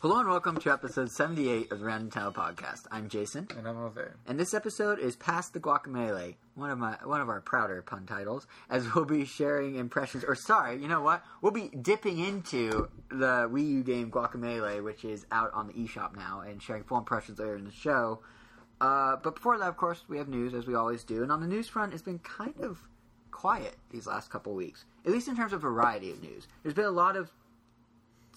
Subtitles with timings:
[0.00, 2.82] Hello and welcome to episode 78 of the Random Tile Podcast.
[2.92, 4.00] I'm Jason, And I'm Jose.
[4.26, 8.06] and this episode is Past the Guacamole, one of my one of our prouder pun
[8.06, 10.22] titles, as we'll be sharing impressions.
[10.24, 11.24] Or sorry, you know what?
[11.42, 16.14] We'll be dipping into the Wii U game Guacamelee, which is out on the eShop
[16.16, 18.20] now, and sharing full impressions later in the show.
[18.80, 21.40] Uh, but before that, of course, we have news as we always do, and on
[21.40, 22.78] the news front, it's been kind of
[23.32, 26.46] quiet these last couple weeks, at least in terms of variety of news.
[26.62, 27.32] There's been a lot of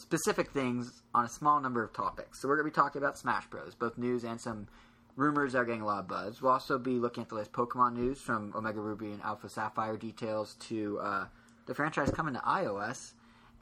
[0.01, 2.41] specific things on a small number of topics.
[2.41, 4.67] So we're going to be talking about Smash Bros, both news and some
[5.15, 6.41] rumors that are getting a lot of buzz.
[6.41, 9.97] We'll also be looking at the latest Pokemon news from Omega Ruby and Alpha Sapphire
[9.97, 11.25] details to uh,
[11.67, 13.11] the franchise coming to iOS,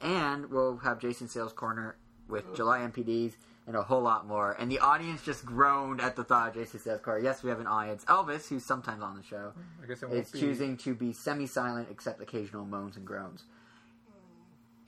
[0.00, 1.96] and we'll have Jason Sales Corner
[2.28, 3.34] with July NPDs
[3.66, 4.52] and a whole lot more.
[4.58, 7.20] And the audience just groaned at the thought of Jason Sales Corner.
[7.20, 8.04] Yes, we have an audience.
[8.06, 10.40] Elvis, who's sometimes on the show, I guess it won't is be.
[10.40, 13.44] choosing to be semi-silent except occasional moans and groans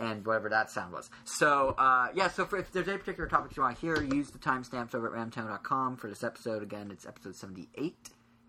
[0.03, 1.11] and whatever that sound was.
[1.25, 4.31] So, uh, yeah, so for, if there's any particular topics you want to hear, use
[4.31, 6.63] the timestamps over at ramtown.com for this episode.
[6.63, 7.95] Again, it's episode 78.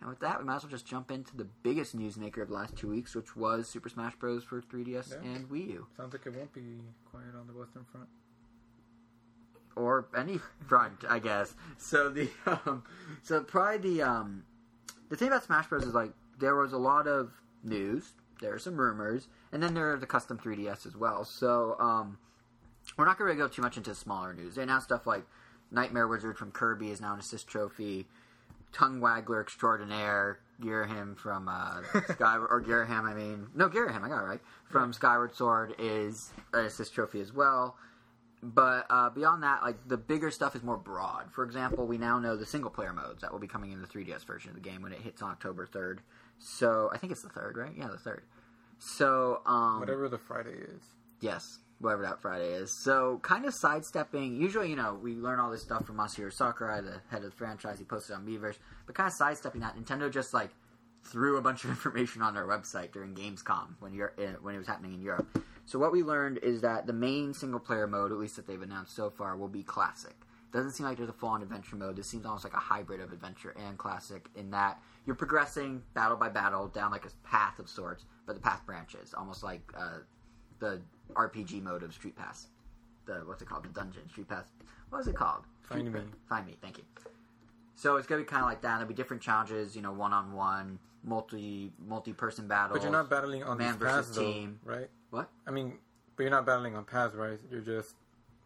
[0.01, 2.55] And with that, we might as well just jump into the biggest newsmaker of the
[2.55, 4.43] last two weeks, which was Super Smash Bros.
[4.43, 5.29] for 3DS Yeah.
[5.31, 5.87] and Wii U.
[5.95, 8.07] Sounds like it won't be quiet on the Western Front.
[9.75, 11.55] or any front, I guess.
[11.77, 12.83] So the um,
[13.21, 14.43] so probably the um,
[15.09, 17.31] the thing about Smash Bros is like there was a lot of
[17.63, 21.23] news, there are some rumors, and then there are the custom 3DS as well.
[21.25, 22.17] So um,
[22.97, 24.55] we're not going to go too much into smaller news.
[24.55, 25.23] They announced stuff like
[25.71, 28.07] Nightmare Wizard from Kirby is now an assist trophy.
[28.71, 31.81] Tongue Waggler Extraordinaire, Girahim from uh,
[32.13, 36.31] Skyward, or Girahim, I mean, no, Girahim, I got it right, from Skyward Sword is
[36.53, 37.77] an assist trophy as well.
[38.41, 41.31] But uh, beyond that, like the bigger stuff is more broad.
[41.31, 43.87] For example, we now know the single player modes that will be coming in the
[43.87, 45.99] 3DS version of the game when it hits on October 3rd.
[46.39, 47.71] So I think it's the third, right?
[47.77, 48.23] Yeah, the third.
[48.79, 50.81] So um, Whatever the Friday is.
[51.21, 52.71] Yes, whatever that Friday is.
[52.71, 54.35] So, kind of sidestepping.
[54.35, 57.37] Usually, you know, we learn all this stuff from Masahiro Sakurai, the head of the
[57.37, 57.79] franchise.
[57.79, 58.57] He posted on Miiverse.
[58.85, 60.49] But kind of sidestepping that, Nintendo just like
[61.03, 64.57] threw a bunch of information on their website during Gamescom when you're uh, when it
[64.57, 65.27] was happening in Europe.
[65.65, 68.61] So, what we learned is that the main single player mode, at least that they've
[68.61, 70.15] announced so far, will be classic.
[70.51, 71.95] Doesn't seem like there's a full on adventure mode.
[71.95, 76.17] This seems almost like a hybrid of adventure and classic in that you're progressing battle
[76.17, 79.99] by battle down like a path of sorts, but the path branches, almost like uh,
[80.59, 80.81] the
[81.13, 82.47] RPG mode of Street Pass.
[83.05, 83.65] The what's it called?
[83.65, 84.45] The dungeon Street Pass.
[84.89, 85.43] What is it called?
[85.63, 86.09] Find Street Me.
[86.29, 86.55] Find Mii.
[86.61, 86.83] Thank you.
[87.75, 88.75] So it's gonna be kind of like that.
[88.75, 89.75] There'll be different challenges.
[89.75, 92.77] You know, one on one, multi multi person battles.
[92.77, 94.59] But you're not battling on man paths, versus though, team.
[94.63, 94.89] right?
[95.09, 95.29] What?
[95.45, 95.73] I mean,
[96.15, 97.39] but you're not battling on paths, right?
[97.51, 97.95] You're just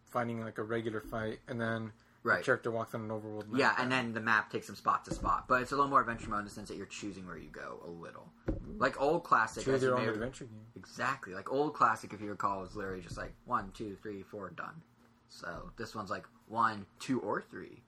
[0.06, 1.92] fighting like a regular fight, and then
[2.22, 2.38] Right.
[2.38, 3.60] the character walks on an overworld map.
[3.60, 5.46] Yeah, and then the map takes them spot to spot.
[5.48, 7.48] But it's a little more adventure mode in the sense that you're choosing where you
[7.50, 8.28] go a little.
[8.76, 9.64] Like old classic.
[9.64, 10.60] choose your own adventure game.
[10.76, 11.34] Exactly.
[11.34, 14.82] Like old classic, if you recall, was literally just like one, two, three, four, done.
[15.28, 17.82] So this one's like one, two, or three,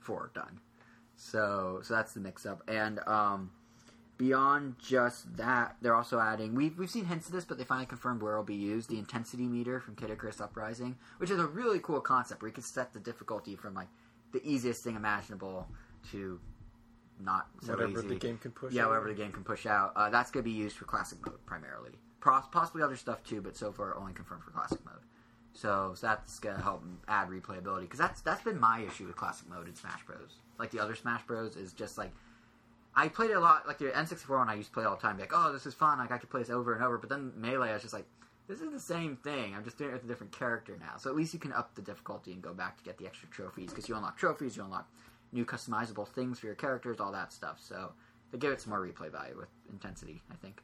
[0.00, 0.60] four, done.
[1.16, 2.62] So so that's the mix up.
[2.68, 3.50] And um,
[4.22, 6.54] beyond just that, they're also adding.
[6.54, 8.88] We've we've seen hints of this, but they finally confirmed where it'll be used.
[8.88, 12.54] The intensity meter from Kid Icarus Uprising, which is a really cool concept where you
[12.54, 13.88] can set the difficulty from like
[14.32, 15.66] the easiest thing imaginable
[16.12, 16.38] to
[17.18, 18.08] not so Whatever easy.
[18.08, 18.72] the game can push.
[18.72, 18.90] Yeah, out.
[18.90, 19.92] whatever the game can push out.
[19.96, 21.90] Uh, that's going to be used for classic mode primarily.
[22.20, 25.02] Pos- possibly other stuff too, but so far only confirmed for classic mode.
[25.52, 29.16] So, so that's going to help add replayability because that's that's been my issue with
[29.16, 30.36] classic mode in Smash Bros.
[30.60, 31.56] Like the other Smash Bros.
[31.56, 32.12] is just like
[32.94, 33.66] I played it a lot.
[33.66, 35.16] Like the N64 one, I used to play all the time.
[35.16, 35.98] Be like, oh, this is fun.
[35.98, 36.98] Like I could play this over and over.
[36.98, 38.06] But then Melee, I was just like,
[38.48, 39.54] this is the same thing.
[39.54, 40.96] I'm just doing it with a different character now.
[40.98, 43.28] So at least you can up the difficulty and go back to get the extra
[43.28, 44.88] trophies because you unlock trophies, you unlock
[45.32, 47.58] new customizable things for your characters, all that stuff.
[47.60, 47.92] So
[48.30, 50.20] they give it some more replay value with intensity.
[50.30, 50.60] I think.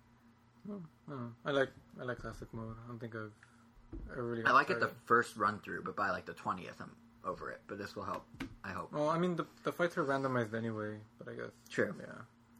[0.71, 2.77] Oh, oh, I like I like classic mode.
[2.84, 3.33] I don't think I've
[4.12, 4.44] ever really.
[4.44, 6.91] I like it the tried first run through, but by like the twentieth, I'm
[7.28, 7.61] over it.
[7.69, 8.25] But this will help.
[8.65, 8.93] I hope.
[8.93, 11.94] Well, I mean the the fights are randomized anyway, but I guess True.
[12.00, 12.06] yeah.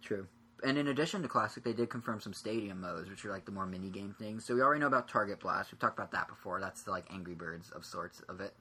[0.03, 0.27] True.
[0.65, 3.53] And in addition to Classic, they did confirm some stadium modes, which are like the
[3.53, 4.45] more mini game things.
[4.45, 5.71] So we already know about Target Blast.
[5.73, 6.61] We've talked about that before.
[6.61, 8.55] That's the like Angry Birds of sorts of it.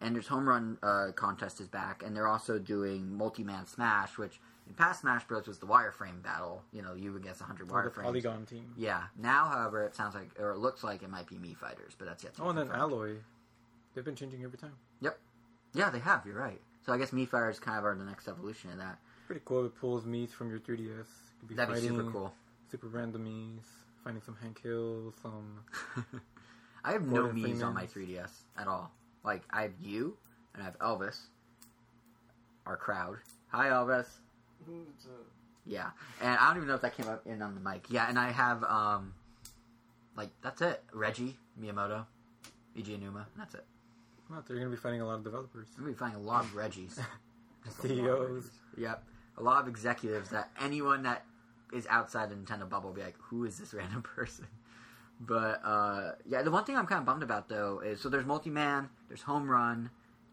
[0.00, 4.18] And there's Home Run uh, contest is back, and they're also doing Multi Man Smash,
[4.18, 6.64] which in past Smash Bros was the wireframe battle.
[6.72, 8.02] You know, you against 100 Or the wireframes.
[8.02, 8.72] polygon team.
[8.76, 9.04] Yeah.
[9.16, 12.08] Now, however, it sounds like, or it looks like it might be Mii Fighters, but
[12.08, 12.70] that's yet to be Oh, and then.
[12.72, 13.14] Alloy.
[13.94, 14.72] They've been changing every time.
[15.74, 16.24] Yeah, they have.
[16.24, 16.60] You're right.
[16.86, 18.98] So I guess Mii Fighters kind of are the next evolution of that.
[19.26, 19.66] Pretty cool.
[19.66, 20.78] It pulls meats from your 3DS.
[20.78, 21.04] You
[21.40, 22.32] could be That'd be super cool.
[22.70, 23.68] super random meats,
[24.02, 25.60] finding some Hank Hill, some.
[26.84, 28.90] I have no Gordon memes on my 3DS at all.
[29.24, 30.16] Like I have you
[30.52, 31.18] and I have Elvis,
[32.66, 33.16] our crowd.
[33.48, 34.06] Hi Elvis.
[35.66, 37.86] Yeah, and I don't even know if that came up in on the mic.
[37.88, 39.14] Yeah, and I have um,
[40.16, 40.82] like that's it.
[40.92, 42.04] Reggie Miyamoto,
[42.76, 43.24] Eiji Aonuma.
[43.38, 43.64] That's it.
[44.30, 45.68] Not, they're going to be fighting a lot of developers.
[45.76, 46.98] We're gonna be finding a lot of Reggies.
[47.82, 48.50] CEOs.
[48.76, 49.04] Yep,
[49.38, 51.24] a lot of executives that anyone that
[51.72, 54.46] is outside the Nintendo bubble will be like, "Who is this random person?"
[55.20, 58.26] But uh, yeah, the one thing I'm kind of bummed about though is so there's
[58.26, 59.90] multi-man, there's home run,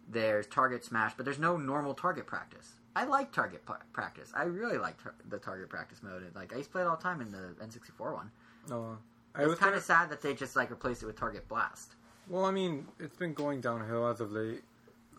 [0.10, 2.74] there's target smash, but there's no normal target practice.
[2.96, 3.62] I like target
[3.94, 4.32] practice.
[4.36, 6.30] I really like tar- the target practice mode.
[6.36, 8.32] Like I used to play it all the time in the N64 one.
[8.70, 8.98] No,
[9.34, 11.96] I It's was kind of sad that they just like replaced it with target blast.
[12.32, 14.62] Well, I mean, it's been going downhill as of late.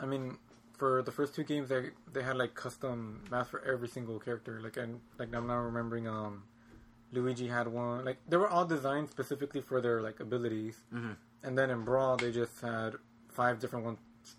[0.00, 0.38] I mean,
[0.78, 4.60] for the first two games, they they had like custom maps for every single character.
[4.62, 6.44] Like, and like I'm not remembering, um,
[7.12, 8.04] Luigi had one.
[8.06, 10.76] Like, they were all designed specifically for their like abilities.
[10.92, 11.16] Mhm.
[11.44, 12.94] And then in Brawl, they just had
[13.28, 13.98] five different ones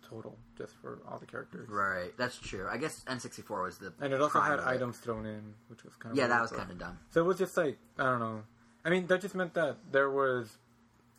[0.09, 1.67] total, just for all the characters.
[1.69, 2.65] Right, that's true.
[2.71, 4.65] I guess N64 was the And it also had it.
[4.65, 6.97] items thrown in, which was kind of Yeah, that was kind of dumb.
[7.11, 8.43] So it was just like I don't know.
[8.85, 10.57] I mean, that just meant that there was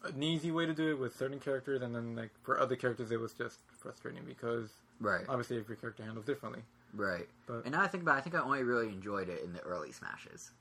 [0.04, 3.10] an easy way to do it with certain characters, and then like for other characters,
[3.10, 4.70] it was just frustrating because
[5.00, 6.62] Right, obviously every character handles differently.
[6.94, 7.28] right.
[7.46, 9.52] But And now I think about, it, I think I only really enjoyed it in
[9.52, 10.52] the early smashes.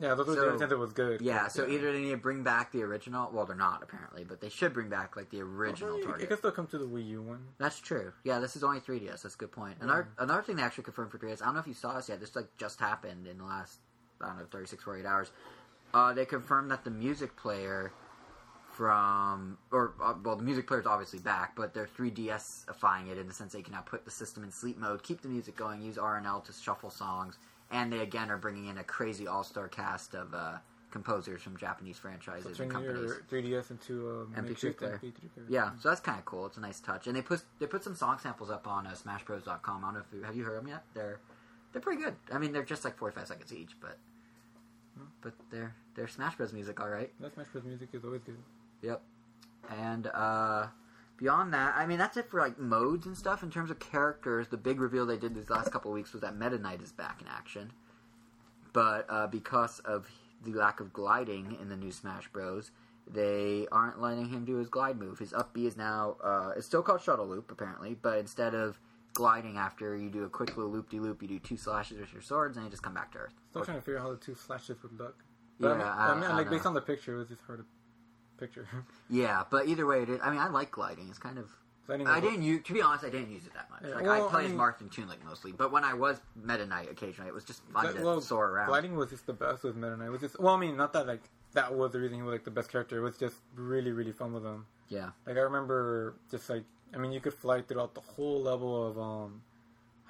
[0.00, 1.20] yeah, those were the was good.
[1.20, 3.30] Yeah, so either they need to bring back the original.
[3.32, 6.22] Well, they're not apparently, but they should bring back like the original Well, target.
[6.22, 7.44] It can still come to the Wii U one.
[7.58, 8.12] That's true.
[8.24, 9.22] Yeah, this is only 3DS.
[9.22, 9.76] That's a good point.
[9.80, 11.42] Another another thing they actually confirmed for 3DS.
[11.42, 12.20] I don't know if you saw this yet.
[12.20, 13.78] This like just happened in the last
[14.20, 15.30] I don't know 36 48 hours.
[15.92, 17.92] Uh, they confirmed that the music player
[18.74, 23.26] from or uh, well the music player is obviously back, but they're 3DS-ifying it in
[23.28, 25.80] the sense they can now put the system in sleep mode, keep the music going,
[25.82, 27.38] use RNL to shuffle songs,
[27.70, 30.54] and they again are bringing in a crazy all-star cast of uh,
[30.90, 33.02] composers from Japanese franchises and Turn companies.
[33.02, 35.00] your 3DS into a MP3 player.
[35.02, 35.46] MP3 player.
[35.48, 36.46] Yeah, so that's kind of cool.
[36.46, 38.90] It's a nice touch, and they put they put some song samples up on uh,
[38.90, 39.84] SmashBros.com.
[39.84, 40.82] I don't know if you, have you heard them yet.
[40.94, 41.20] They're
[41.72, 42.14] they're pretty good.
[42.32, 43.98] I mean, they're just like forty five seconds each, but
[45.20, 46.52] but they're they're Smash Bros.
[46.52, 47.12] music, all right.
[47.20, 47.64] That Smash Bros.
[47.64, 48.36] music is always good.
[48.84, 49.02] Yep.
[49.70, 50.66] And uh,
[51.16, 53.42] beyond that, I mean, that's it for like modes and stuff.
[53.42, 56.20] In terms of characters, the big reveal they did these last couple of weeks was
[56.22, 57.72] that Meta Knight is back in action.
[58.72, 60.08] But uh, because of
[60.44, 62.70] the lack of gliding in the new Smash Bros,
[63.06, 65.18] they aren't letting him do his glide move.
[65.18, 68.78] His up B is now uh, it's still called Shuttle Loop apparently, but instead of
[69.14, 72.12] gliding after you do a quick little loop de loop, you do two slashes with
[72.12, 73.34] your swords and you just come back to Earth.
[73.50, 75.22] Still trying to figure out how the two slashes would look.
[75.60, 76.50] Yeah, But I mean, I- I mean, I like know.
[76.52, 77.64] based on the picture, it was just hard to
[78.44, 78.68] picture.
[79.10, 81.08] Yeah, but either way, it is, I mean, I like gliding.
[81.08, 81.50] It's kind of
[81.86, 82.62] Gliding I didn't use.
[82.64, 83.82] To be honest, I didn't use it that much.
[83.86, 85.92] Yeah, like well, I played I as mean- Marth and Tunic mostly, but when I
[85.92, 88.68] was Meta Knight occasionally, it was just fun Gli- to well, soar around.
[88.68, 90.06] Gliding was just the best with Meta Knight.
[90.06, 91.20] It was just well, I mean, not that like
[91.52, 92.96] that was the reason he was like the best character.
[92.96, 94.64] It was just really, really fun with him.
[94.88, 96.64] Yeah, Like I remember, just like
[96.94, 99.42] I mean, you could fly throughout the whole level of um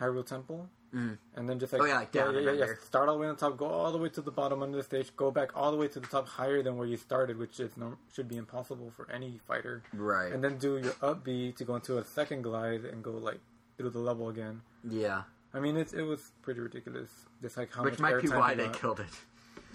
[0.00, 1.18] Hyrule Temple, Mhm.
[1.34, 3.20] and then just like Oh, yeah, like down yeah, and yeah, yeah, start all the
[3.20, 5.50] way on top, go all the way to the bottom under the stage, go back
[5.56, 8.28] all the way to the top higher than where you started, which is no, should
[8.28, 9.82] be impossible for any fighter.
[9.92, 10.32] right.
[10.32, 13.40] And then do your up B to go into a second glide and go like
[13.76, 14.62] through the level again.
[14.84, 17.10] yeah, I mean, it's it was pretty ridiculous.
[17.42, 18.78] Just like how which much might be why they got.
[18.80, 19.06] killed it.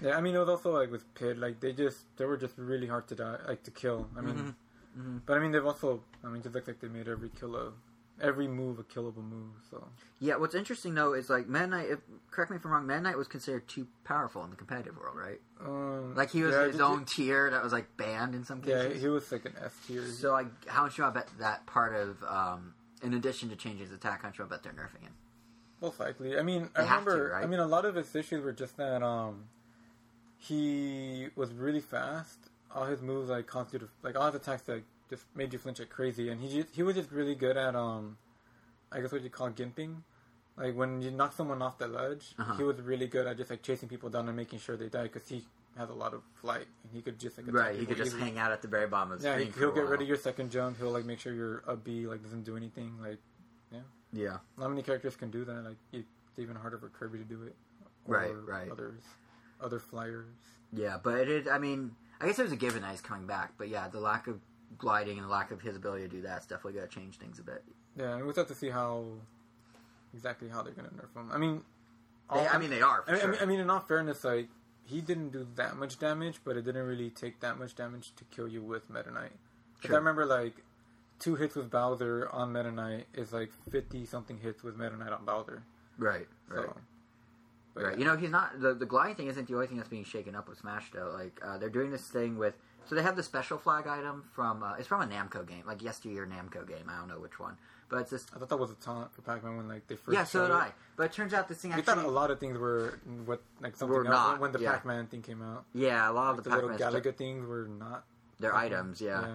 [0.01, 2.53] Yeah, I mean, it was also like with Pit, like they just they were just
[2.57, 4.07] really hard to die, like to kill.
[4.17, 4.55] I mean, Mhm.
[4.97, 5.21] Mhm.
[5.25, 7.73] but I mean they've also, I mean, just looks like they made every kill a,
[8.21, 9.51] every move a killable move.
[9.69, 9.87] So
[10.19, 11.89] Yeah, what's interesting though is like Meta Knight.
[11.89, 11.99] If,
[12.31, 12.87] correct me if I'm wrong.
[12.87, 15.39] Meta Knight was considered too powerful in the competitive world, right?
[15.63, 18.61] um, Like he was yeah, his own you- tier that was like banned in some
[18.61, 18.93] cases.
[18.95, 20.05] yeah, he was like an S tier.
[20.05, 23.85] so like, how much do I bet that part of, um, in addition to changing
[23.87, 25.13] his attack, how much do I bet they're nerfing him?
[25.81, 26.37] Most likely.
[26.37, 27.33] I mean, They I have to, remember.
[27.35, 27.43] right?
[27.43, 29.45] I mean, a lot of his issues were just that um,
[30.37, 32.37] he was really fast.
[32.73, 35.79] All his moves like you to like all his attacks like just made you flinch
[35.79, 38.17] like crazy, and he just, he was just really good at um,
[38.91, 39.97] I guess what you call gimping.
[40.57, 42.53] Like when you knock someone off the ledge, Uh-huh.
[42.57, 45.03] he was really good at just like chasing people down and making sure they die
[45.03, 45.45] because he
[45.77, 48.23] has a lot of flight and he could just like Right, he could just easily.
[48.23, 49.51] hang out at the very bottom of the Yeah, screen.
[49.53, 50.77] for he'll get rid of your second jump.
[50.77, 52.97] He'll like make sure your up B like doesn't do anything.
[53.01, 53.19] Like
[53.71, 53.79] yeah,
[54.11, 54.37] Yeah.
[54.57, 55.63] not many characters can do that.
[55.63, 57.55] Like it's even harder for Kirby to do it.
[58.05, 58.69] Right, right.
[58.69, 59.01] Others,
[59.61, 60.25] other flyers.
[60.73, 61.47] Yeah, but it.
[61.47, 63.53] I mean, I guess it was a given that he's coming back.
[63.57, 64.39] But yeah, the lack of
[64.77, 67.39] gliding and the lack of his ability to do that's definitely going to change things
[67.39, 67.63] a bit.
[67.97, 69.05] Yeah, and we'll have to see how
[70.13, 71.31] exactly how they're gonna nerf him.
[71.31, 71.61] I mean,
[72.33, 73.03] They, I mean, they are.
[73.07, 73.29] I mean, sure.
[73.29, 74.47] I mean, I mean, in all fairness, like
[74.83, 78.23] he didn't do that much damage, but it didn't really take that much damage to
[78.25, 79.31] kill you with Meta Knight.
[79.81, 79.95] 'Cause Sure.
[79.95, 80.63] I remember like
[81.19, 85.11] two hits with Bowser on Meta Knight is like fifty something hits with Meta Knight
[85.11, 85.63] on Bowser.
[85.97, 86.69] right, So, right,
[87.73, 87.93] but right.
[87.93, 87.99] yeah.
[87.99, 90.35] You know, he's not the the gliding thing isn't the only thing that's being shaken
[90.35, 91.09] up with Smash though.
[91.13, 92.55] Like uh, they're doing this thing with.
[92.89, 95.83] So they have the special flag item from uh, it's from a Namco game, like
[95.83, 96.89] yesteryear Namco game.
[96.89, 97.55] I don't know which one,
[97.87, 98.25] but it's this.
[98.35, 100.15] I thought that was a taunt for Pac-Man when like they first.
[100.17, 100.57] Yeah, so did it.
[100.57, 100.71] I.
[100.97, 101.93] But it turns out this thing We actually.
[101.95, 104.71] thought a lot of things were what like something Were else not, when the yeah.
[104.71, 105.65] Pac-Man thing came out.
[105.73, 108.05] yeah, a lot of the the little Galaga things were not
[108.39, 108.73] they're Pac-Man.
[108.79, 109.01] items.
[109.01, 109.27] yeah.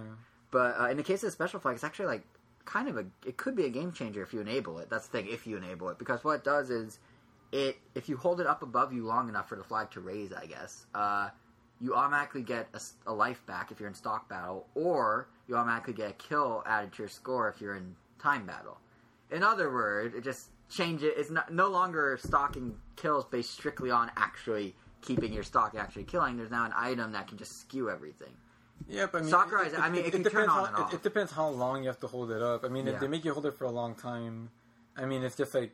[0.50, 2.22] But uh, in the case of the special flag, it's actually like
[2.64, 4.90] kind of a it could be a game changer if you enable it.
[4.90, 6.98] That's the thing, if you enable it, because what it does is
[7.52, 10.32] it if you hold it up above you long enough for the flag to raise,
[10.32, 11.28] I guess, uh,
[11.80, 12.68] you automatically get
[13.06, 16.92] a life back if you're in stock battle, or you automatically get a kill added
[16.92, 18.78] to your score if you're in time battle.
[19.30, 21.12] In other words, it just changes.
[21.16, 26.04] It's not, no longer stocking kills based strictly on actually keeping your stock and actually
[26.04, 26.36] killing.
[26.36, 28.32] There's now an item that can just skew everything.
[28.88, 30.76] Yeah, but I mean, Soccer eyes, I mean, it can turn depends on how, and
[30.76, 30.92] off.
[30.92, 32.64] It, it depends how long you have to hold it up.
[32.64, 32.94] I mean, Yeah.
[32.94, 34.50] if they make you hold it for a long time,
[34.96, 35.72] I mean, it's just like,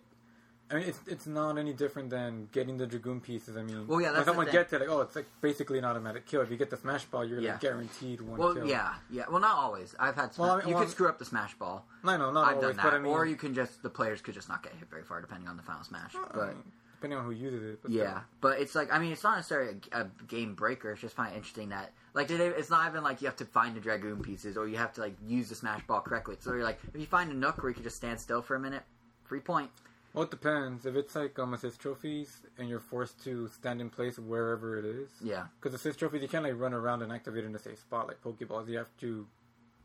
[0.70, 3.56] I mean, it's it's not any different than getting the dragoon pieces.
[3.56, 6.26] I mean, Well, yeah, when someone gets it, like, oh, it's like basically an automatic
[6.26, 6.42] kill.
[6.42, 7.52] If you get the smash ball, you're Yeah.
[7.52, 8.66] like guaranteed one Well, kill.
[8.66, 9.24] yeah, yeah.
[9.28, 9.96] Well, not always.
[9.98, 10.32] I've had.
[10.32, 11.86] Sma- Well, I mean- you well, could screw up the smash ball.
[12.04, 14.20] I know, not I've always, done that, I mean, or you can just the players
[14.20, 16.14] could just not get hit very far depending on the final smash.
[16.14, 16.54] I But
[16.94, 17.82] depending on who uses it.
[17.82, 20.92] But yeah, but it's like I mean, it's not necessarily a, a game breaker.
[20.92, 23.44] It's just kind of interesting that like did it's not even like you have to
[23.44, 26.36] find the dragoon pieces or you have to like use the smash ball correctly.
[26.38, 28.54] So you're like if you find a nook where you can just stand still for
[28.54, 28.84] a minute,
[29.24, 29.70] free point.
[30.12, 30.86] Well, it depends.
[30.86, 34.84] If it's like um, assist trophies and you're forced to stand in place wherever it
[34.84, 37.78] is, Yeah, because assist trophies you can't like run around and activate in the safe
[37.78, 38.68] spot like Pokeballs.
[38.68, 39.26] You have to.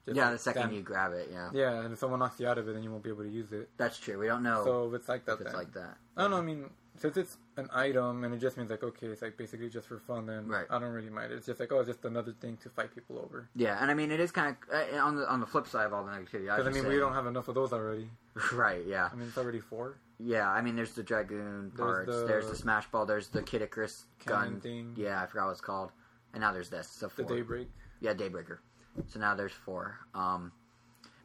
[0.05, 0.23] just, yeah.
[0.25, 2.57] like, The second stand- you grab it, yeah, Yeah, and if someone knocks you out
[2.57, 3.69] of it, then you won't be able to use it.
[3.77, 4.17] that's true.
[4.17, 5.97] We don't know So if it's like that, if it's then- like that.
[6.17, 6.37] I don't know.
[6.37, 9.69] I mean, since it's an item and it just means like okay, it's like basically
[9.69, 10.25] just for fun.
[10.27, 10.65] Then Right.
[10.69, 11.33] I don't really mind.
[11.33, 13.49] It's just like oh, it's just another thing to fight people over.
[13.53, 15.85] Yeah, and I mean it is kind of uh, on the on the flip side
[15.87, 16.49] of all the negativity.
[16.49, 18.09] I, Because I was mean, just we don't have enough of those already.
[18.53, 18.83] right.
[18.87, 19.97] Yeah, I mean, it's already four.
[20.19, 22.11] Yeah, I mean, there's the dragoon There's parts.
[22.21, 23.05] the- There's the smash ball.
[23.05, 24.93] There's the Kid Icarus gun thing.
[24.95, 25.91] Yeah, I forgot what it's called.
[26.33, 26.87] And now there's this.
[26.87, 27.69] So The daybreak.
[28.01, 28.59] Yeah, Daybreaker.
[29.07, 29.99] So now there's four.
[30.13, 30.51] Um,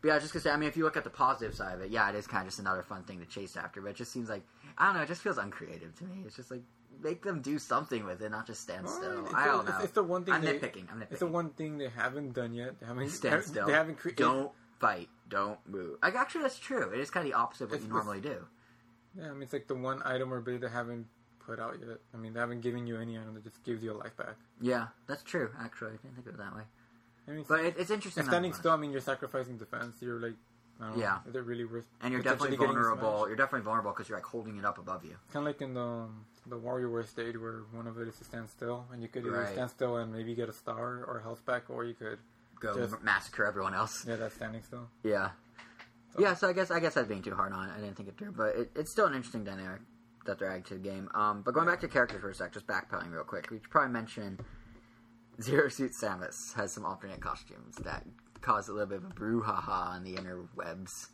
[0.01, 0.51] but yeah, I was just gonna say.
[0.51, 2.43] I mean, if you look at the positive side of it, yeah, it is kind
[2.43, 3.81] of just another fun thing to chase after.
[3.81, 4.43] But it just seems like
[4.79, 5.03] I don't know.
[5.03, 6.23] It just feels uncreative to me.
[6.27, 6.63] It's just like
[7.03, 9.25] make them do something with it, not just stand Well, still.
[9.27, 9.75] it's I the- don't know.
[9.77, 10.91] It's, it's the one thing I'm they, nitpicking.
[10.93, 11.11] I'm nitpicking.
[11.11, 12.79] It's the one thing they haven't done yet.
[12.81, 13.67] They haven't stand still.
[13.67, 14.23] They haven't created.
[14.23, 15.09] Don't fight.
[15.29, 15.99] Don't move.
[16.03, 16.91] Like actually, that's true.
[16.91, 18.47] It is kind of the opposite of what It's- you normally do.
[19.17, 21.07] Yeah, I mean, it's like the one item or ability they haven't
[21.41, 21.99] put out yet.
[22.15, 24.37] I mean, they haven't given you any item that just gives you a life back.
[24.61, 25.51] Yeah, that's true.
[25.61, 26.63] Actually, I didn't think of it that way.
[27.29, 28.25] I mean, But it, it's interesting.
[28.25, 29.97] standing still, I mean, you're sacrificing defense.
[30.01, 30.35] You're like,
[30.81, 31.19] I don't Yeah.
[31.25, 31.85] know, is it really worth?
[32.03, 33.27] and you're definitely vulnerable.
[33.27, 35.17] You're definitely vulnerable because you're like holding it up above you.
[35.33, 36.07] Kind of like in the
[36.47, 39.33] the WarioWare stage where one of it is to stand still, and you could either
[39.41, 39.53] Right.
[39.53, 42.19] stand still and maybe get a star or health back, or you could
[42.61, 44.05] Go Just- massacre everyone else.
[44.07, 44.89] yeah, that's standing still.
[45.03, 45.31] Yeah,
[46.19, 46.35] Yeah.
[46.35, 47.73] So I guess I guess that's being too hard on it.
[47.77, 49.81] I didn't think it through, but it, it's still an interesting dynamic
[50.27, 51.09] that they're adding to the game.
[51.15, 53.71] Um, but going back to characters for a sec, just backpedaling real quick, we should
[53.71, 54.39] probably mention
[55.41, 58.05] Zero Suit Samus has some alternate costumes that
[58.41, 61.09] cause a little bit of a brouhaha on the interwebs.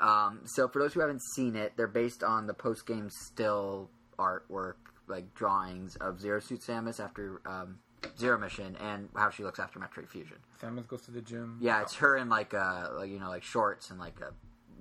[0.00, 3.90] Um, so for those who haven't seen it, they're based on the post game still
[4.18, 4.74] artwork,
[5.08, 7.78] like drawings of Zero Suit Samus after um,
[8.18, 10.36] Zero Mission and how she looks after Metroid Fusion.
[10.62, 11.58] Samus goes to the gym.
[11.60, 14.32] Yeah, it's her in like a like, you know like shorts and like a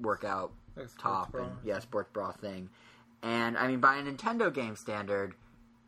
[0.01, 1.43] workout Like top bra.
[1.43, 2.69] and yeah sports bra thing.
[3.24, 5.33] And I mean, by a Nintendo game standard,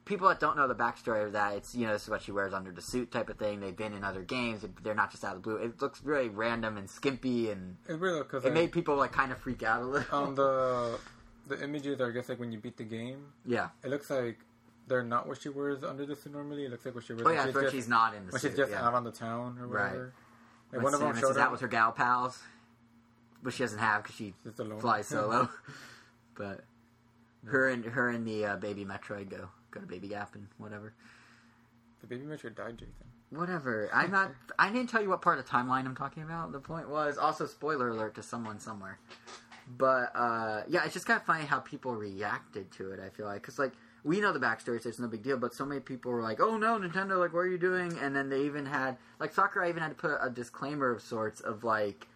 [0.05, 2.31] people that don't know the backstory of that, it's you know this is what she
[2.31, 3.59] wears under the suit type of thing.
[3.59, 4.65] They've been in other games.
[4.83, 5.57] They're not just out of the blue.
[5.57, 9.37] It looks really random and skimpy, and weird because it made people like kind of
[9.37, 10.17] freak out a little.
[10.17, 10.99] On the
[11.47, 13.69] the images I guess like when you beat the game, yeah.
[13.83, 14.39] it looks like
[14.89, 16.65] they're not what she wears under the suit normally.
[16.65, 17.25] It looks like what she wears.
[17.25, 18.49] Oh yeah, she's just, she's not in the when suit.
[18.49, 18.85] she's just yeah.
[18.85, 19.83] out on the town or Right.
[19.83, 20.13] whatever.
[20.71, 22.41] Like When one of them showed is out with her gal pals,
[23.41, 24.33] but she doesn't have because she
[24.79, 25.49] flies solo.
[26.35, 26.65] but
[27.45, 30.93] her and her and the uh, baby Metroid go go to Baby Gap and whatever.
[32.01, 32.93] The baby Metroid died, Jason.
[33.31, 33.89] Whatever.
[33.93, 34.31] I'm not.
[34.57, 36.51] I didn't tell you what part of the timeline I'm talking about.
[36.51, 38.99] The point was also spoiler alert to someone somewhere.
[39.77, 42.99] But uh, yeah, it's just kind of funny how people reacted to it.
[42.99, 45.37] I feel like because like we know the backstory, so it's no big deal.
[45.37, 47.19] But so many people were like, "Oh no, Nintendo!
[47.19, 49.95] Like, what are you doing?" And then they even had like Sakurai even had to
[49.95, 52.07] put a disclaimer of sorts of like.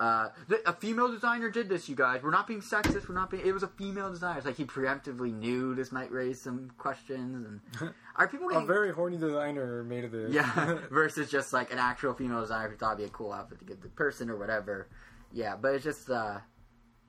[0.00, 0.28] Uh,
[0.64, 2.22] a female designer did this, you guys.
[2.22, 3.08] We're not being sexist.
[3.08, 3.44] We're not being.
[3.44, 4.36] It was a female designer.
[4.38, 7.60] It's like he preemptively knew this might raise some questions.
[7.80, 10.32] And are people A very horny designer made of this.
[10.32, 13.58] yeah, versus just like an actual female designer who thought it'd be a cool outfit
[13.58, 14.86] to give the person or whatever.
[15.32, 16.38] Yeah, but it's just uh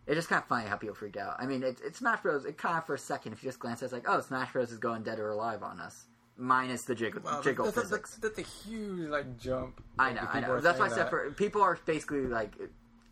[0.10, 1.36] it's just kind of funny how people freaked out.
[1.40, 2.44] I mean, it's it's Smash Bros.
[2.46, 4.20] It kind of for a second, if you just glance at it, it's like, oh,
[4.22, 4.72] Smash Bros.
[4.72, 6.06] is going dead or alive on us,
[6.38, 8.16] minus the jiggle, Wow, jiggle that's, physics.
[8.22, 9.82] that's, that's a huge like jump.
[9.98, 10.60] I know, I know.
[10.60, 12.56] That's why I said for people are basically like.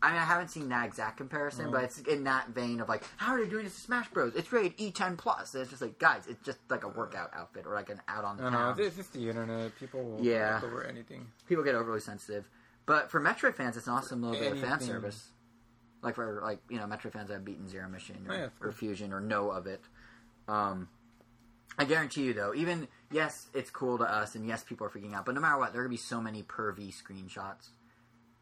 [0.00, 1.72] I mean, I haven't seen that exact comparison, Mhm.
[1.72, 4.32] but it's in that vein of like, how are they doing this to Smash Bros?
[4.36, 5.54] It's rated E10 plus.
[5.54, 8.22] And it's just like, guys, it's just like a workout outfit or like an out
[8.24, 8.76] on the I know town.
[8.78, 9.74] it's just the internet.
[9.74, 10.60] People will Yeah.
[10.60, 10.64] yeah.
[10.68, 11.26] over anything.
[11.48, 12.48] people get overly sensitive.
[12.86, 15.30] But for Metroid fans, it's an awesome little bit of fan service.
[16.02, 18.48] Like for like you know Metroid fans that have beaten Zero Mission or, Oh, yeah,
[18.60, 18.72] or.
[18.72, 19.80] Fusion or know of it.
[20.46, 20.88] Um,
[21.78, 25.14] I guarantee you though, even yes, it's cool to us, and yes, people are freaking
[25.14, 25.26] out.
[25.26, 27.68] But no matter what, there are gonna be so many pervy screenshots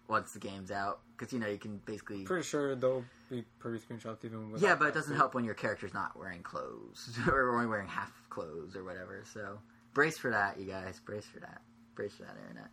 [0.08, 2.24] once the game's out because you know you can basically.
[2.24, 4.52] Pretty sure there'll be pretty screenshots even.
[4.58, 8.12] Yeah, but it doesn't help when your character's not wearing clothes or only wearing half
[8.30, 9.24] clothes or whatever.
[9.32, 9.58] So
[9.94, 11.00] brace for that, you guys.
[11.04, 11.62] Brace for that.
[11.94, 12.70] Brace for that, internet.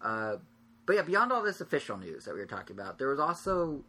[0.00, 0.36] Uh,
[0.86, 3.84] but yeah, beyond all this official news that we were talking about, there was also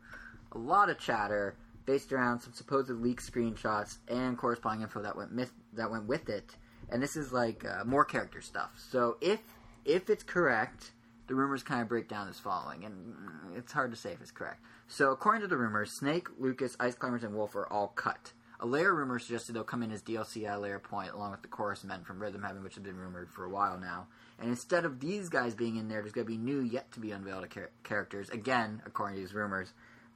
[0.51, 5.31] a lot of chatter based around some supposed leaked screenshots and corresponding info that went
[5.31, 6.55] myth- that went with it.
[6.89, 8.71] And this is like uh, more character stuff.
[8.91, 9.39] So if
[9.85, 10.91] if it's correct,
[11.27, 13.15] the rumors kind of break down as following, and
[13.55, 14.61] it's hard to say if it's correct.
[14.87, 18.33] So according to the rumors, Snake, Lucas, Ice Climbers, and Wolf are all cut.
[18.61, 21.47] A layer rumor suggested they'll come in as DLC at layer point, along with the
[21.47, 24.07] chorus men from Rhythm Heaven, which have been rumored for a while now.
[24.37, 26.99] And instead of these guys being in there, there's going to be new, yet to
[26.99, 28.29] be unveiled char- characters.
[28.29, 29.71] Again, according to these rumors.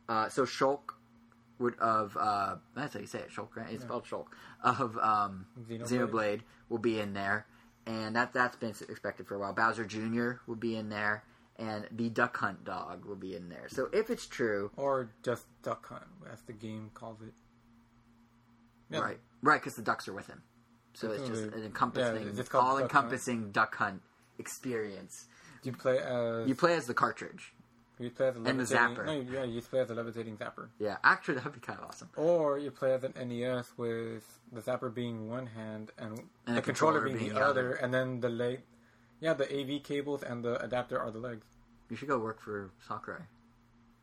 [0.09, 0.93] Uh, so Shulk
[1.59, 3.67] would of uh, that's how you say it, Shulk, right?
[3.71, 3.87] It's Yeah.
[3.87, 4.27] spelled Shulk
[4.63, 5.87] of um, Xenoblade.
[5.87, 7.45] Xenoblade will be in there,
[7.85, 9.53] and that that's been expected for a while.
[9.53, 10.41] Bowser Jr.
[10.47, 11.23] will be in there,
[11.57, 13.67] and the Duck Hunt dog will be in there.
[13.69, 17.33] So if it's true, Or just Duck Hunt, as the game calls it.
[18.89, 18.99] Yeah.
[18.99, 20.43] right, right, because the ducks are with him,
[20.93, 24.01] so it's just an encompassing, Yeah, it's called all Duck Duck Hunt
[24.37, 25.27] experience.
[25.63, 27.53] You play as You play as the cartridge.
[27.99, 29.05] You play as a and the levitating- Zapper.
[29.05, 30.69] No, yeah, you play as a levitating zapper.
[30.79, 32.09] Yeah, actually, that'd be kind of awesome.
[32.17, 36.61] Or you play as an NES with the zapper being one hand and, And the
[36.61, 37.75] controller, controller being, being the the other, other.
[37.75, 38.61] and then the leg.
[39.19, 41.45] Yeah, the AV cables and the adapter are the legs.
[41.89, 43.21] You should go work for Sakurai.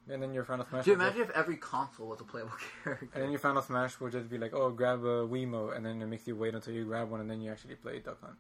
[0.09, 0.85] And then your Final Smash.
[0.85, 2.53] Dude, you imagine just- if every console was a playable
[2.85, 3.09] character.
[3.15, 6.01] and then your Final Smash would just be like, oh, grab a Wiimote, and then
[6.01, 8.37] it makes you wait until you grab one, and then you actually play Duck Hunt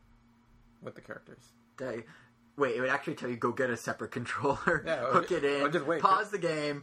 [0.83, 1.53] with the characters.
[1.77, 2.05] That-
[2.57, 5.71] Wait, it would actually tell you go get a separate controller, Yeah, hook it in,
[5.73, 6.03] just wait.
[6.03, 6.83] pause the game.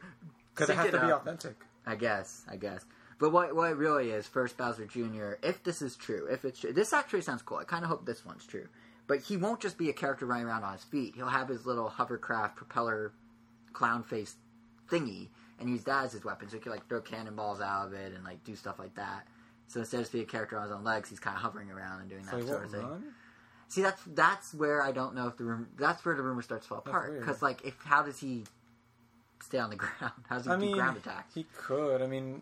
[0.54, 1.56] Because it has to be authentic.
[1.86, 2.84] I guess, I guess.
[3.20, 5.34] But what what it really is, first Bowser Jr.
[5.44, 7.58] If this is true, if it's true, this actually sounds cool.
[7.58, 8.68] I kind of hope this one's true.
[9.08, 11.16] But he won't just be a character running around on his feet.
[11.16, 13.14] He'll have his little hovercraft propeller
[13.74, 14.36] clown face
[14.90, 16.50] thingy and use that as his weapon.
[16.50, 19.26] So he can like throw cannonballs out of it and like do stuff like that.
[19.68, 21.72] So instead of just being a character on his own legs, he's kind of hovering
[21.72, 22.82] around and doing So that sort of thing.
[22.88, 23.04] run?
[23.70, 25.68] See, that's that's where I don't know if the room.
[25.78, 27.20] That's where the rumor starts to fall apart.
[27.20, 28.46] Because like, if how does he
[29.42, 30.14] stay on the ground?
[30.30, 31.34] How does he I do mean, ground attacks?
[31.36, 32.02] he could.
[32.02, 32.42] I mean,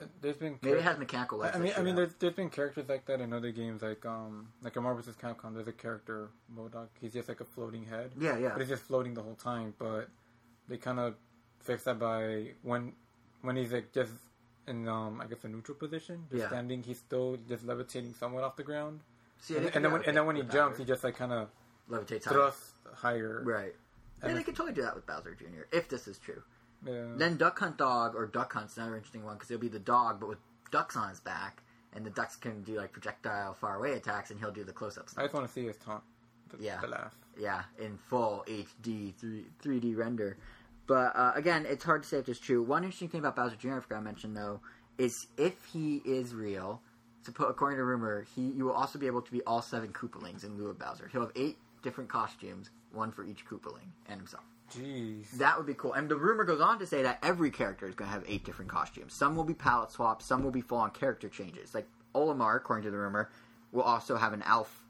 [0.00, 1.42] uh, there's been Maybe it has mechanical.
[1.42, 4.48] I mean, I mean, there's, there's been characters like that in other games, like um,
[4.62, 5.14] like in Marvel vs.
[5.20, 5.54] Capcom.
[5.54, 6.88] There's a character Modok.
[7.00, 8.48] He's just like a floating head, yeah, yeah.
[8.50, 9.74] but he's just floating the whole time.
[9.78, 10.08] But
[10.68, 11.14] they kind of
[11.60, 12.94] fix that by when
[13.42, 14.12] when he's like just
[14.66, 16.48] in um, I guess a neutral position, just Yeah.
[16.48, 16.82] standing.
[16.82, 19.00] He's still just levitating somewhat off the ground,
[19.42, 20.78] See, and, and then when, and then when he jumps, Bowser.
[20.78, 21.48] he just like kind of
[21.90, 22.30] levitates high.
[22.32, 23.42] thrusts higher.
[23.44, 23.74] Right.
[24.24, 25.62] Yeah, they could totally do that with Bowser Jr.
[25.72, 26.42] If this is true.
[26.86, 27.06] Yeah.
[27.16, 30.20] Then Duck Hunt Dog or Duck Hunt's another interesting one because it'll be the dog,
[30.20, 30.38] but with
[30.70, 34.38] ducks on his back, and the ducks can do like projectile far away attacks, and
[34.40, 35.14] he'll do the close ups.
[35.18, 36.02] I just want to see his taunt.
[36.50, 36.80] The, Yeah.
[36.80, 37.14] the laugh.
[37.38, 40.36] Yeah, in full HD three three D render.
[40.86, 42.62] But uh, again, it's hard to say if it's true.
[42.62, 43.76] One interesting thing about Bowser Jr.
[43.76, 44.60] I forgot to mention though
[44.98, 46.82] is if he is real,
[47.26, 50.44] suppo- according to rumor, he you will also be able to be all seven Koopalings
[50.44, 51.08] in lieu of Bowser.
[51.10, 54.44] He'll have eight different costumes, one for each Koopaling and himself.
[54.72, 55.30] Jeez.
[55.32, 55.92] That would be cool.
[55.92, 58.44] And the rumor goes on to say that every character is going to have eight
[58.44, 59.14] different costumes.
[59.14, 61.74] Some will be palette swaps, some will be full on character changes.
[61.74, 63.28] Like Olimar, according to the rumor,
[63.70, 64.84] will also have an Alf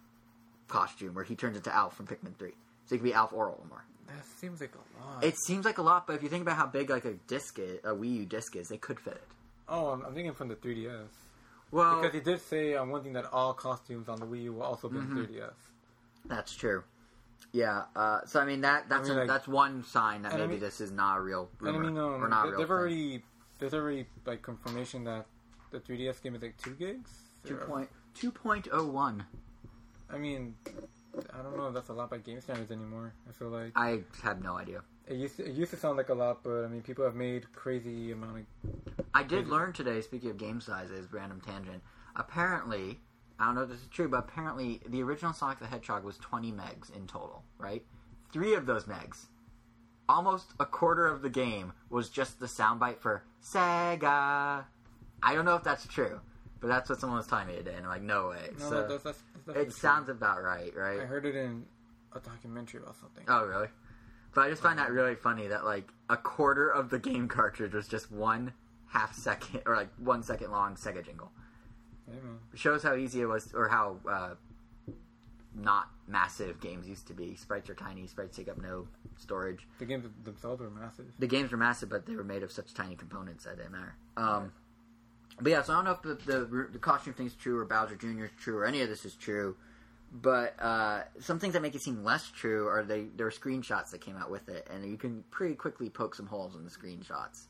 [0.69, 2.51] costume where he turns into Alf from Pikmin 3.
[2.87, 3.81] So he could be Alf or Olimar.
[4.07, 5.25] That seems like a lot.
[5.25, 7.59] It seems like a lot, but if you think about how big like a disc
[7.59, 9.25] is, a Wii U disc is, they could fit it.
[9.69, 11.07] Oh, I'm, I'm thinking from the 3DS.
[11.73, 14.53] Well, Because he did say on one thing that all costumes on the Wii U
[14.53, 15.19] will also be Mm-hmm.
[15.19, 15.53] in 3DS.
[16.27, 16.85] that's true.
[17.53, 17.83] Yeah.
[17.97, 20.43] Uh, so I mean that that's I mean, a, like- that's one sign that and
[20.43, 22.51] I maybe mean- this is not a real And I mean, um, or not they-
[22.51, 22.77] real they've thing.
[22.77, 23.25] already
[23.59, 25.27] there's already like confirmation that
[25.71, 27.11] the 3DS game is like two gigs.
[27.45, 29.25] Two point two point oh one.
[30.11, 30.55] I mean,
[31.33, 33.15] I don't know if that's a lot by game standards anymore.
[33.29, 34.83] I feel like I have no idea.
[35.07, 37.15] It used to, it used to sound like a lot, but I mean, people have
[37.15, 39.05] made crazy amount of.
[39.15, 41.83] I did learn today, speaking of game sizes, random tangent.
[42.17, 43.01] Apparently,
[43.39, 46.17] I don't know if this is true, but apparently the original Sonic the Hedgehog was
[46.19, 47.83] 20 megs in total, right?
[48.33, 49.27] Three of those megs,
[50.09, 54.65] almost a quarter of the game, was just the soundbite for Sega.
[55.23, 56.21] I don't know if that's true,
[56.61, 58.51] but that's what someone was telling me today, and I'm like, no way.
[58.59, 59.73] No, so that's, that's, that's it true.
[59.73, 61.01] sounds about right, right?
[61.01, 61.67] I heard it in
[62.15, 63.25] a documentary about something.
[63.29, 63.69] Oh, really?
[64.35, 67.75] But I just find that really funny that like a quarter of the game cartridge
[67.75, 68.53] was just one
[68.89, 71.31] half second or like one second long Sega jingle.
[72.53, 74.35] It shows how easy it was, or how uh,
[75.55, 77.37] not massive games used to be.
[77.37, 78.07] Sprites are tiny.
[78.07, 79.67] Sprites take up no storage.
[79.79, 81.07] The games themselves were massive.
[81.19, 83.95] The games were massive, but they were made of such tiny components that didn't matter.
[84.17, 84.53] Um,
[85.41, 87.97] but yeah, so I don't know if the, the the costume thing's true or Bowser
[87.97, 88.25] Jr.
[88.25, 89.57] is true or any of this is true.
[90.13, 93.91] But uh, some things that make it seem less true are they there are screenshots
[93.91, 96.71] that came out with it, and you can pretty quickly poke some holes in the
[96.71, 97.47] screenshots.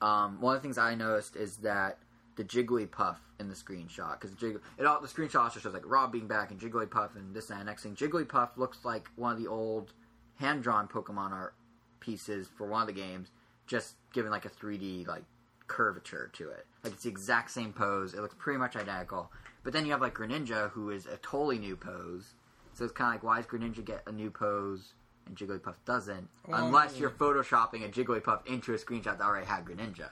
[0.00, 1.98] Um, one of the things I noticed is that
[2.36, 6.12] the Jigglypuff in the screenshot because Jig- it all the screenshot also shows like Rob
[6.12, 7.96] being back and Jigglypuff and this and that next thing.
[7.96, 9.92] Jigglypuff looks like one of the old
[10.36, 11.54] hand drawn Pokemon art
[11.98, 13.30] pieces for one of the games,
[13.66, 15.24] just given like a 3D like
[15.66, 16.66] curvature to it.
[16.84, 18.14] Like it's the exact same pose.
[18.14, 19.32] It looks pretty much identical.
[19.66, 22.34] But then you have like Greninja, who is a totally new pose.
[22.74, 24.92] So it's kind of like, why does Greninja get a new pose
[25.26, 26.28] and Jigglypuff doesn't?
[26.46, 30.10] Well, Unless you're photoshopping a Jigglypuff into a screenshot that already had Greninja.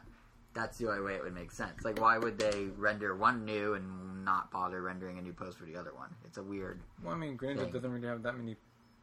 [0.54, 1.84] That's the only way it would make sense.
[1.84, 5.66] Like, why would they render one new and not bother rendering a new pose for
[5.66, 6.08] the other one?
[6.24, 6.80] It's a weird.
[7.04, 7.70] Well, I mean, Greninja Thing.
[7.70, 8.56] doesn't really have that many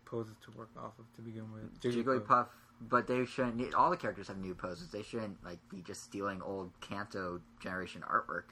[0.04, 1.80] poses to work off of to begin with.
[1.80, 2.48] Jigglypuff,
[2.90, 3.56] but they shouldn't.
[3.56, 4.92] Need, all the characters have new poses.
[4.92, 8.52] They shouldn't like be just stealing old Kanto generation artwork.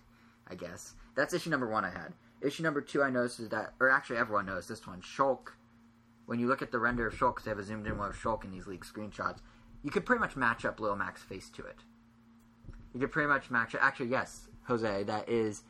[0.50, 1.86] I guess that's issue number one.
[1.86, 3.04] I had issue number two.
[3.04, 5.02] I noticed is that, or actually, everyone knows this one.
[5.02, 5.50] Shulk.
[6.26, 8.10] When you look at the render of Shulk, because they have a zoomed in one
[8.10, 9.40] of Shulk in these leaked screenshots,
[9.84, 11.78] you could pretty much match up Lil Mac's face to it.
[12.94, 13.80] You could pretty much match it.
[13.82, 15.64] Actually, yes, Jose, that is.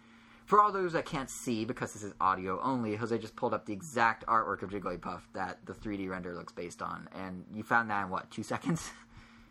[0.45, 3.67] For all those that can't see, because this is audio only, Jose just pulled up
[3.67, 7.89] the exact artwork of Jigglypuff that the 3D render looks based on, and you found
[7.91, 8.89] that in what two seconds?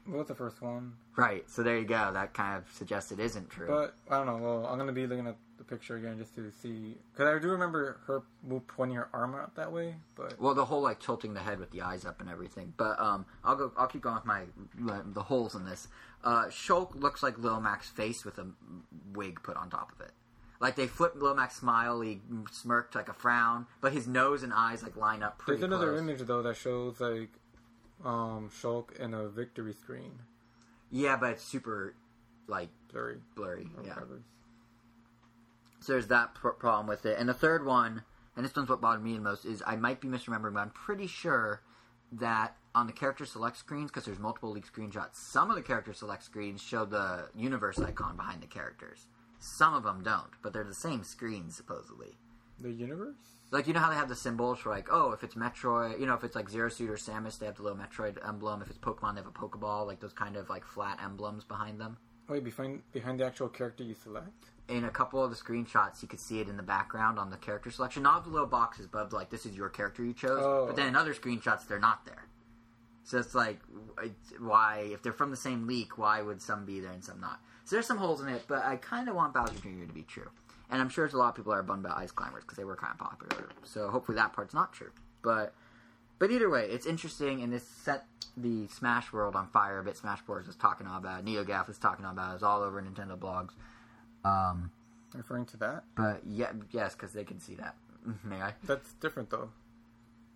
[0.09, 0.95] Was the first one?
[1.17, 1.49] right.
[1.51, 2.11] So there you go.
[2.13, 3.67] That kind of suggests it isn't true.
[3.67, 4.37] But I don't know.
[4.39, 7.49] Well, I'm gonna be looking at the picture again just to see because I do
[7.49, 8.23] remember her
[8.69, 9.97] pointing her arm out that way.
[10.15, 12.73] But well, the whole like tilting the head with the eyes up and everything.
[12.77, 13.73] But um, I'll go.
[13.77, 14.45] I'll keep going with my
[15.05, 15.89] the holes in this.
[16.25, 18.47] Uh, Shulk looks like Lil Mac's face with a
[19.13, 20.13] wig put on top of it.
[20.61, 24.53] Like they flip Lil Mac's smile, he smirked like a frown, but his nose and
[24.53, 26.01] eyes like line up pretty there's another close.
[26.01, 27.31] image though that shows like
[28.05, 30.13] um Shulk in a victory screen,
[30.91, 31.95] Yeah, but it's super
[32.47, 33.21] like blurry.
[33.35, 33.71] blurry.
[33.77, 33.95] or Yeah.
[33.95, 34.23] whatever.
[35.81, 37.19] So there's that pr- problem with it.
[37.19, 38.03] And the third one,
[38.37, 40.71] and this one's what bothered me the most, is I might be misremembering, but I'm
[40.71, 41.63] pretty sure
[42.13, 45.93] that on the character select screens, because there's multiple leaked screenshots, some of the character
[45.93, 49.07] select screens show the universe icon behind the characters.
[49.39, 52.17] Some of them don't, but they're the same screen supposedly.
[52.61, 53.38] The universe.
[53.51, 56.07] Like you know how they have the symbols for like oh if it's Metroid you
[56.07, 58.69] know if it's like Zero Suit or Samus they have the little Metroid emblem if
[58.69, 61.97] it's Pokemon they have a Pokeball like those kind of like flat emblems behind them.
[62.29, 64.45] Oh, Wait, behind behind the actual character you select.
[64.69, 67.39] in a couple of the screenshots, you could see it in the background on the
[67.39, 68.03] character selection.
[68.03, 70.41] Not the little boxes, but like this is your character you chose.
[70.43, 70.67] Oh.
[70.67, 72.27] But then in other screenshots, they're not there.
[73.05, 73.61] So it's like,
[74.39, 77.41] why if they're from the same leak, why would some be there and some not?
[77.65, 79.87] So there's some holes in it, but I kind of want Bowser Jr.
[79.87, 80.29] to be true.
[80.71, 82.57] And I'm sure there's a lot of people that are bummed about Ice Climbers because
[82.59, 83.49] they were kind of popular.
[83.65, 84.91] So hopefully that part's not true.
[85.23, 85.55] But
[86.19, 88.05] but either way, it's interesting, and this set
[88.37, 89.97] the Smash world on fire a bit.
[89.97, 92.63] Smash Boards was talking all about, it, NeoGaf was talking all about, it, it's all
[92.63, 93.51] over Nintendo blogs.
[94.25, 94.71] Um,
[95.15, 95.85] Referring to that.
[95.97, 97.77] but yeah, yes, because they can see that.
[98.25, 98.53] May I?
[98.65, 99.51] That's different though.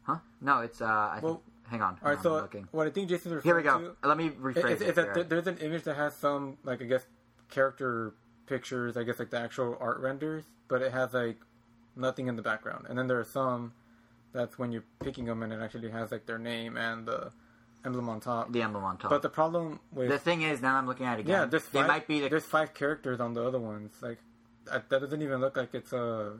[0.05, 0.17] Huh?
[0.41, 0.87] No, it's uh.
[0.87, 1.99] I think, Well, hang on.
[2.05, 2.69] All right, so looking.
[2.73, 3.95] what I think Jason's Here we go.
[4.03, 4.89] to Let me rephrase is, it.
[4.89, 5.15] is that here.
[5.15, 7.05] there- there's an image that has some like I guess
[7.51, 8.15] character
[8.47, 11.39] pictures, I guess like the actual art renders, but it has like
[11.97, 12.87] nothing in the background.
[12.89, 13.73] And then there are some
[14.33, 17.33] that's when you're picking them and it actually has like their name and the
[17.85, 18.53] emblem on top.
[18.53, 19.11] the emblem on top.
[19.11, 21.33] But the problem with the thing is, now I'm looking at it again.
[21.41, 23.93] yeah, there's they five, might be the there's five characters on the other ones.
[24.01, 24.19] Like
[24.67, 26.35] that, doesn't even look like it's a.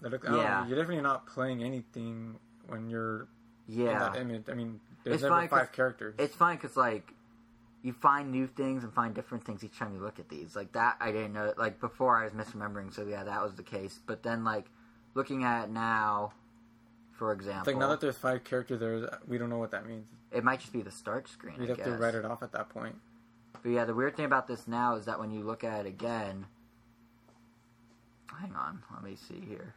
[0.00, 0.66] That look, I oh, don't know, Yeah.
[0.66, 2.36] you're definitely not playing anything
[2.66, 3.28] when you're
[3.68, 4.10] in yeah.
[4.10, 4.44] that image.
[4.48, 6.16] I mean, there's It's never five characters.
[6.18, 7.14] It's fine because like
[7.82, 10.54] you find new things and find different things each time you look at these.
[10.54, 11.52] Like that, I didn't know.
[11.56, 12.94] Like before, I was misremembering.
[12.94, 13.98] So yeah, that was the case.
[14.06, 14.66] But then like
[15.14, 16.32] looking at it now,
[17.10, 19.86] for It's example, like now that there's five characters there, we don't know what that
[19.86, 20.06] means.
[20.30, 21.56] it might just be the start screen.
[21.60, 22.96] You'd I have to write it off at that point.
[23.62, 25.86] But yeah, the weird thing about this now is that when you look at it
[25.86, 26.46] again,
[28.40, 29.74] hang on, let me see here.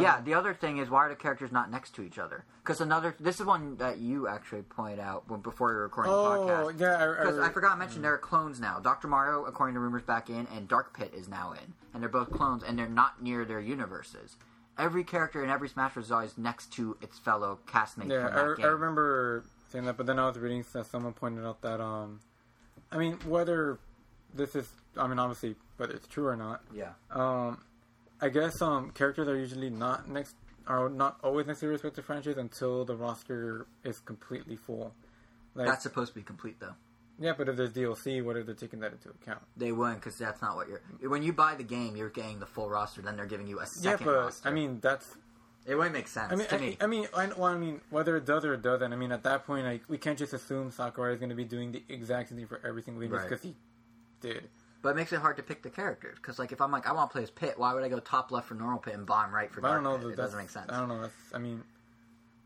[0.00, 2.44] Yeah, the other thing is why are the characters not next to each other?
[2.62, 6.12] Because another, this is one that you actually point out when, before you were recording
[6.12, 6.80] the Oh podcast.
[6.80, 8.78] yeah, Because I I, forgot to mention there are clones now.
[8.78, 12.08] Doctor Mario, according to rumors, back in, and Dark Pit is now in, and they're
[12.08, 14.36] both clones, and they're not near their universes.
[14.78, 16.06] Every character in every Smash Bros.
[16.06, 18.62] is always next to its fellow castmate yeah, I.
[18.62, 22.20] I remember saying that, but then I was reading that someone pointed out that um,
[22.90, 23.78] I mean whether
[24.34, 27.60] this is, I mean obviously whether it's true or not, yeah, um,
[28.22, 32.04] I guess um characters are usually not next are not always next to the respective
[32.04, 34.94] franchise until the roster is completely full.
[35.54, 36.74] Like that's supposed to be complete though.
[37.18, 39.42] yeah, but if there's DLC, what if they're taking that into account?
[39.56, 40.80] They wouldn't because that's not what you're.
[41.10, 43.02] When you buy the game, you're getting the full roster.
[43.02, 44.06] Then they're giving you a second.
[44.06, 44.48] Yeah, but roster.
[44.48, 45.16] I mean that's
[45.66, 46.76] it wouldn't make sense I mean, to I, me.
[46.80, 48.92] I mean, I, well, I mean, whether it does or it doesn't.
[48.92, 51.44] I mean, at that point, like, we can't just assume Sakurai is going to be
[51.44, 53.28] doing the exact same thing for every single game just Right.
[53.30, 53.54] because he
[54.20, 54.48] did.
[54.82, 56.92] But it makes it hard to pick the characters because like if I'm like I
[56.92, 59.06] want to play as Pit, why would I go top left for normal Pit and
[59.06, 59.96] bottom right for But I don't know.
[59.96, 60.02] Pit?
[60.08, 60.66] that It doesn't make sense.
[60.70, 61.00] I don't know.
[61.02, 61.62] That's, I mean,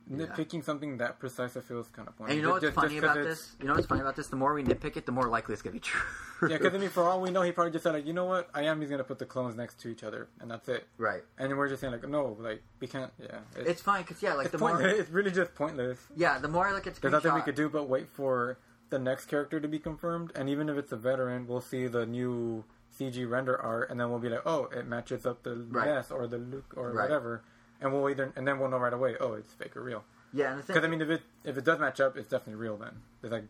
[0.08, 0.26] Yeah.
[0.26, 2.30] nitpicking something that precise, I feel is kind of pointless.
[2.34, 3.56] And you know what's Just- funny just about this?
[3.60, 4.28] You know what's funny about this?
[4.28, 6.00] The more we nitpick it, the more likely it's gonna be true.
[6.42, 8.26] Yeah, because I mean, for all we know, he probably just said like, you know
[8.26, 8.80] what, I am.
[8.82, 10.86] He's gonna put the clones next to each other, and that's it.
[10.98, 11.22] right.
[11.38, 13.10] And then we're just saying like, no, like we can't.
[13.18, 14.80] Yeah, It's fine because yeah, like it's the more.
[14.82, 15.98] It's really just pointless.
[16.14, 18.58] yeah, the more I look at There's nothing we could do but wait for
[18.90, 22.06] the next character to be confirmed, and even if it's a veteran, we'll see the
[22.06, 22.64] new
[22.98, 25.86] CG render art, and then we'll be like, oh, it matches up the Right.
[25.86, 27.02] Ness or the Luke or Right.
[27.04, 27.42] whatever,
[27.80, 30.04] and we'll either, and then we'll know right away, oh, it's fake or real.
[30.32, 32.28] Yeah, and the thing, Because I mean, if it if it does match up, it's
[32.28, 32.76] definitely real.
[32.76, 33.44] Then it's like,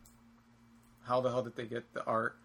[1.05, 2.37] how the hell did they get the art,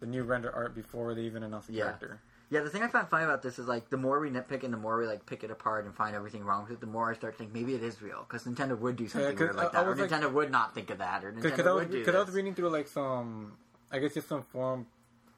[0.00, 1.84] the new render art before they even announced the Yeah.
[1.84, 2.20] character?
[2.50, 4.72] Yeah, the thing I find funny about this is like the more we nitpick and
[4.72, 7.10] the more we like pick it apart and find everything wrong with it, the more
[7.10, 9.56] I start to think maybe it is real because Nintendo would do something 'cause weird
[9.56, 11.66] like I- I that, or like- Nintendo would not think of that, or Because Nintendo
[11.66, 13.52] I was would do because I was reading through like some,
[13.90, 14.86] I guess just some forum,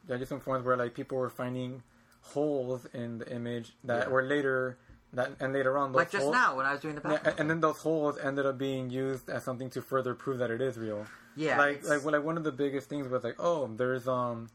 [0.06, 1.82] yeah, just some forums where like people were finding
[2.22, 4.08] holes in the image that Yeah.
[4.12, 4.76] were later
[5.14, 7.14] that and later on those like just holes, now when I was doing the Yeah,
[7.16, 7.26] back.
[7.26, 10.50] and, and then those holes ended up being used as something to further prove that
[10.50, 11.06] it is real.
[11.34, 14.06] yeah, like it's- like well, like one of the biggest things was like, oh, there's
[14.06, 14.50] um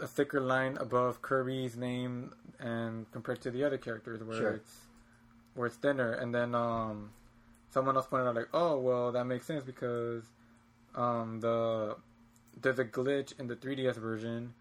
[0.00, 4.50] a, thicker line above Kirby's name and compared to the other characters where Sure.
[4.52, 4.80] it's
[5.54, 7.10] where it's thinner, and then um
[7.70, 10.24] someone else pointed out like, oh, well, that makes sense because
[10.94, 11.96] um the
[12.60, 14.54] there's a glitch in the 3DS version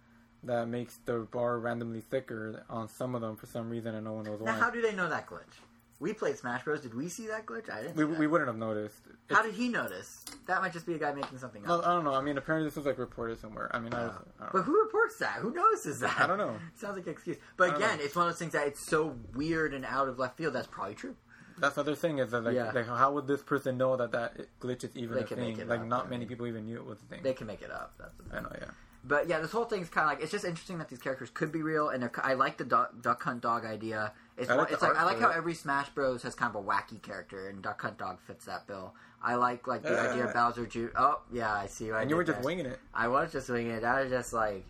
[0.44, 4.14] that makes the bar randomly thicker on some of them for some reason, and no
[4.14, 4.60] one knows now why.
[4.60, 5.60] how do they know that glitch?
[6.00, 6.82] We played Smash Bros.
[6.82, 7.70] Did we see that glitch?
[7.70, 7.96] I didn't.
[7.96, 8.98] we, we wouldn't have noticed.
[9.30, 10.26] How did he notice?
[10.46, 11.86] That might just be a guy making something up.
[11.88, 12.14] I don't know.
[12.14, 13.72] I mean, apparently this was like reported somewhere.
[13.74, 14.62] I mean, I, was, I But know.
[14.64, 15.36] who reports that?
[15.36, 16.20] Who notices that?
[16.20, 16.58] I don't know.
[16.76, 17.38] Sounds like an excuse.
[17.56, 20.38] But again, it's one of those things that it's so weird and out of left
[20.38, 20.54] field.
[20.54, 21.16] That's probably true.
[21.58, 22.72] That's the other thing is that like, Yeah.
[22.74, 25.66] like how would this person know that that glitch is even They a thing?
[25.68, 27.22] Like up, not I many people even knew it was a thing.
[27.24, 27.94] They can make it up.
[27.98, 28.68] That's the I know, yeah.
[29.08, 31.52] But yeah, this whole thing's kind of like it's just interesting that these characters could
[31.52, 34.12] be real, and I like the duck, duck hunt dog idea.
[34.38, 35.38] It's I like it's like I like how it.
[35.38, 38.68] every Smash Bros has kind of a wacky character, and Duck Hunt Dog fits that
[38.68, 38.94] bill.
[39.24, 40.88] I like like the Uh, idea of Bowser Jr.
[40.98, 41.90] Oh yeah, I see.
[41.90, 42.46] What I And you were just there.
[42.46, 42.80] winging it.
[42.94, 43.82] I was just winging it.
[43.82, 44.66] That was just like,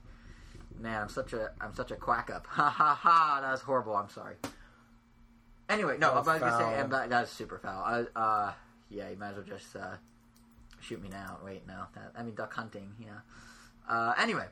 [0.79, 2.45] man, I'm such a I'm such a quack up.
[2.51, 3.39] Ha ha ha.
[3.41, 3.95] That was horrible.
[3.95, 4.35] I'm sorry.
[5.67, 6.73] Anyway, no, I was gonna say foul.
[6.75, 7.83] and that, that was super foul.
[7.83, 8.53] I, uh,
[8.91, 9.95] yeah, you might as well just uh,
[10.79, 11.39] shoot me now.
[11.43, 12.91] Wait, no, that I mean duck hunting.
[12.99, 13.07] Yeah.
[13.89, 14.45] Uh, anyway,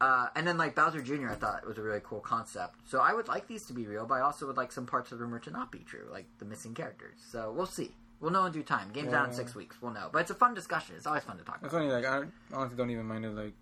[0.00, 1.28] uh, and then like Bowser Jr.
[1.30, 2.76] I thought it was a really cool concept.
[2.88, 5.10] So I would like these to be real, but I also would like some parts
[5.12, 7.18] of the rumor to not be true, like the missing characters.
[7.30, 7.90] So we'll see.
[8.20, 8.90] We'll know in due time.
[8.92, 9.76] Game's out in six weeks.
[9.80, 10.08] We'll know.
[10.12, 10.96] But it's a fun discussion.
[10.96, 11.82] It's always fun to talk It's about.
[11.82, 13.54] funny, like I honestly don't even mind if like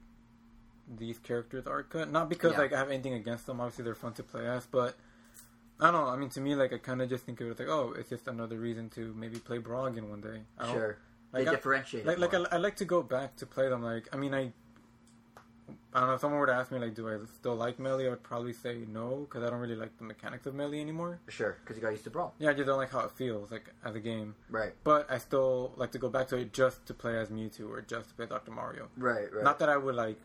[0.98, 2.10] these characters are cut.
[2.10, 2.58] Not because Yeah.
[2.58, 3.60] like I have anything against them.
[3.60, 4.94] Obviously, they're fun to play as, but
[5.80, 6.10] I don't know.
[6.10, 8.08] I mean, to me, like I kind of just think of it like, oh, it's
[8.08, 10.42] just another reason to maybe play Brawl again one day.
[10.58, 10.96] I don't- Sure.
[11.32, 12.06] Like, they I- differentiate.
[12.06, 12.32] Like, like.
[12.34, 13.82] I, I like to go back to play them.
[13.82, 14.52] Like, I mean, I.
[15.96, 18.06] I don't know if someone were to ask me like, do I still like Melee?
[18.06, 21.20] I would probably say no because I don't really like the mechanics of Melee anymore.
[21.28, 22.34] Sure, because you got used to brawl.
[22.38, 24.34] Yeah, I just don't like how it feels like as a game.
[24.50, 27.70] Right, But I still like to go back to it just to play as Mewtwo
[27.70, 28.50] or just to play Dr.
[28.50, 28.88] Mario.
[28.98, 29.42] right, right.
[29.42, 30.18] Not that I would like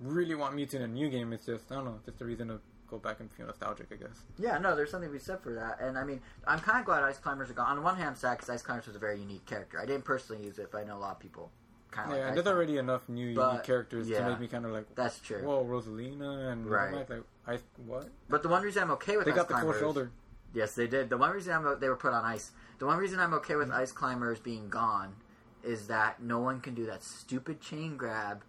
[0.00, 1.32] really want Mewtwo in a new game.
[1.32, 2.58] It's just I don't know, just a reason to
[2.88, 3.86] go back and feel nostalgic.
[3.92, 4.22] I guess.
[4.38, 5.78] yeah, no, there's something to be said for that.
[5.80, 7.78] And I mean, I'm kind of glad Ice Climbers are gone.
[7.78, 9.80] On one hand, sad because Ice Climbers was a very unique character.
[9.80, 11.52] I didn't personally use it, but I know a lot of people
[11.92, 14.24] kind of Yeah, like and there's already enough new But, unique characters yeah.
[14.24, 15.42] to make me kind of like, That's true.
[15.44, 16.92] whoa, Rosalina and Right.
[16.94, 18.08] like, like I what?
[18.28, 20.10] but the one reason I'm okay with They got the cool Climbers, shoulder.
[20.54, 21.08] Yes, they did.
[21.08, 22.50] The one reason I'm they were put on ice.
[22.78, 23.80] The one reason I'm okay with Mm-hmm.
[23.80, 25.14] Ice Climbers being gone
[25.62, 28.42] is that no one can do that stupid chain grab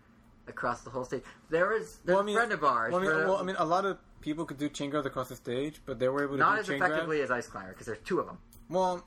[0.48, 1.24] across the whole stage.
[1.50, 2.92] There is there's Well, I mean- a friend of ours.
[2.92, 5.30] Well, I mean, well, I mean, a lot of people could do chain grabs across
[5.30, 7.32] the stage, but they were able to not do as chain effectively grabs.
[7.32, 8.38] as Ice Climber because there's two of them.
[8.70, 9.06] Well,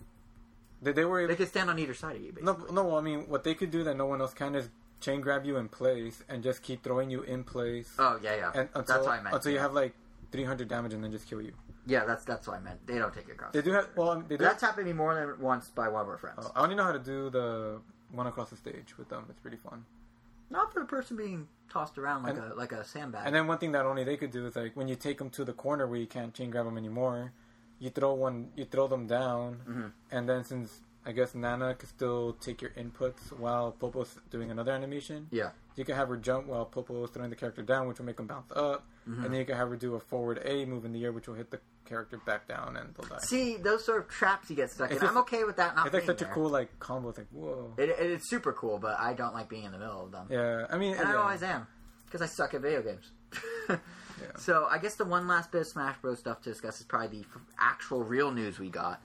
[0.86, 1.28] they, they were able.
[1.28, 2.32] They could stand on either side of you.
[2.32, 2.72] Basically.
[2.72, 2.96] No, no.
[2.96, 4.68] I mean, what they could do that no one else can is
[5.00, 7.92] chain grab you in place and just keep throwing you in place.
[7.98, 8.50] Oh yeah, yeah.
[8.54, 9.34] and until, that's what I meant.
[9.34, 9.94] Until you have like
[10.32, 11.52] 300 damage and then just kill you.
[11.86, 12.86] Yeah, that's that's what I meant.
[12.86, 13.52] They don't take your cross.
[13.52, 13.88] They do have.
[13.96, 14.44] Well, um, they do.
[14.44, 16.38] That's happened to me more than once by one of our friends.
[16.42, 17.80] Oh, I only know how to do the
[18.12, 19.26] one across the stage with them.
[19.28, 19.84] It's pretty fun.
[20.50, 23.26] Not for the person being tossed around like And- a like a sandbag.
[23.26, 25.30] And then one thing that only they could do is like when you take them
[25.30, 27.32] to the corner where you can't chain grab them anymore,
[27.78, 29.92] you throw one, you throw them down, Mhm.
[30.10, 34.72] and then since I guess Nana could still take your inputs while Popo's doing another
[34.72, 37.98] animation, yeah, you can have her jump while Popo is throwing the character down, which
[37.98, 39.22] will make them bounce up, Mm-hmm.
[39.24, 41.28] and then you can have her do a forward A move in the air, which
[41.28, 43.18] will hit the character back down and they'll die.
[43.20, 45.02] see those sort of traps you get stuck It's in.
[45.02, 45.76] just- I'm okay with that.
[45.76, 47.10] Not it's like such a cool like combo.
[47.10, 47.72] It's like whoa.
[47.78, 50.26] It, it, it's super cool, but I don't like being in the middle of them.
[50.28, 51.68] yeah, I mean, And I always am
[52.06, 53.12] because I suck at video games.
[54.38, 56.18] So I guess the one last bit of Smash Bros.
[56.18, 59.02] stuff to discuss is probably the f- actual real news we got,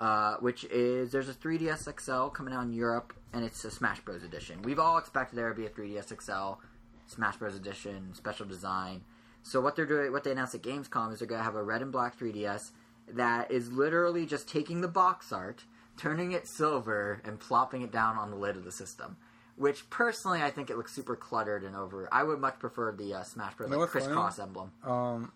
[0.00, 4.00] uh, which is there's a 3DS XL coming out in Europe, and it's a Smash
[4.00, 4.22] Bros.
[4.22, 4.62] edition.
[4.62, 6.60] We've all expected there to be a 3DS XL
[7.06, 7.54] Smash Bros.
[7.54, 9.02] edition, special design.
[9.42, 11.82] So what they're doing, what they announced at Gamescom is they're gonna have a red
[11.82, 12.72] and black 3DS
[13.12, 15.64] that is literally just taking the box art,
[15.96, 19.16] turning it silver, and plopping it down on the lid of the system.
[19.58, 22.08] Which personally, I think it looks super cluttered and over.
[22.12, 23.68] I would much prefer the uh, Smash Bros.
[23.68, 24.14] You know like what's funny?
[24.16, 24.70] crisscross emblem.
[24.84, 25.32] Um,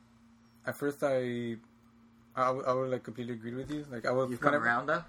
[0.64, 1.56] at first I,
[2.36, 3.84] I, would- I would like completely agree with you.
[3.90, 5.02] Like I was You've come around though.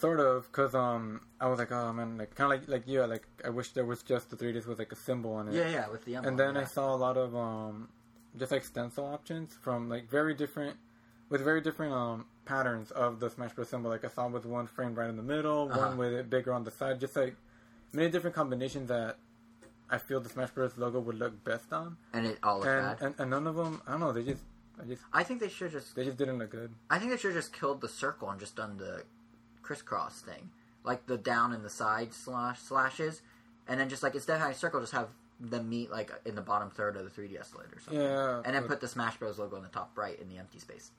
[0.00, 3.04] sort of, cause um, I was like, oh man, like kind of like like yeah,
[3.04, 5.54] like I wish there was just the 3ds with like a symbol on it.
[5.54, 6.32] Yeah, yeah, with the emblem.
[6.32, 6.62] and then yeah.
[6.62, 7.88] I saw a lot of um,
[8.36, 10.76] just like stencil options from like very different,
[11.30, 13.90] with very different um patterns of the Smash Bros symbol.
[13.90, 15.78] Like I saw with one framed right in the middle, Uh-huh.
[15.86, 17.36] one with it bigger on the side, just like
[17.94, 19.16] many different combinations that
[19.90, 21.96] I feel the Smash Bros logo would look best on.
[22.12, 23.02] and it all And, bad.
[23.06, 24.42] and and none of them, I don't know, they just,
[24.80, 25.94] I just, I think they should just.
[25.94, 26.72] they just didn't look good.
[26.90, 29.04] I think they should have just killed the circle and just done the
[29.62, 30.50] crisscross thing,
[30.84, 33.22] like the down and the side slash slashes,
[33.68, 35.08] and then just like instead of having a circle, just have
[35.40, 38.00] them meet like in the bottom third of the 3DS lid or something.
[38.02, 40.58] Yeah, and then put the Smash Bros logo in the top right in the empty
[40.58, 40.90] space,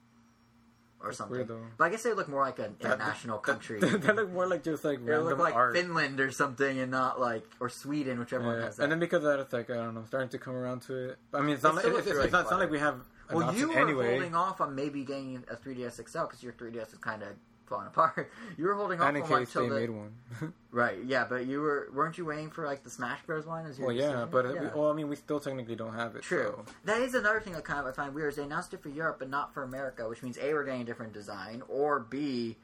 [1.06, 1.38] or something.
[1.48, 3.80] weird, but I guess they look more like an That- international country.
[3.80, 5.76] That, that look more like just like They random look like art.
[5.76, 8.66] Finland or something, and not like or Sweden, whichever one Yeah.
[8.66, 8.84] has that.
[8.84, 11.10] And then because of that, it's like I don't know, starting to come around to
[11.12, 11.18] it.
[11.34, 13.00] I mean, it's not like it's, it's, it's not, it's not like we have
[13.32, 14.10] well, you were anyway.
[14.12, 17.30] holding off on maybe getting a 3DS XL because your 3DS is kind of
[17.66, 18.32] falling apart.
[18.58, 20.14] You were holding off on one case they the made one.
[20.72, 20.98] right.
[21.06, 23.66] Yeah, but you were weren't you waiting for like the Smash Bros one?
[23.66, 24.62] As your well, yeah, but uh, Yeah.
[24.62, 26.22] We, well, I mean, we still technically don't have it.
[26.24, 26.54] True.
[26.66, 28.82] so- That is another thing that kind of I find weird is they announced it
[28.82, 32.00] for Europe but not for America, which means A we're getting a different design, or
[32.00, 32.58] B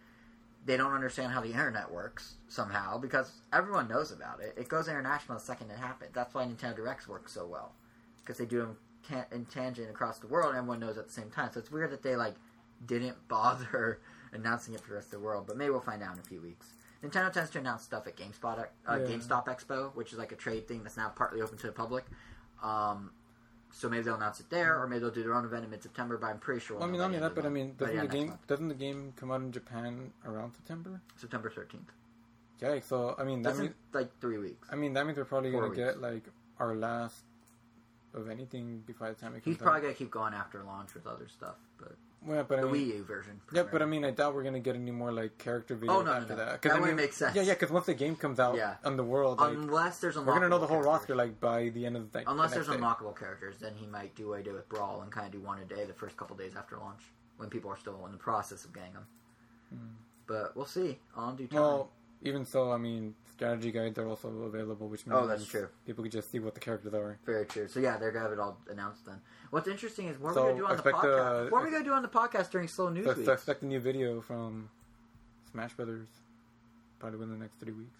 [0.63, 4.53] they don't understand how the internet works somehow because everyone knows about it.
[4.57, 6.11] It goes international the second it happens.
[6.13, 7.73] That's why Nintendo Directs work so well
[8.17, 8.77] because they do them
[9.31, 11.49] in tangent across the world and everyone knows at the same time.
[11.51, 12.35] So it's weird that they like
[12.85, 13.99] didn't bother
[14.33, 16.23] announcing it for the rest of the world, but maybe we'll find out in a
[16.23, 16.73] few weeks.
[17.03, 18.97] Nintendo tends to announce stuff at GameSpot, uh, Yeah.
[19.07, 22.05] GameStop Expo, which is like a trade thing that's now partly open to the public.
[22.61, 23.11] Um,
[23.71, 26.17] so maybe they'll announce it there, or maybe they'll do their own event in mid-September.
[26.17, 26.77] But I'm pretty sure.
[26.77, 28.47] Well, I mean, not only that, but I mean, doesn't the game month.
[28.47, 31.01] doesn't the game come out in Japan around September?
[31.15, 31.87] September 13th.
[32.59, 34.67] Yeah, so I mean, that That's means like three weeks.
[34.71, 35.77] I mean that means we're probably gonna weeks.
[35.77, 36.23] get like
[36.59, 37.23] our last
[38.13, 39.61] of anything before the time it comes He's out.
[39.63, 41.95] probably gonna keep going after launch with other stuff, but
[42.27, 43.41] yeah, but I the mean, Wii U version.
[43.53, 46.01] Yeah, but I mean, I doubt we're gonna get any more like character videos Oh,
[46.01, 46.45] no, no, after no.
[46.45, 46.61] that.
[46.61, 47.35] That I wouldn't make sense.
[47.35, 48.75] Yeah, yeah, because once the game comes out Yeah.
[48.83, 51.17] on the world, like, unless there's we're gonna know the whole unlockable roster characters.
[51.17, 52.85] like by the end of the like, Unless the there's next day.
[52.85, 55.59] unlockable characters, then he might do what did with Brawl and kind of do one
[55.59, 57.01] a day the first couple days after launch
[57.37, 59.07] when people are still in the process of getting them.
[60.27, 60.99] But we'll see.
[61.15, 61.57] On due time.
[61.57, 61.63] Hmm.
[61.63, 61.89] Well,
[62.23, 65.67] even so, I mean, strategy guides are also available, which means Oh, that's true.
[65.85, 67.17] People could just see what the characters are.
[67.25, 67.67] Very true.
[67.67, 69.19] So yeah, they're gonna have it all announced then.
[69.49, 71.47] What's interesting is what are we gonna do on the podcast?
[71.47, 73.25] uh, what are we gonna do on the podcast during slow news So, week?
[73.25, 74.69] so expect a new video from
[75.51, 76.07] Smash Brothers
[76.99, 77.97] probably within the next three weeks.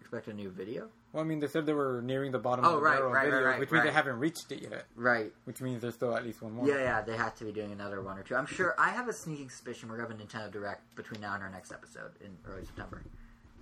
[0.00, 0.88] Expect a new video.
[1.12, 3.12] Well, I mean, they said they were nearing the bottom Oh, of the right, barrel
[3.12, 4.86] right, of right, right, which means they haven't reached it yet.
[4.96, 5.32] Right.
[5.44, 6.66] Which means there's still at least one more.
[6.66, 7.02] Yeah, yeah.
[7.02, 8.34] They have to be doing another one or two.
[8.34, 8.74] I'm sure.
[8.78, 11.50] I have a sneaking suspicion we're gonna have a Nintendo Direct between now and our
[11.50, 13.02] next episode in early September.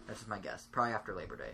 [0.07, 0.69] That's just my guess.
[0.71, 1.53] Probably after Labor Day.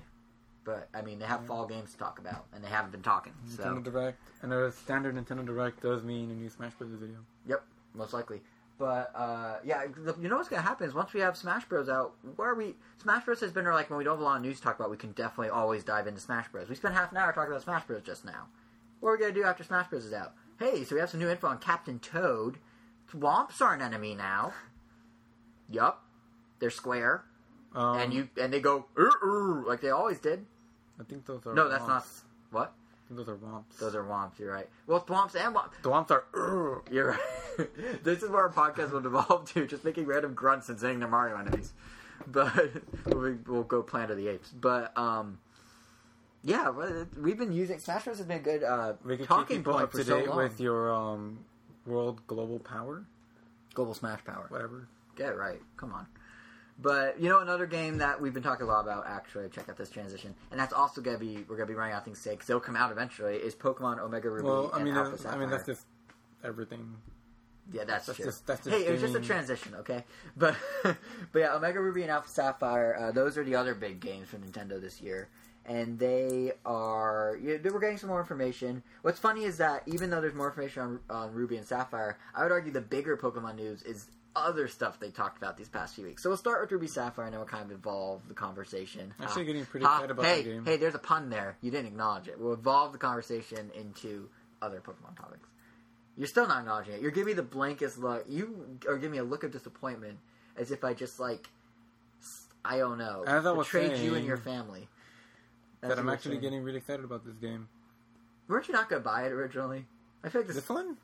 [0.64, 3.32] But I mean, they have fall games to talk about, and they haven't been talking.
[3.48, 6.90] So Nintendo Direct, and a standard Nintendo Direct does mean a new Smash Bros.
[6.92, 7.16] video.
[7.46, 8.42] Yep, most likely.
[8.78, 9.84] But uh, yeah,
[10.20, 12.74] you know what's gonna happen is once we have Smash Bros out, where are we?
[13.02, 14.76] Smash Bros has been like when we don't have a lot of news to talk
[14.78, 16.68] about, we can definitely always dive into Smash Bros.
[16.68, 18.46] We spent half an hour talking about Smash Bros just now.
[19.00, 20.34] What are we gonna do after Smash Bros is out?
[20.58, 22.58] Hey, so we have some new info on Captain Toad.
[23.10, 24.52] Swamps are an enemy now.
[25.68, 26.04] Yup,
[26.60, 27.24] they're square,
[27.74, 28.86] Um, and you and they go
[29.66, 30.44] like they always did.
[31.00, 31.88] I think those are No, that's Whomps.
[31.88, 32.06] not.
[32.50, 32.72] What?
[33.10, 33.78] Those are Whomps.
[33.78, 34.38] Those are Whomps.
[34.38, 34.68] You're right.
[34.86, 35.82] Well, Thwomps and Whomps.
[35.82, 36.82] the Whomps are.
[36.90, 37.68] You're right.
[38.04, 41.08] this is where our podcast will devolve to, just making random grunts and saying they're
[41.08, 41.72] Mario enemies.
[42.26, 42.54] But
[43.06, 44.50] we, we'll go Planet of the Apes.
[44.50, 45.38] But um,
[46.42, 46.70] yeah,
[47.18, 48.18] we've been using Smash Bros.
[48.18, 50.60] has been a good uh, We can keep talking people point for to so with
[50.60, 51.40] your um,
[51.86, 53.04] world global power,
[53.74, 54.46] Global Smash Power.
[54.48, 54.88] whatever.
[55.16, 55.60] Get it right.
[55.76, 56.06] Come on.
[56.82, 59.76] But you know another game that we've been talking a lot about actually check out
[59.76, 62.48] this transition and that's also gonna be we're gonna be running out things today because
[62.48, 65.36] they'll come out eventually is Pokemon Omega Ruby Well, I and mean, Alpha that's, I
[65.38, 65.86] mean that's just
[66.44, 66.96] everything.
[67.72, 68.24] Yeah, that's, That's true.
[68.26, 70.04] just- that's just hey, it was just a transition, okay?
[70.36, 74.28] But but yeah, Omega Ruby and Alpha Sapphire, uh, those are the other big games
[74.28, 75.28] for Nintendo this year,
[75.64, 77.38] and they are.
[77.40, 78.82] Yeah, they- we're getting some more information.
[79.02, 82.42] What's funny is that even though there's more information on, on Ruby and Sapphire, I
[82.42, 86.04] would argue the bigger Pokemon news is other stuff they talked about these past few
[86.04, 86.22] weeks.
[86.22, 89.12] So we'll start with Ruby Sapphire, and then we'll kind of evolve the conversation.
[89.20, 89.46] Actually, Ah.
[89.46, 90.64] getting pretty excited about hey, that game.
[90.64, 91.56] hey, there's a pun there.
[91.60, 92.38] You didn't acknowledge it.
[92.40, 94.28] We'll evolve the conversation into
[94.62, 95.48] other Pokemon topics.
[96.16, 97.00] You're still not acknowledging it.
[97.02, 98.24] You're giving me the blankest look.
[98.28, 100.18] You are giving me a look of disappointment,
[100.56, 101.48] as if I just like,
[102.64, 104.88] I don't know, As I was betrayed you and your family.
[105.80, 106.42] That's that I'm actually saying.
[106.42, 107.68] getting really excited about this game.
[108.46, 109.86] Weren't you not going to buy it originally?
[110.22, 110.56] I feel like this.
[110.56, 110.96] This one?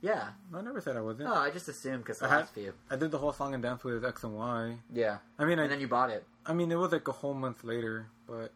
[0.00, 0.28] Yeah.
[0.54, 1.28] I never said I wasn't.
[1.28, 2.72] Oh, I just assumed because I had- last few.
[2.90, 4.76] I did the whole song and dance with X and Y.
[4.92, 5.18] Yeah.
[5.38, 6.24] I mean, I, And then you bought it.
[6.46, 8.52] I mean, it was like a whole month later, but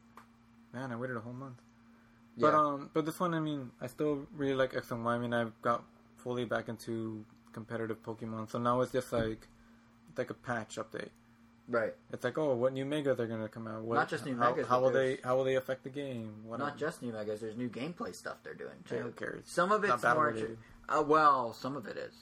[0.72, 1.61] man, I waited a whole month.
[2.36, 2.51] Yeah.
[2.51, 5.14] But um, but this one, I mean, I still really like X and Y.
[5.14, 5.84] I mean, I've got
[6.16, 9.47] fully back into competitive Pokemon, so now it's just like
[10.09, 11.11] it's like a patch update.
[11.68, 11.95] Right.
[12.12, 13.82] It's like, oh, what new megas are gonna come out?
[13.82, 14.99] What, Not just new how, megas, How but will they?
[15.09, 16.43] there's- How will they affect the game?
[16.45, 17.40] What Not just new megas.
[17.40, 18.97] There's new gameplay stuff they're doing too.
[18.97, 19.45] who cares?
[19.47, 20.30] Some of Not it's battle more.
[20.30, 20.59] related.
[20.93, 22.14] Uh, well, some of it is.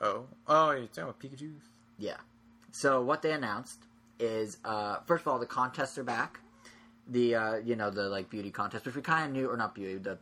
[0.00, 1.62] Oh, oh, you're talking about Pikachu's.
[1.98, 2.16] Yeah.
[2.72, 3.84] So what they announced
[4.18, 6.40] is, uh, first of all, the contests are back.
[7.06, 9.74] The uh, you know the like beauty contest, which we kind of knew, or not
[9.74, 10.18] beauty, the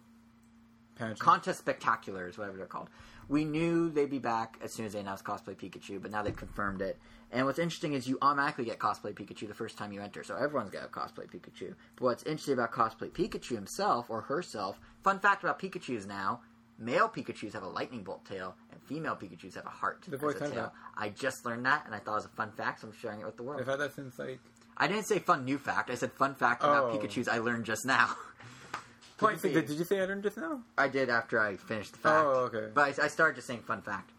[0.97, 1.21] Pageant.
[1.21, 2.91] contest spectaculars, whatever they're called.
[3.29, 6.37] We knew they'd be back as soon as they announced cosplay Pikachu, but now they've
[6.37, 6.99] confirmed it.
[7.31, 10.35] And what's interesting is you automatically get cosplay Pikachu the first time you enter, so
[10.35, 11.75] everyone's got a cosplay Pikachu.
[11.97, 16.41] But what's interesting about cosplay Pikachu himself or herself, fun fact about Pikachu's now,
[16.79, 20.35] male Pikachu's have a lightning bolt tail, and female Pikachu's have a heart They've as
[20.37, 20.73] a tail.
[20.97, 23.21] I just learned that, and I thought it was a fun fact, so I'm sharing
[23.21, 23.61] it with the world.
[23.61, 24.41] I've had that since like.
[24.77, 25.91] I didn't say fun new fact.
[25.91, 26.97] I said fun fact about Oh.
[26.99, 28.15] Pikachu's I learned just now.
[29.21, 30.63] Did you, say, did, you say I learned just now?
[30.77, 32.25] I did after I finished the fact.
[32.27, 32.73] Oh, okay.
[32.75, 34.11] But I, I started just saying fun fact.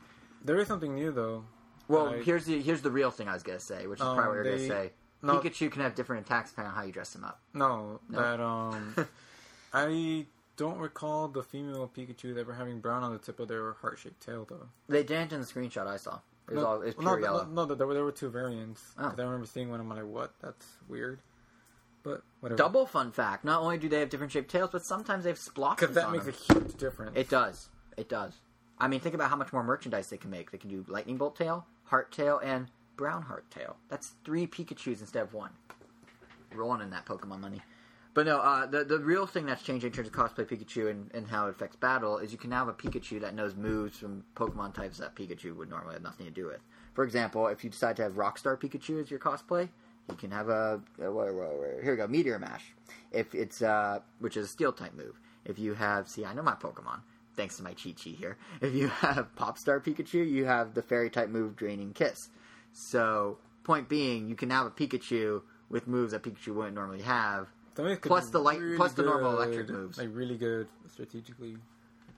[0.46, 1.44] There is something new though.
[1.90, 4.16] Well, Like- here's the here's the real thing I was gonna say, which is Um,
[4.16, 4.92] probably what you're they- gonna say.
[5.22, 5.40] no.
[5.40, 7.42] Pikachu can have different attacks depending on how you dress him up.
[7.54, 8.22] No, No?
[8.22, 8.96] that um,
[9.74, 10.26] I
[10.56, 14.46] don't recall the female Pikachu ever having brown on the tip of their heart-shaped tail
[14.50, 14.68] though.
[14.88, 16.20] They didn't in the screenshot I saw.
[16.48, 17.46] It was no, all it was pure no, yellow.
[17.46, 18.82] No, no, there were there were two variants.
[18.98, 19.14] Oh.
[19.18, 19.80] I remember seeing one.
[19.80, 20.34] I'm like, what?
[20.42, 21.20] That's weird.
[22.04, 22.58] But whatever.
[22.58, 25.40] Double fun fact: not only do they have different shaped tails, but sometimes they have
[25.40, 26.36] splotches because that makes them.
[26.50, 27.14] a huge difference.
[27.16, 27.70] It does.
[27.98, 28.34] It does.
[28.78, 30.52] I mean, think about how much more merchandise they can make.
[30.52, 33.78] They can do lightning bolt tail, heart tail, and brown heart tail.
[33.90, 35.52] That's three Pikachu's instead of one.
[36.54, 37.62] Rolling in that Pokemon money.
[38.14, 41.10] But no, uh, the the real thing that's changing in terms of cosplay Pikachu and,
[41.14, 43.98] and how it affects battle is you can now have a Pikachu that knows moves
[43.98, 46.62] from Pokemon types that Pikachu would normally have nothing to do with.
[46.94, 49.68] For example, if you decide to have Rockstar Pikachu as your cosplay,
[50.10, 52.74] you can have a, a here we go Meteor Mash.
[53.12, 55.20] If it's uh, which is a Steel type move.
[55.46, 57.02] If you have, see, I know my Pokemon.
[57.36, 58.38] Thanks to my cheat sheet here.
[58.62, 62.30] If you have Popstar Pikachu, you have the Fairy type move Draining Kiss.
[62.74, 67.48] So, point being, you can have a Pikachu with moves that Pikachu wouldn't normally have.
[67.76, 69.98] Some of it could plus the light- plus the normal electric moves.
[69.98, 71.58] like really good strategically.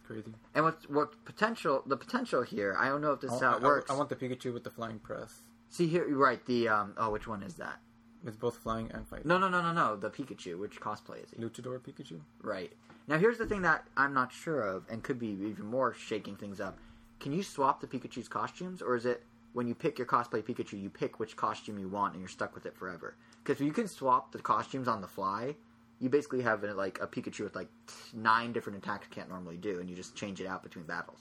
[0.06, 0.34] Crazy.
[0.54, 2.76] And what what potential the potential here?
[2.78, 3.90] I don't know if this is I, how it I- works.
[3.90, 5.34] I, want the Pikachu with the flying press.
[5.70, 6.46] See here, right?
[6.46, 7.80] The um, oh, which one is that?
[8.26, 9.28] It's both flying and fighting.
[9.28, 9.96] No, no, no, no, no.
[9.96, 10.58] The Pikachu.
[10.60, 11.38] Which cosplay is he?
[11.42, 12.20] Luchador Pikachu.
[12.42, 12.72] Right.
[13.08, 16.36] Now here's the thing that I'm not sure of, and could be even more shaking
[16.36, 16.78] things up.
[17.20, 20.80] Can you swap the Pikachu's costumes, or is it when you pick your cosplay Pikachu,
[20.82, 23.16] you pick which costume you want, and you're stuck with it forever?
[23.46, 25.56] Because you can swap the costumes on the fly.
[26.00, 27.70] You basically have uh, like a Pikachu with like
[28.14, 31.20] nine different attacks you can't normally do, and you just change it out between battles.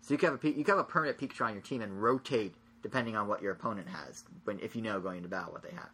[0.00, 2.02] So you can have a you can have a permanent Pikachu on your team and
[2.02, 5.62] rotate depending on what your opponent has when if you know going into battle what
[5.62, 5.90] they have.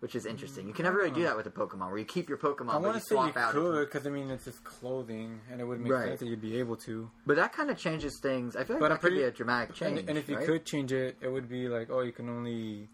[0.00, 0.66] Which is interesting.
[0.66, 2.78] You can never really do that with a Pokemon, where you keep your Pokemon, I
[2.78, 5.92] want to say you could, because I mean it's just clothing, and it would make
[5.92, 6.08] Right.
[6.08, 7.10] sense that you'd be able to.
[7.26, 8.56] But that kind of changes things.
[8.56, 9.98] I feel like But that I'm could be pretty- a dramatic change.
[10.00, 10.46] and, and if you right?
[10.46, 12.88] could change it, it would be like, oh, you can only.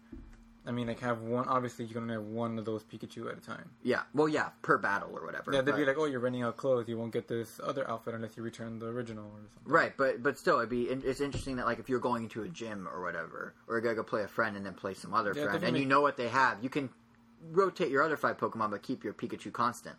[0.67, 1.47] I mean, like have one.
[1.47, 3.69] Obviously, you can only have one of those Pikachu at a time.
[3.83, 5.53] yeah, well, yeah, per battle or whatever.
[5.53, 6.89] Yeah, they'd but- be like, oh, you're running out clothes.
[6.89, 9.71] You won't get this other outfit unless you return the original or something.
[9.73, 12.49] right, but but still, it'd be it's interesting that like if you're going into a
[12.49, 15.33] gym or whatever, or you're gonna go play a friend and then play some other
[15.33, 16.89] Yeah, friend, and you know what they have, you can
[17.51, 19.95] rotate your other five Pokemon, but keep your Pikachu constant.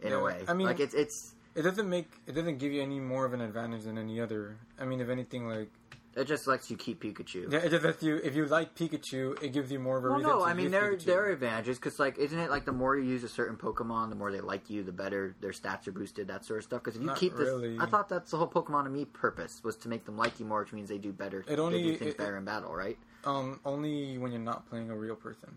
[0.00, 2.10] In Yeah, a way, I mean- like it's it's It doesn't make.
[2.26, 4.56] It doesn't give you any more of an advantage than any other.
[4.76, 5.70] I mean, if anything, like
[6.16, 7.50] it just lets you keep Pikachu.
[7.50, 8.16] yeah, it just lets you.
[8.16, 10.30] If you like Pikachu, it gives you more of a Well, reason.
[10.30, 11.04] no, I mean there Pikachu.
[11.04, 14.10] there are advantages because like isn't it like the more you use a certain Pokemon,
[14.10, 16.82] the more they like you, the better their stats are boosted, that sort of stuff.
[16.82, 17.78] Because if you Not keep this, really.
[17.78, 20.46] I thought that's the whole Pokemon to me purpose was to make them like you
[20.46, 21.44] more, which means they do better.
[21.48, 22.98] It only- do things it- better in battle, right?
[23.24, 25.56] um only when you're not playing a real person.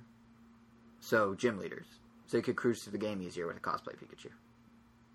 [0.99, 1.86] So gym leaders,
[2.26, 4.32] so you could cruise through the game easier with a cosplay Pikachu.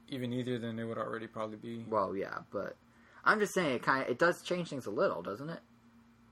[0.08, 1.84] Even easier than it would already probably be.
[1.88, 2.76] Well, yeah, but
[3.24, 5.60] I'm just saying it kind of it does change things a little, doesn't it?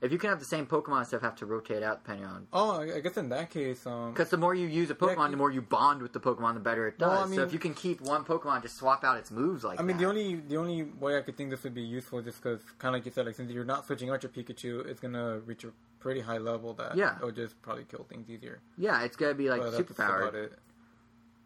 [0.01, 2.81] If you can have the same Pokemon of have to rotate out depending on Oh,
[2.81, 5.37] I guess in that case, um, Because the more you use a Pokemon, Yeah, the
[5.37, 7.07] more you bond with the Pokemon, the better it does.
[7.07, 9.79] Well, I so if you can keep one Pokemon, just swap out its moves like
[9.79, 10.03] I mean, that.
[10.03, 12.95] the only the only way I could think this would be useful, just because, kind
[12.95, 15.63] of like you said, like since you're not switching out your Pikachu, it's gonna reach
[15.65, 17.17] a pretty high level that Yeah.
[17.17, 18.59] it'll just probably kill things easier.
[18.79, 20.55] yeah, it's gonna be like But super that's powered.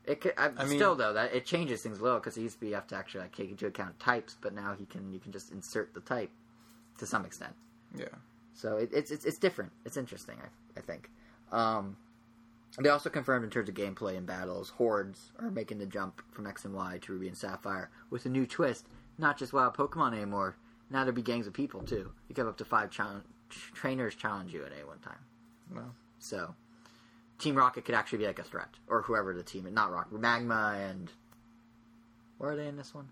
[0.07, 0.21] It.
[0.21, 2.55] Could, I, I mean- still though that it changes things a little because it used
[2.55, 5.11] to be you have to actually like take into account types, but now he can
[5.13, 6.31] you can just insert the type
[6.97, 7.53] to some extent.
[7.97, 8.05] Yeah.
[8.53, 9.71] So it, it's, it's it's different.
[9.85, 10.35] It's interesting.
[10.41, 11.09] I I think.
[11.51, 11.97] Um,
[12.79, 16.45] they also confirmed in terms of gameplay and battles, hordes are making the jump from
[16.45, 18.87] X and Y to Ruby and Sapphire with a new twist.
[19.17, 20.57] not just wild Pokemon anymore.
[20.89, 22.11] Now there'll be gangs of people too.
[22.27, 25.19] You can have up to five challenge, trainers challenge you at any one time.
[25.73, 25.83] No.
[26.19, 26.53] So,
[27.37, 30.75] Team Rocket could actually be like a threat, or whoever the team, not Rocket, Magma
[30.79, 31.11] and
[32.37, 33.09] where are they in this one?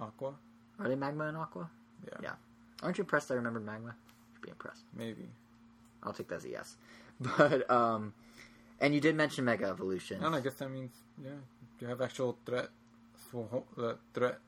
[0.00, 0.34] Aqua?
[0.78, 1.68] Are they Magma and Aqua?
[2.06, 2.18] Yeah.
[2.22, 2.32] Yeah.
[2.82, 3.30] Aren't you impressed?
[3.30, 3.94] I remembered Magma.
[4.34, 4.82] Should be impressed.
[4.96, 5.28] Maybe.
[6.02, 6.76] I'll take that as a yes.
[7.38, 8.14] But um,
[8.80, 10.22] and you did mention Mega Evolution.
[10.24, 10.90] And I guess that means
[11.22, 11.30] yeah,
[11.78, 12.68] Do you have actual threat,
[13.30, 14.38] sw- uh, threat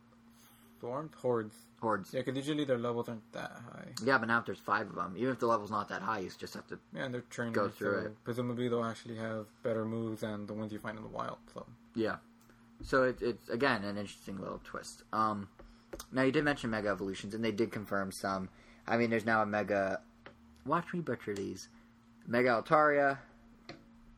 [0.85, 1.55] swarms hordes.
[1.81, 2.13] Hordes.
[2.13, 3.89] Yeah, because usually their levels aren't that high.
[4.05, 6.19] Yeah, but now if there's five of them, even if the level's not that high,
[6.19, 6.79] you just have to.
[6.95, 8.25] Yeah, and they're trained Go through so it.
[8.25, 11.39] Presumably they'll actually have better moves than the ones you find in the wild.
[11.53, 11.65] So
[11.95, 12.17] Yeah.
[12.83, 15.05] So it, it's again an interesting little twist.
[15.13, 15.49] Um,
[16.13, 18.49] now you did mention Mega Evolutions, and they did confirm some.
[18.87, 20.01] I mean, there's now a Mega.
[20.67, 21.69] Watch me butcher these.
[22.27, 23.19] Mega Altaria,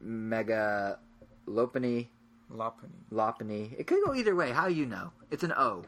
[0.01, 0.99] Mega
[1.47, 2.09] Lopunny,
[2.53, 3.03] Lopunny.
[3.12, 3.79] Lopunny.
[3.79, 4.51] It could go either way.
[4.51, 5.12] How you know?
[5.31, 5.85] It's an O.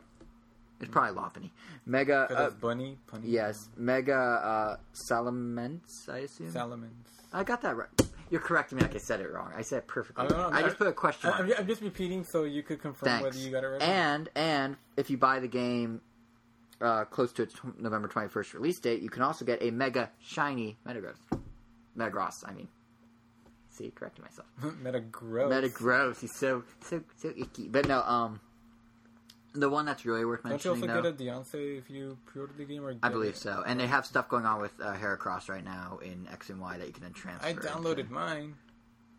[0.80, 1.50] It's probably Lopunny.
[1.86, 2.28] Mega.
[2.30, 3.22] Uh, bunny, punny.
[3.24, 6.08] yes, Mega uh, Salamence.
[6.08, 6.52] I assume.
[6.52, 6.90] Salamence.
[7.32, 7.88] I got that right.
[8.30, 9.52] You're correcting me like I said it wrong.
[9.56, 10.26] I said it perfectly.
[10.26, 11.50] I know, I just put a question I, mark.
[11.52, 13.24] I'm, I'm just repeating so you could confirm Thanks.
[13.24, 13.82] whether you got it right.
[13.82, 16.00] And and if you buy the game
[16.80, 20.10] uh, close to its November twenty first release date, you can also get a mega
[20.20, 21.16] shiny Metagross.
[21.96, 22.68] Metagross, I mean.
[23.70, 24.48] See, correcting myself.
[24.82, 25.72] Metagross.
[25.72, 26.20] Metagross.
[26.20, 27.68] He's so so so icky.
[27.68, 28.40] But no, um,
[29.54, 32.18] the one that's really worth Don't you mentioning also though, get a Beyonce if you
[32.26, 32.84] pre-order the game?
[32.84, 33.36] Or I get believe it?
[33.36, 33.62] so.
[33.66, 36.78] And they have stuff going on with uh, Heracross right now in X and Y
[36.78, 37.46] that you can then transfer.
[37.46, 37.62] I into.
[37.66, 38.54] downloaded mine.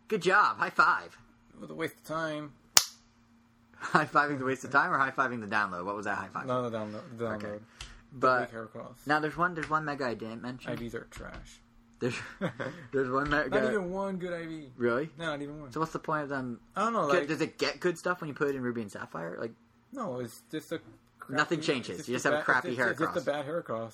[0.08, 0.58] Good job.
[0.58, 1.18] High five.
[1.54, 2.54] It was a waste of time.
[3.80, 5.86] High fiving the waste of time or high fiving the download?
[5.86, 6.46] What was that high five?
[6.48, 7.02] No, the download.
[7.18, 7.44] The download.
[7.44, 7.64] Okay.
[8.12, 8.96] But Heracross.
[9.06, 9.54] now there's one.
[9.54, 10.76] There's one mega I didn't mention.
[10.76, 11.62] IVs are trash.
[12.00, 12.16] There's
[12.92, 14.72] there's one Not even one good IV.
[14.78, 15.10] Really?
[15.18, 15.72] No, not even one.
[15.72, 16.60] So what's the point of them?
[16.76, 17.08] I don't know.
[17.08, 19.38] Like, does it get good stuff when you put it in Ruby and Sapphire?
[19.40, 19.52] Like
[19.92, 20.80] no, it's just a.
[21.20, 22.08] Crappy, Nothing changes.
[22.08, 23.94] You just have a bad- crappy it's just, It's just a bad Heracross.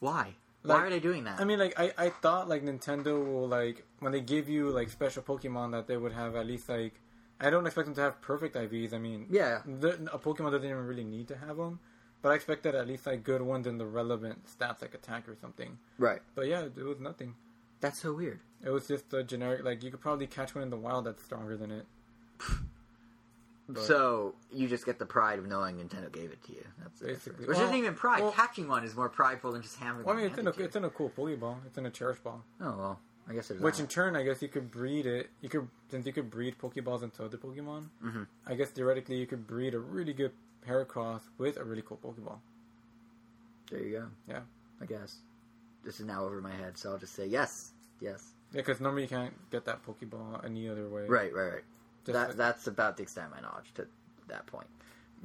[0.00, 0.34] why?
[0.62, 1.38] Like- why are they doing that?
[1.40, 4.88] I mean, like I, I thought like Nintendo will like when they give you like
[4.90, 6.94] special Pokemon that they would have at least like
[7.40, 8.92] I don't expect them to have perfect IVs.
[8.94, 11.78] I mean, yeah, a Pokemon doesn't even really need to have them,
[12.22, 15.36] but I expected at least like good ones in the relevant stats like attack or
[15.36, 15.78] something.
[15.98, 16.20] right.
[16.34, 17.34] But yeah, it was nothing.
[17.80, 18.40] That's so weird.
[18.64, 21.22] It was just a generic like you could probably catch one in the wild that's
[21.22, 21.86] stronger than it.
[23.68, 26.64] But- So you just get the pride of knowing Nintendo gave it to you.
[26.80, 27.46] That's Basically.
[27.46, 28.22] Which Well- isn't even pride.
[28.22, 30.50] well- Catching one is more prideful than just having Well, I mean, it's in a
[30.50, 31.66] it's in a cool Pokeball.
[31.66, 32.44] It's in a Cherish Ball.
[32.60, 35.30] Oh well, I guess Which in turn, I guess you could breed it.
[35.40, 37.88] You could since you could breed Pokeballs into other Pokemon.
[38.04, 38.26] Mhm.
[38.46, 40.32] I guess theoretically you could breed a really good
[40.66, 42.38] Heracross with a really cool Pokeball.
[43.70, 44.08] there you go.
[44.28, 44.42] Yeah.
[44.80, 45.18] I guess
[45.82, 48.32] this is now over my head, so I'll just say yes, yes.
[48.52, 51.08] Yeah, because normally you can't get that Pokeball any other way.
[51.08, 51.64] Right, right, right.
[52.12, 53.86] That that's about the extent of my knowledge to
[54.28, 54.66] that point.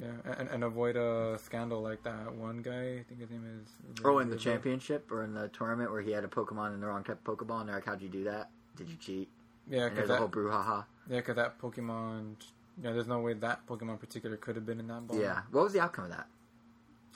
[0.00, 0.08] Yeah,
[0.38, 2.98] and, and avoid a scandal like that one guy.
[3.00, 3.68] I think his name is.
[4.04, 6.86] Oh, in the championship or in the tournament where he had a Pokemon in the
[6.86, 8.50] wrong type of Pokeball, and they're like, "How'd you do that?
[8.76, 9.28] Did you cheat?"
[9.68, 10.84] Yeah, And because there's a that, whole brouhaha.
[11.08, 12.36] yeah, 'cause that Pokemon.
[12.82, 15.18] Yeah, there's no way that Pokemon in particular could have been in that ball.
[15.18, 15.42] Yeah.
[15.50, 16.26] What was the outcome of that?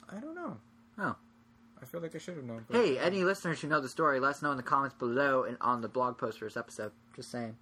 [0.07, 0.57] I don't know.
[0.99, 1.15] Oh.
[1.81, 2.63] I feel like I should have known.
[2.69, 5.43] but- Hey, any listeners who know the story, let us know in the comments below
[5.43, 6.91] and on the blog post for this episode.
[7.15, 7.57] Just saying.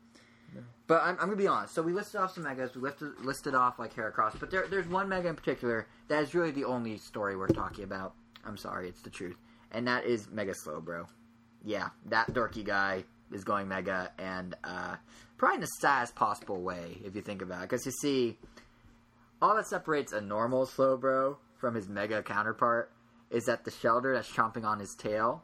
[0.88, 1.74] But I'm, I'm gonna be honest.
[1.74, 2.76] So we listed off some megas.
[2.76, 6.36] We listed listed off like Heracross, but there, there's one mega in particular that is
[6.36, 8.14] really the only story we're talking about.
[8.46, 9.38] I'm sorry, it's the truth,
[9.72, 11.08] and that is Mega Slowbro.
[11.64, 14.96] Yeah, that dorky guy is going mega, and uh,
[15.38, 17.70] probably in the saddest possible way if you think about it.
[17.70, 18.38] Because you see,
[19.42, 22.92] all that separates a normal Slowbro from his mega counterpart
[23.32, 25.44] is that the Shellder that's chomping on his tail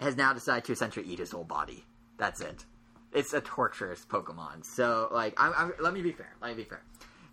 [0.00, 1.84] has now decided to essentially eat his whole body.
[2.18, 2.64] That's it.
[3.12, 4.64] It's a torturous Pokemon.
[4.64, 6.34] So, like, I'm, I'm, let me be fair.
[6.40, 6.82] Let me be fair.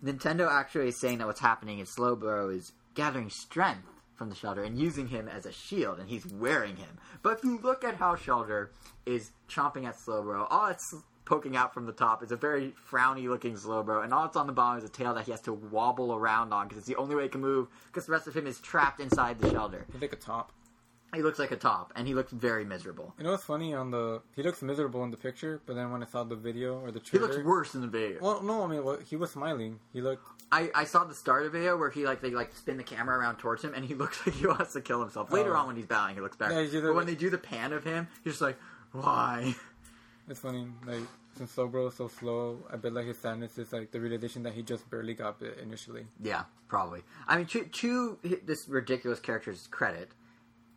[0.04, 4.64] Nintendo actually is saying that what's happening is Slowbro is gathering strength from the Shellder
[4.64, 6.98] and using him as a shield, and he's wearing him.
[7.22, 8.68] But if you look at how Shellder
[9.04, 10.94] is chomping at Slowbro, all it's
[11.26, 14.46] poking out from the top is a very frowny looking Slowbro, and all it's on
[14.46, 16.96] the bottom is a tail that he has to wobble around on because it's the
[16.96, 19.82] only way he can move because the rest of him is trapped inside the Shellder.
[20.00, 20.52] Like a top.
[21.14, 23.14] He looks like a top, and he looks very miserable.
[23.16, 24.20] You know what's funny on the?
[24.34, 26.98] He looks miserable in the picture, but then when I saw the video or the
[27.00, 28.18] He trailer, looks worse in the video.
[28.20, 29.78] Well, no, I mean, well, he was smiling.
[29.92, 30.26] He looked.
[30.52, 32.82] I, I saw the start of the video where he like they like spin the
[32.84, 35.30] camera around towards him and he looks like he wants to kill himself.
[35.32, 35.60] Later Oh.
[35.60, 36.52] on when he's bowing, he looks better.
[36.54, 38.58] Yeah, either but when like- they do the pan of him, he's just like,
[38.92, 39.54] why?
[40.28, 41.02] It's funny, like
[41.36, 44.54] since Slowbro is so slow, I bet like his sadness is like the realization that
[44.54, 46.06] he just barely got bit initially.
[46.20, 47.02] Yeah, probably.
[47.28, 50.10] I mean, to, to this ridiculous character's credit,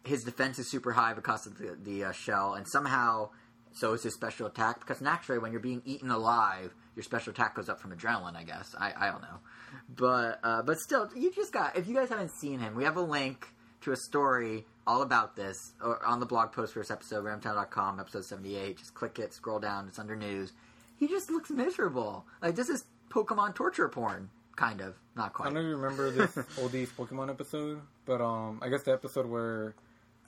[0.03, 3.29] his defense is super high because of the, the uh, shell, and somehow
[3.73, 7.55] so is his special attack because naturally, when you're being eaten alive, your special attack
[7.55, 8.35] goes up from adrenaline.
[8.35, 9.39] I guess I, I don't know,
[9.95, 11.77] but uh, but still, you just got.
[11.77, 13.47] If you guys haven't seen him, we have a link
[13.81, 15.73] to a story all about this
[16.05, 18.77] on the blog post for this episode, ramtown.com, episode 78.
[18.77, 20.51] Just click it, scroll down, it's under news.
[20.97, 22.25] He just looks miserable.
[22.41, 24.95] Like, this is Pokemon torture porn, kind of.
[25.15, 25.45] Not I quite.
[25.45, 29.75] don't know you remember this oldies Pokemon episode, but um, I guess the episode where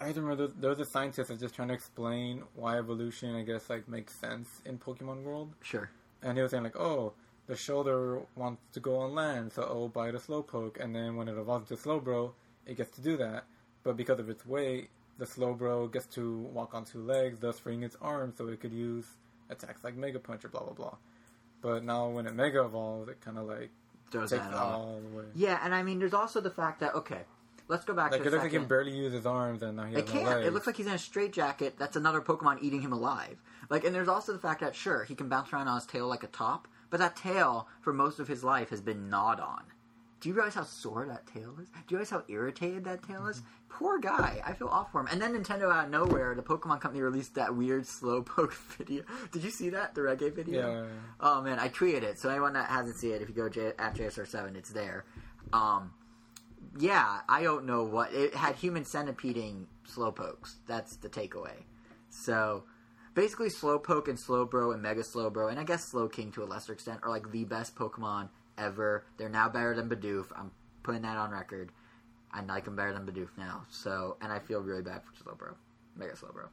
[0.02, 3.44] I don't remember there was a scientist that's just trying to explain why evolution, I
[3.44, 5.90] guess, like makes sense in Pokemon World, Sure.
[6.24, 7.14] and he was saying like, oh,
[7.48, 11.16] the Shellder wants to go on land, so oh, it'll bite a Slowpoke, and then
[11.18, 12.32] when it evolves into Slowbro,
[12.66, 13.46] it gets to do that,
[13.84, 17.84] but because of its weight, the Slowbro gets to walk on two legs, thus freeing
[17.84, 19.06] its arms, so it could use
[19.50, 20.96] attacks like Mega Punch or blah blah blah.
[21.62, 23.70] But now when it Mega evolves, it kind of like
[24.12, 24.80] takes that it off.
[24.80, 25.26] all away.
[25.36, 27.22] Yeah, and I mean, there's also the fact that, okay,
[27.72, 29.78] let's go back Like to it looks like he can barely use his arms, and
[29.78, 30.26] now he has It can't.
[30.26, 30.46] legs.
[30.48, 31.78] It looks like he's in a straitjacket.
[31.80, 33.38] That's another Pokemon eating him alive.
[33.70, 36.08] Like, and there's also the fact that sure he can bounce around on his tail
[36.08, 39.64] like a top, but that tail for most of his life has been gnawed on.
[40.20, 41.70] Do you realize how sore that tail is?
[41.70, 43.42] Do you realize how irritated that tail is?
[43.70, 44.40] Poor guy.
[44.46, 45.08] I feel awful for him.
[45.10, 49.04] And then Nintendo out of nowhere, the Pokemon Company released that weird Slowpoke video.
[49.32, 49.96] Did you see that?
[49.96, 50.84] The reggae video?
[50.84, 50.90] Yeah.
[51.22, 52.20] Oh man, I tweeted it.
[52.20, 55.06] So anyone that hasn't seen it, if you go J- at JSR7, it's there.
[55.54, 55.92] Um,
[56.78, 60.56] yeah, I don't know what it had human centipeding slowpokes.
[60.68, 61.64] That's the takeaway.
[62.10, 62.64] So
[63.14, 67.02] basically, slowpoke and slowbro and mega slowbro, and I guess slowking to a lesser extent,
[67.04, 69.06] are like the best Pokemon ever.
[69.18, 70.28] They're now better than Bidoof.
[70.36, 70.52] I'm
[70.84, 71.72] putting that on record.
[72.32, 73.66] I like them better than Bidoof now.
[73.70, 75.56] So, and I feel really bad for slowbro,
[75.96, 76.48] mega slowbro.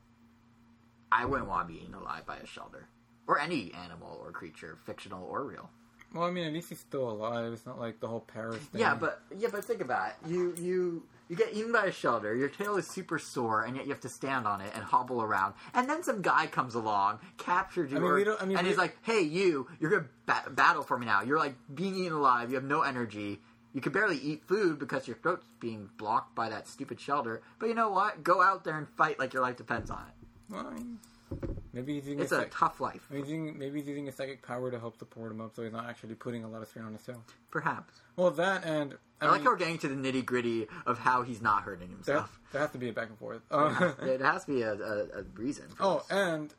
[1.10, 2.84] I wouldn't want to be eaten alive by a Shellder
[3.26, 5.70] or any animal or creature, fictional or real.
[6.14, 7.52] Well, I mean, at least he's still alive.
[7.52, 8.80] It's not like the whole Paras thing.
[8.80, 10.28] Yeah, but yeah, but think about it.
[10.30, 12.36] You you you get eaten by a Shellder.
[12.38, 15.22] Your tail is super sore, and yet you have to stand on it and hobble
[15.22, 15.52] around.
[15.74, 18.64] And then some guy comes along, captures you, I mean, we don't- I mean, and
[18.66, 21.20] we- he's like, "Hey, you, you're gonna ba- battle for me now.
[21.20, 22.48] You're like being eaten alive.
[22.48, 23.42] You have no energy.
[23.74, 27.40] You can barely eat food because your throat's being blocked by that stupid Shellder.
[27.58, 28.22] But you know what?
[28.24, 30.14] Go out there and fight like your life depends on it.
[30.50, 30.98] Well, I mean,
[31.78, 34.16] maybe he's using It's his a tough life, maybe he's using, maybe he's using his
[34.16, 36.68] psychic power to help support him up, so he's not actually putting a lot of
[36.68, 37.22] strain on his tail.
[37.50, 38.00] perhaps.
[38.16, 41.22] Well, that and I, I, like how we're getting to the nitty gritty of how
[41.22, 42.40] he's not hurting himself.
[42.52, 43.42] there has to be a back and forth.
[43.50, 45.66] Uh, it has to be a, a, a reason.
[45.78, 46.06] Oh, this.
[46.10, 46.54] and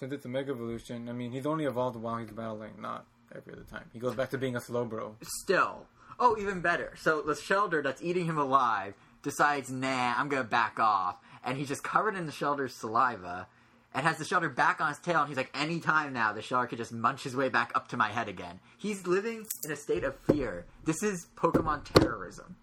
[0.00, 3.52] since it's a Mega Evolution, I mean, he's only evolved while he's battling, not every
[3.52, 3.84] other time.
[3.92, 5.16] He goes back to being a slow bro.
[5.22, 5.86] Still.
[6.18, 6.94] Oh, even better.
[6.96, 11.16] So the Shellder that's eating him alive decides, nah, I'm gonna back off.
[11.42, 13.48] And he's just covered in the Shellder's saliva
[13.94, 16.68] and has the Shellder back on his tail and he's like, anytime now the Shellder
[16.68, 18.60] could just munch his way back up to my head again.
[18.76, 20.66] He's living in a state of fear.
[20.84, 22.56] This is Pokemon terrorism.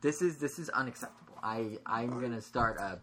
[0.00, 1.38] This is this is unacceptable.
[1.42, 3.00] I I'm gonna start a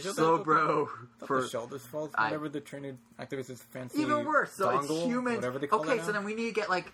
[0.00, 0.88] slow bro
[1.26, 4.52] for the shoulder's fault I- the trainer activates his fancy even worse.
[4.52, 5.36] So it's dongle, humans.
[5.36, 6.12] whatever they call okay, so now.
[6.12, 6.92] then we need to get like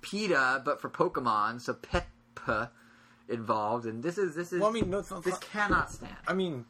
[0.00, 2.70] PETA, but for Pokemon, so Peppa
[3.28, 6.16] involved, and this is this is Well, I mean, no, it's not, this cannot stand.
[6.26, 6.64] I mean,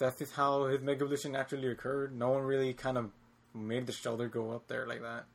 [0.00, 2.16] that's just how his Mega Evolution actually occurred.
[2.16, 3.10] No one really kind of
[3.54, 5.26] made the Shellder go up there like that.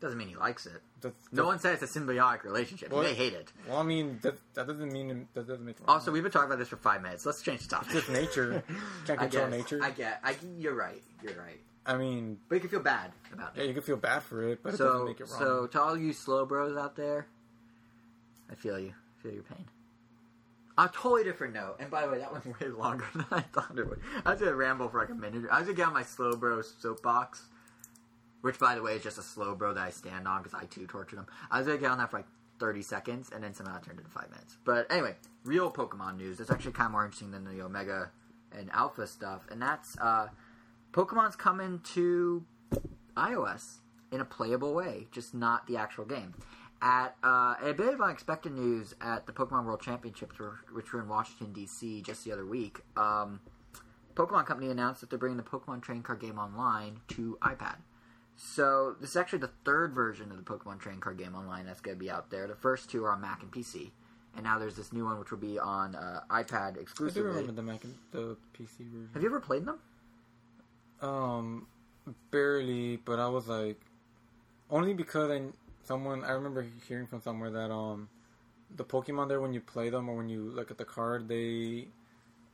[0.00, 0.82] Doesn't mean he likes it.
[1.00, 2.90] That's, No one said it's a symbiotic relationship.
[2.90, 3.52] Well, they hate it.
[3.68, 5.76] Well, I mean, that, that doesn't mean that doesn't make.
[5.86, 7.24] Also, we've been talking about this for five minutes.
[7.24, 7.92] Let's change the topic.
[7.92, 8.64] Just nature.
[9.06, 9.58] Can't I control guess.
[9.58, 9.80] nature.
[9.82, 10.20] I get.
[10.24, 11.02] I, you're right.
[11.22, 11.60] You're right.
[11.86, 13.64] I mean, But you can feel bad about yeah, it.
[13.64, 15.38] Yeah, you can feel bad for it, but it doesn't so, make it wrong.
[15.38, 17.26] so to all you slow bros out there,
[18.50, 18.94] I feel you.
[19.18, 19.66] I feel your pain.
[20.76, 23.78] A totally different note, and by the way, that went way longer than I thought
[23.78, 24.00] it would.
[24.24, 25.44] I was gonna ramble for like a minute.
[25.50, 27.44] I was gonna get on my slow bro soapbox,
[28.40, 30.64] which by the way is just a slow bro that I stand on because I
[30.66, 31.26] too tortured him.
[31.50, 32.26] I was gonna get on that for like
[32.58, 34.56] 30 seconds, and then somehow it turned into five minutes.
[34.64, 35.14] But anyway,
[35.44, 36.40] real Pokemon news.
[36.40, 38.10] It's actually kind of more interesting than the Omega
[38.50, 40.28] and Alpha stuff, and that's uh,
[40.92, 42.44] Pokemon's coming to
[43.16, 43.76] iOS
[44.10, 46.34] in a playable way, just not the actual game.
[46.84, 50.36] At uh, a bit of unexpected news at the Pokemon World Championships,
[50.70, 52.02] which were in Washington D.C.
[52.02, 53.40] just the other week, um,
[54.14, 57.76] Pokemon Company announced that they're bringing the Pokemon Trading Card Game online to iPad.
[58.36, 61.80] So this is actually the third version of the Pokemon Trading Card Game online that's
[61.80, 62.46] going to be out there.
[62.46, 63.90] The first two are on Mac and PC,
[64.34, 67.22] and now there's this new one which will be on uh, iPad I do exclusively.
[67.22, 69.08] remember the Mac and the PC version.
[69.14, 69.78] Have you ever played them?
[71.00, 71.66] Um,
[72.30, 73.80] barely, but I was like,
[74.68, 75.42] only because I
[75.86, 78.08] someone I remember hearing from somewhere that um,
[78.74, 81.88] the Pokemon there when you play them or when you look at the card they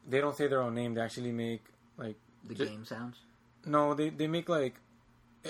[0.08, 0.94] they don't say their own name.
[0.94, 1.62] They actually make
[1.96, 2.16] like
[2.46, 3.16] The game sounds.
[3.66, 4.74] No, they they make like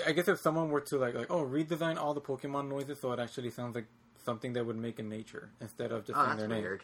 [0.07, 3.11] I guess if someone were to like like oh redesign all the Pokemon noises so
[3.13, 3.85] it actually sounds like
[4.23, 6.61] something that would make in nature instead of just Oh, saying their name.
[6.61, 6.83] weird.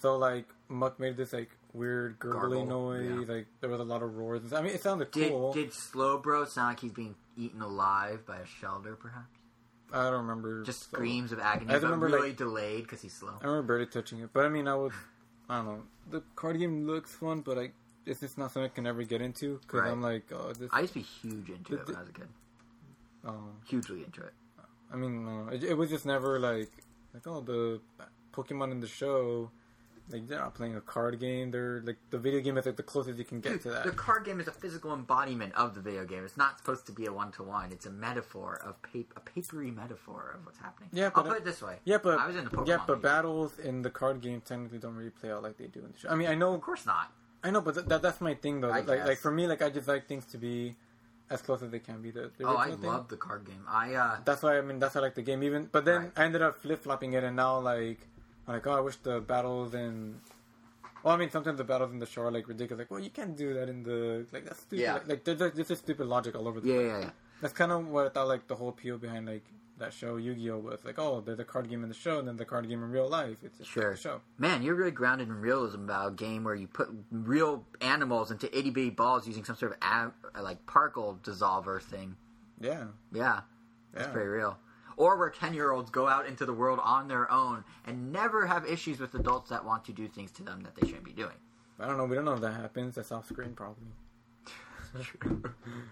[0.00, 3.26] So like Muk made this like weird gurgly Gargle, noise.
[3.28, 3.34] yeah.
[3.34, 4.52] Like there was a lot of roars.
[4.52, 5.52] I mean, it sounded Did cool.
[5.52, 9.37] did Slowbro sound like he's being eaten alive by a Shellder, perhaps?
[9.92, 10.62] I don't remember.
[10.64, 13.38] Just so- screams of agony, I remember, really like- delayed because he's slow.
[13.40, 14.92] I remember barely touching it, but I mean, I was.
[15.48, 15.82] I don't know.
[16.10, 17.72] The card game looks fun, but I
[18.06, 19.90] it's just not something I can ever get into because Right.
[19.90, 20.70] I'm like, oh, this.
[20.72, 22.28] I used to be huge into it when the- I was a kid.
[23.26, 24.32] oh, Hugely into it.
[24.92, 26.70] I mean, no, it, it was just never like
[27.14, 27.80] like oh the
[28.32, 29.50] Pokemon in the show.
[30.10, 31.50] Like they're not playing a card game.
[31.50, 33.84] They're like the video game is like the closest you can get Dude, to that.
[33.84, 36.24] the card game is a physical embodiment of the video game.
[36.24, 37.72] It's not supposed to be a one to one.
[37.72, 40.88] It's a metaphor of a papery metaphor of what's happening.
[40.92, 41.76] Yeah, I'll put it- this way.
[41.84, 43.02] yeah, but I was in the Pokemon yeah, but League.
[43.02, 45.98] battles in the card game technically don't really play out like they do in the
[45.98, 46.08] show.
[46.08, 47.12] I mean, I know Of course not.
[47.44, 48.70] I know, but th- that that's my thing though.
[48.70, 50.74] I Like like for me, like I just like things to be
[51.30, 52.10] as close as they can be.
[52.10, 52.82] The, the Oh, I thing.
[52.82, 53.62] love the card game.
[53.68, 55.42] I uh, That's why I mean that's why I like the game.
[55.42, 56.12] Even but then Right.
[56.16, 58.00] I ended up flip flopping it, and now like
[58.48, 60.20] like oh I wish the battles in.
[61.02, 62.80] Well, I mean sometimes the battles in the show are like ridiculous.
[62.82, 64.82] Like well you can't do that in the like that's stupid.
[64.82, 64.94] Yeah.
[64.94, 66.86] Like, like there's, there's just stupid logic all over the yeah, place.
[66.88, 67.10] yeah, yeah.
[67.40, 69.44] That's kind of what I thought like the whole appeal behind like
[69.78, 72.36] that show Yu-Gi-Oh was like oh there's a card game in the show and then
[72.36, 73.36] the card game in real life.
[73.44, 73.90] It's just Sure.
[73.90, 74.20] like the show.
[74.36, 78.46] Man, you're really grounded in realism about a game where you put real animals into
[78.58, 82.16] itty bitty balls using some sort of like particle dissolver thing.
[82.60, 82.86] Yeah.
[83.12, 83.42] Yeah,
[83.92, 84.12] that's Yeah.
[84.12, 84.58] pretty real.
[84.98, 88.46] Or where ten year olds go out into the world on their own and never
[88.46, 91.12] have issues with adults that want to do things to them that they shouldn't be
[91.12, 91.36] doing.
[91.78, 92.04] I don't know.
[92.04, 92.96] We don't know if that happens.
[92.96, 93.86] That's off screen probably.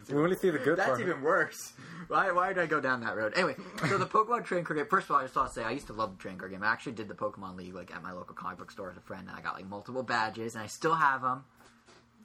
[0.08, 1.00] We only see the good That's part.
[1.00, 1.72] even worse.
[2.08, 3.32] Why, why did I go down that road?
[3.34, 3.56] Anyway,
[3.88, 4.86] so the Pokemon trading card game.
[4.88, 6.52] First of all, I just want to say I used to love the trading card
[6.52, 6.62] game.
[6.62, 9.00] I actually did the Pokemon League like at my local comic book store as a
[9.00, 11.44] friend, and I got like multiple badges, and I still have them.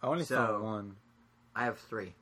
[0.02, 0.96] I only saw one.
[1.56, 2.14] I have three.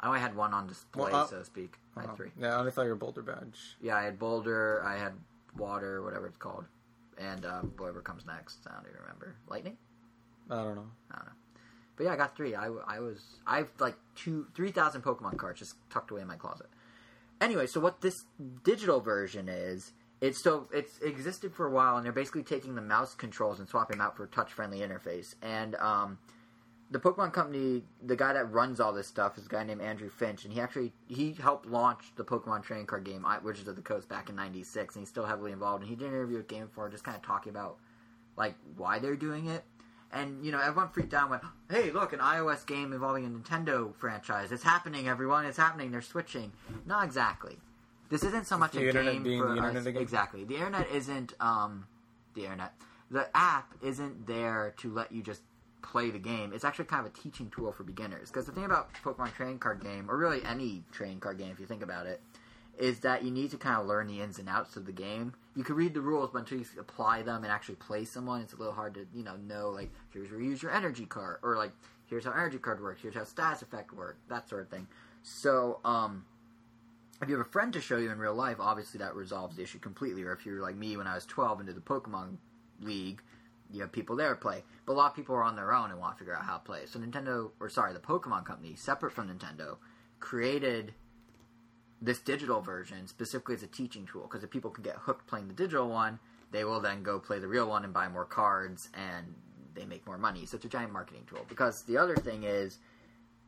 [0.00, 1.74] I only had one on display, Well, uh, so to speak.
[1.96, 2.30] I had three.
[2.40, 3.76] Yeah, I only saw your Boulder badge.
[3.80, 5.12] Yeah, I had Boulder, I had
[5.56, 6.64] Water, whatever it's called,
[7.18, 8.58] and uh, whatever comes next.
[8.66, 9.34] I don't even remember.
[9.48, 9.76] Lightning.
[10.50, 10.90] I don't know.
[11.10, 11.32] I don't know.
[11.96, 12.54] But yeah, I got three.
[12.54, 16.28] I, I was I have like two three thousand Pokemon cards just tucked away in
[16.28, 16.68] my closet.
[17.40, 18.14] Anyway, so what this
[18.62, 22.82] digital version is, it's still it's existed for a while, and they're basically taking the
[22.82, 25.34] mouse controls and swapping them out for a touch friendly interface.
[25.42, 26.18] And um,
[26.90, 30.08] the Pokemon Company, the guy that runs all this stuff, is a guy named Andrew
[30.08, 33.82] Finch, and he actually he helped launch the Pokemon trading card game, Wizards of the
[33.82, 35.82] Coast, back in '96, and he's still heavily involved.
[35.82, 37.76] And he did an interview with Game Informer, just kind of talking about
[38.36, 39.64] like why they're doing it.
[40.10, 41.22] And you know, everyone freaked out.
[41.22, 44.50] and Went, "Hey, look, an iOS game involving a Nintendo franchise.
[44.50, 45.44] It's happening, everyone.
[45.44, 45.90] It's happening.
[45.90, 46.52] They're switching."
[46.86, 47.58] Not exactly.
[48.08, 49.86] This isn't so much a game being for the internet us.
[49.86, 50.00] again?
[50.00, 50.44] Exactly.
[50.44, 51.86] The internet isn't um,
[52.32, 52.72] the internet.
[53.10, 55.42] The app isn't there to let you just
[55.82, 56.52] play the game.
[56.52, 58.28] It's actually kind of a teaching tool for beginners.
[58.28, 61.60] Because the thing about Pokemon trading card game, or really any trading card game, if
[61.60, 62.20] you think about it,
[62.78, 65.34] is that you need to kind of learn the ins and outs of the game.
[65.56, 68.52] You can read the rules, but until you apply them and actually play someone, it's
[68.52, 71.38] a little hard to you know know like here's where you use your energy card,
[71.42, 71.72] or like
[72.06, 74.86] here's how energy card works, here's how status effect work, that sort of thing.
[75.22, 76.24] So um,
[77.20, 79.62] if you have a friend to show you in real life, obviously that resolves the
[79.62, 80.22] issue completely.
[80.22, 82.36] Or if you're like me when I was 12 into the Pokemon
[82.80, 83.22] League,
[83.72, 84.62] you have people there to play.
[84.86, 86.58] But a lot of people are on their own and want to figure out how
[86.58, 86.80] to play.
[86.86, 89.76] So Nintendo, or sorry, the Pokemon Company, separate from Nintendo,
[90.20, 90.94] created
[92.00, 94.22] this digital version specifically as a teaching tool.
[94.22, 96.18] Because if people can get hooked playing the digital one,
[96.50, 99.34] they will then go play the real one and buy more cards, and
[99.74, 100.46] they make more money.
[100.46, 101.44] So it's a giant marketing tool.
[101.48, 102.78] Because the other thing is,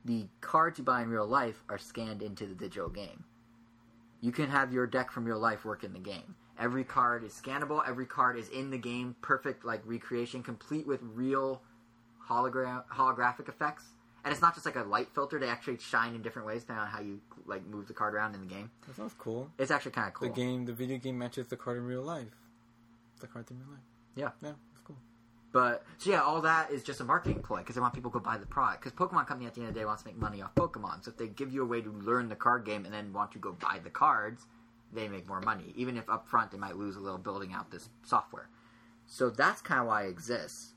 [0.05, 3.25] the cards you buy in real life are scanned into the digital game
[4.21, 6.35] you can have your deck from real life work in the game.
[6.61, 7.83] Every card is scannable.
[7.89, 11.63] Every card is in the game, perfect like recreation, complete with real
[12.29, 13.85] hologram holographic effects.
[14.23, 16.85] And it's not just like a light filter; they actually shine in different ways depending
[16.85, 18.71] on how you like move the card around in the game.
[18.87, 19.51] That sounds cool.
[19.59, 20.29] It's actually kind of cool.
[20.29, 22.29] The game, the video game matches the card in real life.
[23.21, 23.81] The card in real life.
[24.15, 24.31] Yeah.
[24.43, 24.97] Yeah, it's cool.
[25.53, 28.19] But so yeah, all that is just a marketing ploy because they want people to
[28.19, 28.85] go buy the product.
[28.85, 31.05] Because Pokemon Company at the end of the day wants to make money off Pokemon.
[31.05, 33.33] So if they give you a way to learn the card game and then want
[33.33, 34.45] to go buy the cards,
[34.93, 35.73] they make more money.
[35.77, 38.49] Even if up front they might lose a little building out this software.
[39.07, 40.75] So that's kind of why it exists.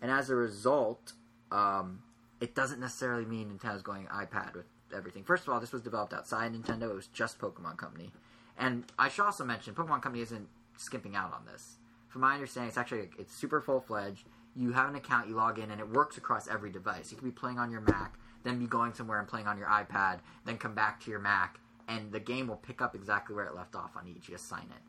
[0.00, 1.12] And as a result,
[1.50, 2.02] um,
[2.40, 5.24] it doesn't necessarily mean Nintendo's going iPad with everything.
[5.24, 6.90] First of all, this was developed outside Nintendo.
[6.90, 8.12] It was just Pokemon Company.
[8.58, 11.76] And I should also mention, Pokemon Company isn't skimping out on this
[12.10, 14.26] from my understanding, it's actually it's super full fledged.
[14.56, 17.12] You have an account, you log in, and it works across every device.
[17.12, 19.68] You can be playing on your Mac, then be going somewhere and playing on your
[19.68, 21.60] iPad, then come back to your Mac,
[21.90, 24.28] and the game will pick up exactly where it left off on each.
[24.28, 24.82] You just sign it,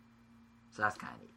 [0.71, 1.29] So that's kind of neat.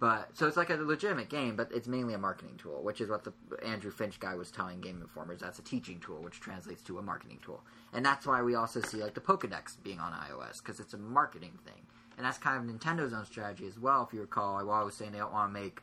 [0.00, 3.10] But so it's like a legitimate game, but it's mainly a marketing tool, which is
[3.10, 3.32] what the
[3.66, 5.40] Andrew Finch guy was telling Game Informers.
[5.40, 7.62] That's a teaching tool, which translates to a marketing tool,
[7.92, 10.98] and that's why we also see like the Pokedex being on iOS because it's a
[10.98, 11.82] marketing thing,
[12.16, 14.04] and that's kind of Nintendo's own strategy as well.
[14.06, 15.80] If you recall, while I was saying they don't want to make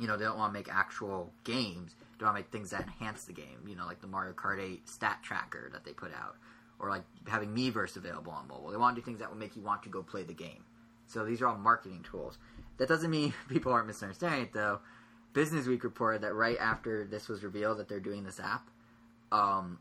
[0.00, 1.94] you know, they don't want to make actual games.
[2.18, 3.64] They want to make things that enhance the game.
[3.66, 6.36] You know, like the Mario Kart 8 stat tracker that they put out,
[6.78, 8.70] or like having Miiverse available on mobile.
[8.70, 10.64] They want to do things that will make you want to go play the game.
[11.06, 12.38] So these are all marketing tools.
[12.78, 14.80] That doesn't mean people aren't misunderstanding it, though.
[15.32, 18.70] Business Week reported that right after this was revealed that they're doing this app,
[19.32, 19.78] um,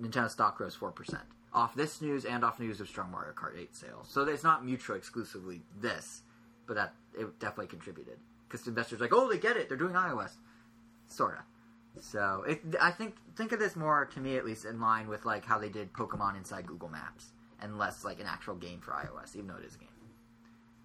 [0.00, 1.24] Nintendo stock rose four percent
[1.56, 4.06] off this news and off news of strong Mario Kart 8 sales.
[4.08, 6.22] So it's not mutually exclusively this,
[6.66, 9.94] but that it definitely contributed because investors are like, oh, they get it, they're doing
[9.94, 10.32] iOS,
[11.08, 11.42] sorta.
[12.00, 15.24] So it, I think think of this more to me at least in line with
[15.24, 18.92] like how they did Pokemon inside Google Maps and less like an actual game for
[18.92, 19.88] iOS, even though it is a game.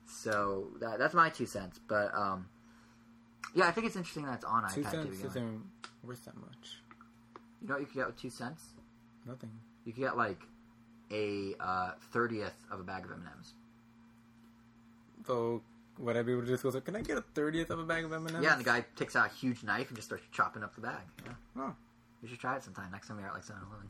[0.06, 2.48] So that, that's my two cents, but um,
[3.54, 5.64] yeah, I think it's interesting that it's on Two iPad to cents isn't
[6.04, 6.82] worth that much.
[7.62, 8.64] You know what you could get with two cents?
[9.26, 9.52] Nothing.
[9.86, 10.42] You could get like
[11.12, 13.54] a uh, thirtieth of a bag of M and M's.
[16.02, 16.72] Would I be able to just go?
[16.82, 18.34] Can I get a thirtieth of a bag of M&Ms?
[18.42, 20.82] Yeah, and the guy takes out a huge knife and just starts chopping up the
[20.82, 21.02] bag.
[21.26, 21.76] Yeah, Oh,
[22.22, 22.92] you should try it sometime.
[22.92, 23.88] Next time you're at like 7-Eleven.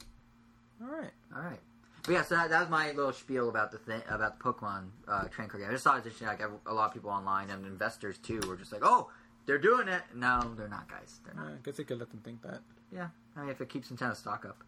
[0.84, 1.12] all right.
[1.36, 1.60] All right.
[2.04, 4.90] But yeah, so that, that was my little spiel about the thing about the Pokemon
[5.08, 5.70] uh, trading card game.
[5.70, 6.28] I just thought it was interesting.
[6.28, 9.10] Like a lot of people online and investors too were just like, "Oh,
[9.46, 11.20] they're doing it." No, they're not, guys.
[11.24, 11.54] They're not.
[11.54, 12.62] I guess I could let them think that.
[12.92, 13.08] Yeah,
[13.38, 14.64] I mean, if it keeps Nintendo stock up.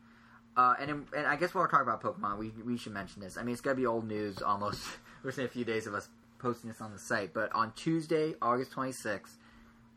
[0.56, 3.24] Uh, and, in, and I guess while we're talking about Pokemon, we, we should mention
[3.24, 3.38] this.
[3.38, 4.84] I mean, it's gonna be old news almost
[5.24, 6.10] within a few days of us
[6.44, 7.34] posting this on the site.
[7.34, 9.38] But on Tuesday, August 26th,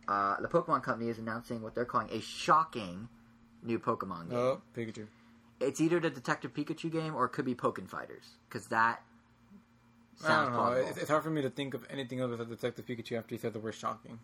[0.08, 3.08] uh, the Pokemon Company is announcing what they're calling a shocking
[3.62, 4.38] new Pokemon game.
[4.38, 5.08] Oh, Pikachu.
[5.60, 9.02] It's either the Detective Pikachu game or it could be Pokken Fighters because that
[10.22, 10.58] I sounds don't know.
[10.58, 10.88] plausible.
[10.88, 13.40] It's, it's hard for me to think of anything other than Detective Pikachu after you
[13.40, 14.18] said the word shocking.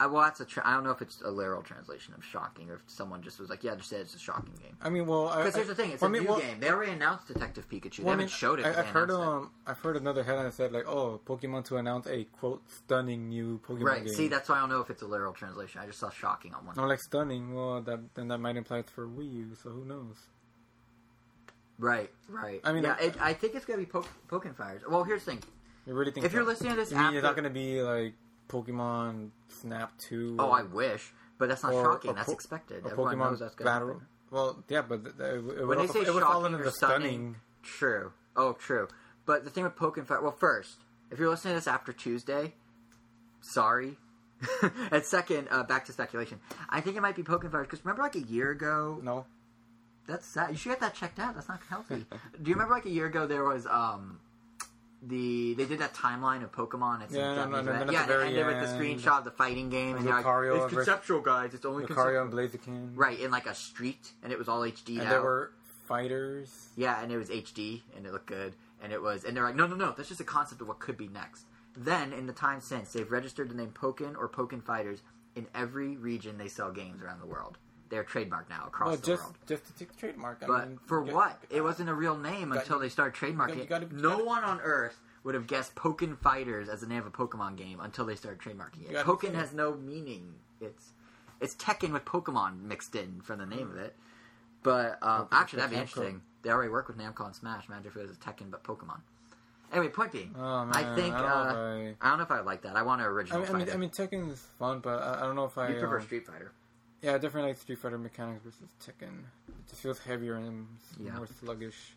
[0.00, 2.70] I, well, that's a tra- I don't know if it's a literal translation of shocking
[2.70, 4.76] or if someone just was like, yeah, just say it's a shocking game.
[4.80, 6.60] I mean, well, Because here's the thing, it's well, a I mean, new well- game.
[6.60, 7.96] They already announced Detective Pikachu.
[7.96, 8.66] They well, I haven't mean, showed it.
[8.66, 9.28] I, I've heard announced it.
[9.48, 13.28] um, I've heard another headline that said like, oh, Pokemon to announce a quote stunning
[13.28, 14.04] new Pokemon Right.
[14.04, 14.14] game.
[14.14, 15.80] See, that's why I don't know if it's a literal translation.
[15.80, 16.76] I just saw shocking on one.
[16.76, 17.52] No, like stunning.
[17.54, 19.56] Well, that then that might imply it's for Wii U.
[19.60, 20.16] So who knows?
[21.78, 22.10] Right.
[22.28, 22.60] Right.
[22.64, 24.82] I mean, yeah, I- it, I think it's gonna be po- Pokken Fighters.
[24.88, 25.42] Well, here's the thing.
[25.86, 26.26] You really think?
[26.26, 28.12] If you're listening to this you mean after, it's not going to be like
[28.48, 30.36] Pokemon Snap Two?
[30.38, 32.14] oh, I wish, but that's not Or shocking.
[32.14, 32.84] That's po- expected.
[32.86, 33.88] Everyone Pokemon knows that's gonna Battle.
[33.94, 34.06] happen.
[34.30, 36.64] Well, yeah, but th- th- it, When they also- say it would fall shocking or
[36.64, 37.36] the stunning, stunning.
[37.62, 38.12] True.
[38.36, 38.88] Oh, true.
[39.26, 40.78] But the thing with Pokemon, Fire, well, first,
[41.10, 42.54] if you're listening to this after Tuesday,
[43.40, 43.98] sorry.
[44.92, 46.40] and second, uh, back to speculation.
[46.68, 49.26] I think it might be Pokemon Fires because remember, like a year ago, No,
[50.06, 50.50] That's sad.
[50.50, 51.34] You should get that checked out.
[51.34, 52.06] That's not healthy.
[52.40, 54.20] Do you remember like a year ago there was um
[55.02, 57.88] the they did that timeline of Pokemon at some Yeah, Japanese and then event.
[57.90, 60.62] at yeah, the very ended with the screenshot of the fighting game, and you're like,
[60.62, 61.54] it's conceptual, guys.
[61.54, 62.22] It's only Lucario conceptual.
[62.22, 62.92] and Blaziken.
[62.96, 64.98] Right in like a street, and it was all HD.
[65.00, 65.52] And there were
[65.86, 66.68] fighters.
[66.76, 69.56] Yeah, and it was HD, and it looked good, and it was, and they're like,
[69.56, 71.44] no, no, no, that's just a concept of what could be next.
[71.76, 75.00] Then, in the time since, they've registered the name Pokken or Pokken Fighters
[75.36, 77.56] in every region they sell games around the world.
[77.90, 79.34] They're trademarked now across Well, the world.
[79.46, 80.42] just to take the trademark.
[80.42, 81.42] I But mean, for what?
[81.50, 83.68] It wasn't a real name got- until they started trademarking you it.
[83.68, 86.98] gotta- you no gotta- one on Earth would have guessed Pokken Fighters as the name
[86.98, 89.06] of a Pokemon game until they started trademarking it.
[89.06, 90.34] Pokken has no meaning.
[90.60, 90.92] It's
[91.40, 93.96] it's Tekken with Pokemon mixed in from the name of it.
[94.62, 95.80] But um, actually, that'd be Namco.
[95.80, 96.22] interesting.
[96.42, 97.68] They already work with Namco and Smash.
[97.68, 99.00] Imagine if it was a Tekken but Pokemon.
[99.72, 102.30] Anyway, point being, Oh, I think I don't uh, know if I don't know if
[102.30, 102.74] I like that.
[102.76, 103.72] I want an I, original I mean, I mean, fighter.
[103.74, 103.90] I mean,
[104.26, 105.68] Tekken is fun, but I, I don't know if I.
[105.68, 106.52] you prefer um, Street Fighter.
[107.02, 109.20] Yeah, I definitely like Street Fighter mechanics versus Tekken.
[109.48, 110.66] It just feels heavier and
[110.98, 111.16] Yeah.
[111.16, 111.94] more sluggish.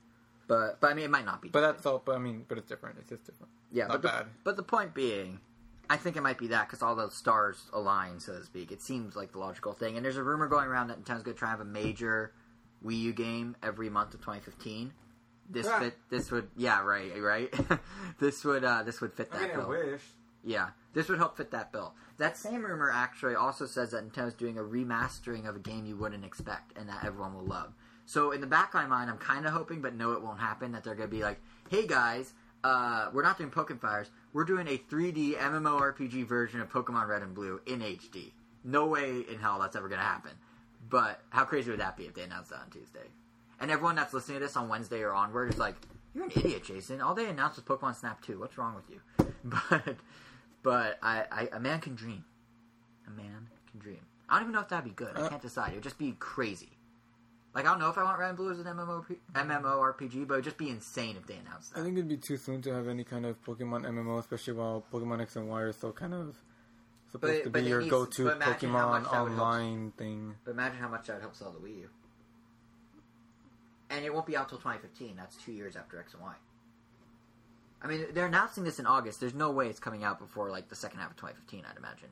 [0.47, 1.49] But but I mean, it might not be.
[1.49, 2.01] But that's all.
[2.03, 2.97] But I mean, but it's different.
[2.99, 3.51] It's just different.
[3.71, 4.25] Yeah, Not but the, bad.
[4.43, 5.39] but the point being,
[5.89, 8.71] I think it might be that because all those stars align, so to speak.
[8.71, 9.95] It seems like the logical thing.
[9.95, 12.33] And there's a rumor going around that Nintendo's going to try and have a major
[12.85, 14.91] Wii U game every month of 2015.
[15.49, 15.79] This Yeah.
[15.79, 15.97] fit.
[16.09, 16.49] This would.
[16.57, 16.81] Yeah.
[16.83, 17.13] Right.
[17.21, 17.53] Right.
[18.19, 18.63] this would.
[18.65, 19.69] uh This would fit that bill.
[19.69, 20.01] wish.
[20.43, 21.93] Yeah, this would help fit that bill.
[22.17, 25.95] That same rumor actually also says that Nintendo's doing a remastering of a game you
[25.95, 27.73] wouldn't expect and that everyone will love.
[28.05, 30.39] So in the back of my mind, I'm kind of hoping, but no, it won't
[30.39, 30.71] happen.
[30.71, 31.39] That they're going to be like,
[31.69, 32.33] "Hey guys,
[32.63, 34.11] uh, we're not doing Pokemon Fires.
[34.33, 38.31] We're doing a 3D MMORPG version of Pokemon Red and Blue in HD.
[38.63, 40.31] No way in hell that's ever going to happen.
[40.89, 43.07] But how crazy would that be if they announced that on Tuesday?
[43.59, 45.75] And everyone that's listening to this on Wednesday or onward is like,
[46.13, 47.01] "You're an idiot, Jason.
[47.01, 48.39] All they announced was Pokemon Snap 2.
[48.39, 49.01] What's wrong with you?"
[49.43, 49.95] But
[50.63, 52.23] but I, I a man can dream.
[53.07, 53.99] A man can dream.
[54.29, 55.15] I don't even know if that'd be good.
[55.17, 55.71] I Uh, can't decide.
[55.71, 56.69] It would just be crazy.
[57.53, 60.35] Like I don't know if I want Red and Blue as an MMO MMORPG, but
[60.35, 61.81] it'd just be insane if they announced that.
[61.81, 64.85] I think it'd be too soon to have any kind of Pokemon MMO, especially while
[64.93, 66.37] Pokemon X and Y are still kind of
[67.11, 70.35] supposed to be your needs- go-to but imagine how Pokemon online thing.
[70.45, 71.89] But imagine how much that would help sell the Wii U.
[73.89, 75.17] And it won't be out till 2015.
[75.17, 76.33] That's two years after X and Y.
[77.83, 79.19] I mean, they're announcing this in August.
[79.19, 81.65] There's no way it's coming out before like the second half of 2015.
[81.69, 82.09] I'd imagine.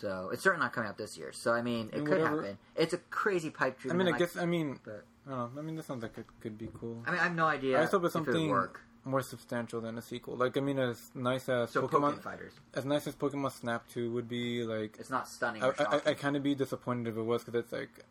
[0.00, 1.32] So it's certainly not coming out this year.
[1.32, 2.58] So I mean, it could whatever- happen.
[2.74, 3.92] It's a crazy pipe dream.
[3.92, 5.48] I mean, I guess I mean, but I.
[5.58, 7.02] I mean, that sounds like it could be cool.
[7.06, 7.78] I mean, I have no idea.
[7.78, 8.68] I just hope it's if it something
[9.06, 10.36] more substantial than a sequel.
[10.36, 13.88] Like, I mean, as nice as So Pokemon, Pokemon Fighters, as nice as Pokemon Snap
[13.88, 15.62] Two would be, like, it's not stunning.
[15.62, 18.04] I, I, I kind of be disappointed if it was because it's like,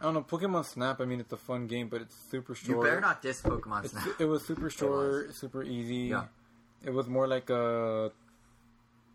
[0.00, 1.00] I don't know, Pokemon Snap.
[1.00, 2.68] I mean, it's a fun game, but it's super short.
[2.78, 4.08] you better not diss Pokemon It's, Snap.
[4.20, 6.10] it was super short, super easy.
[6.10, 6.24] Yeah.
[6.84, 8.12] It was more like a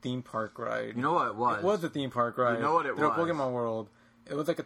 [0.01, 0.95] theme park ride.
[0.97, 1.59] You know what it was?
[1.59, 2.57] It was a theme park ride.
[2.57, 3.17] You know what it through was?
[3.17, 3.89] Pokemon World.
[4.29, 4.65] It was like a,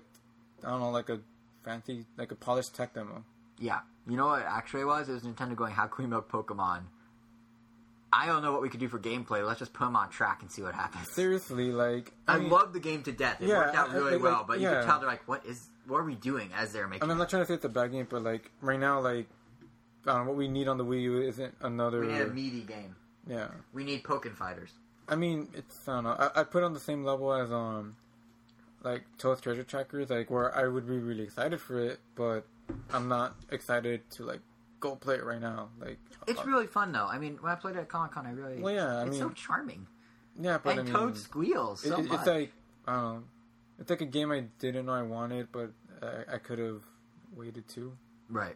[0.64, 1.20] I don't know, like a
[1.64, 3.24] fancy, like a polished tech demo.
[3.60, 3.82] Yeah.
[4.08, 5.10] You know what it actually was?
[5.10, 6.84] It was Nintendo going, how can we milk Pokemon?
[8.12, 9.46] I don't know what we could do for gameplay.
[9.46, 11.12] Let's just put them on track and see what happens.
[11.12, 13.42] Seriously, like I, mean, love the game to death.
[13.42, 14.80] It Yeah, worked out really like- well, but you yeah.
[14.80, 17.12] could tell they're like, what is, what are we doing as they're I making mean,
[17.14, 19.28] I'm not trying to say it's a bad game, but like right now, like
[20.06, 22.02] I don't know, what we need on the Wii U isn't another.
[22.02, 22.96] We need a meaty game.
[23.28, 24.72] yeah, We need Pokken Fighters.
[25.10, 26.12] I mean, it's I don't know.
[26.12, 27.96] I, I put it on the same level as um,
[28.84, 32.46] like Toad's Treasure Trackers, like where I would be really excited for it, but
[32.94, 34.40] I'm not excited to like
[34.80, 35.70] go play it right now.
[35.80, 37.08] Like It's uh, really fun though.
[37.08, 38.60] I mean, when I played it at Comic Con, I really.
[38.62, 39.88] Well, yeah, I it's so charming.
[40.40, 42.52] yeah, but and I mean, Toad squeals so it- it's like
[42.88, 43.24] I don't know.
[43.80, 45.72] It's like a game I didn't know I wanted, but
[46.02, 46.82] I, I could have
[47.36, 47.96] waited to.
[48.30, 48.56] right,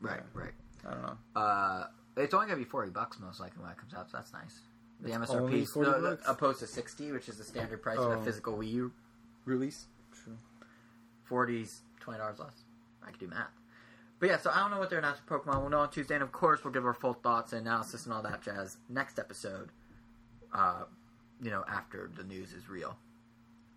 [0.00, 0.40] right, Yeah.
[0.42, 0.52] right.
[0.86, 1.18] I don't know.
[1.34, 4.10] Uh, it's only gonna be forty bucks most likely when it comes out.
[4.10, 4.60] So that's nice.
[5.00, 8.10] The It's MSRP is 40 no, opposed to sixty, which is the standard price of
[8.10, 8.22] a Oh.
[8.22, 8.92] physical Wii U
[9.44, 9.86] release.
[10.12, 10.38] True.
[11.28, 12.64] 40's twenty dollars less.
[13.06, 13.50] I could do math.
[14.18, 15.60] But yeah, so I don't know what they're announcing for Pokemon.
[15.60, 18.14] We'll know on Tuesday, and of course we'll give our full thoughts and analysis and
[18.14, 19.70] all that jazz next episode.
[20.54, 20.84] Uh,
[21.42, 22.96] you know, after the news is real.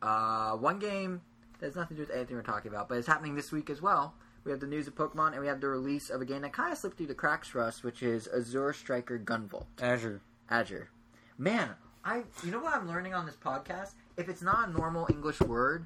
[0.02, 1.22] Uh, one game
[1.60, 3.70] that has nothing to do with anything we're talking about, but it's happening this week
[3.70, 4.14] as well.
[4.46, 6.54] We have the news of Pokemon, and we have the release of a game that
[6.54, 9.66] kind of slipped through the cracks for us, which is Azure Striker Gunvolt.
[9.82, 10.22] Azure.
[10.50, 10.90] Azure.
[11.38, 13.92] Man, I you know what I'm learning on this podcast?
[14.18, 15.86] If it's not a normal English word,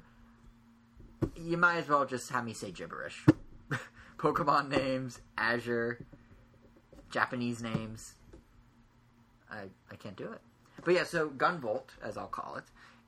[1.36, 3.24] you might as well just have me say gibberish.
[4.18, 6.04] Pokemon names, Azure,
[7.10, 8.14] Japanese names.
[9.50, 10.40] I I can't do it.
[10.84, 12.64] But yeah, so Gunvolt, as I'll call it,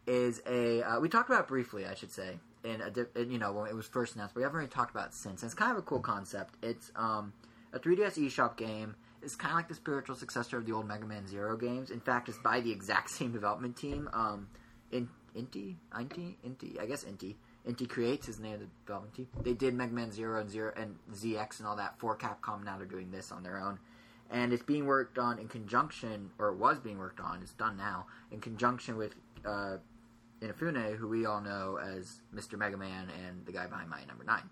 [0.07, 3.53] is a uh, we talked about briefly, I should say, in a in, you know
[3.53, 5.43] when it was first announced, but we haven't really talked about it since.
[5.43, 6.55] And it's kind of a cool concept.
[6.63, 7.33] It's um,
[7.73, 8.95] a 3DS eShop game.
[9.23, 11.91] It's kind of like the spiritual successor of the old Mega Man Zero games.
[11.91, 14.09] In fact, it's by the exact same development team.
[14.13, 14.49] Um,
[14.93, 17.35] in Inti, Inti, Inti, I guess Inti.
[17.69, 19.27] Inti Creates is the name of the development team.
[19.43, 22.65] They did Mega Man Zero and Zero and ZX and all that for Capcom.
[22.65, 23.81] Now they're doing this on their own,
[24.31, 27.43] and it's being worked on in conjunction, or it was being worked on.
[27.43, 29.79] It's done now in conjunction with uh,
[30.43, 32.59] Inafune, who we all know as Mr.
[32.59, 34.49] Mega Man and the guy behind Mighty Number Nine.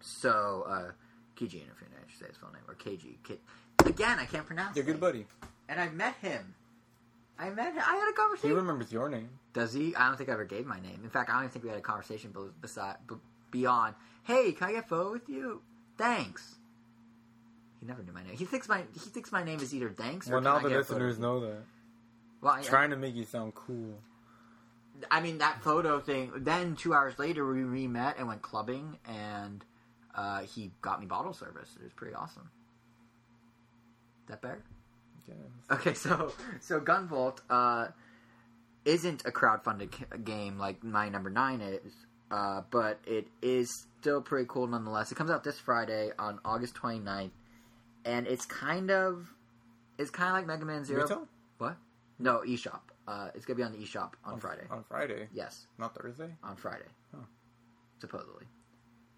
[0.00, 0.92] So uh,
[1.36, 3.16] Keiji Inafune, I should say his full name, or KG.
[3.22, 3.40] Ki-
[3.86, 4.76] Again, I can't pronounce.
[4.76, 5.26] Your good buddy.
[5.68, 6.54] And I met him.
[7.38, 7.82] I met him.
[7.86, 8.50] I had a conversation.
[8.50, 9.28] He remembers your name.
[9.52, 9.94] Does he?
[9.96, 11.00] I don't think I ever gave my name.
[11.02, 13.16] In fact, I don't even think we had a conversation be- beside, b-
[13.50, 13.94] beyond,
[14.24, 15.62] hey, can I get a photo with you?
[15.98, 16.56] Thanks.
[17.80, 18.36] He never knew my name.
[18.36, 20.80] He thinks my he thinks my name is either thanks or Well, now the get
[20.80, 21.58] a photo listeners know that.
[22.40, 23.98] Well, I, Trying to make you sound cool.
[25.10, 26.32] I mean that photo thing.
[26.36, 29.64] Then two hours later, we re met and went clubbing, and
[30.14, 31.70] uh, he got me bottle service.
[31.76, 32.50] It was pretty awesome.
[34.28, 34.62] That better?
[35.28, 35.36] Yes.
[35.70, 37.88] Okay, so so Gunvolt uh,
[38.84, 41.92] isn't a crowdfunded game like Mighty Number Nine is,
[42.30, 45.10] uh, but it is still pretty cool nonetheless.
[45.10, 47.30] It comes out this Friday on August 29th,
[48.04, 49.32] and it's kind of
[49.98, 51.02] it's kind of like Mega Man Zero.
[51.02, 51.28] Retail?
[51.58, 51.76] What?
[52.18, 52.80] No, eShop.
[53.06, 54.62] Uh, it's gonna be on the eShop on Friday.
[54.70, 55.28] On Friday.
[55.32, 56.34] Yes, Not Thursday?
[56.42, 57.22] on Friday, Huh.
[58.00, 58.46] supposedly.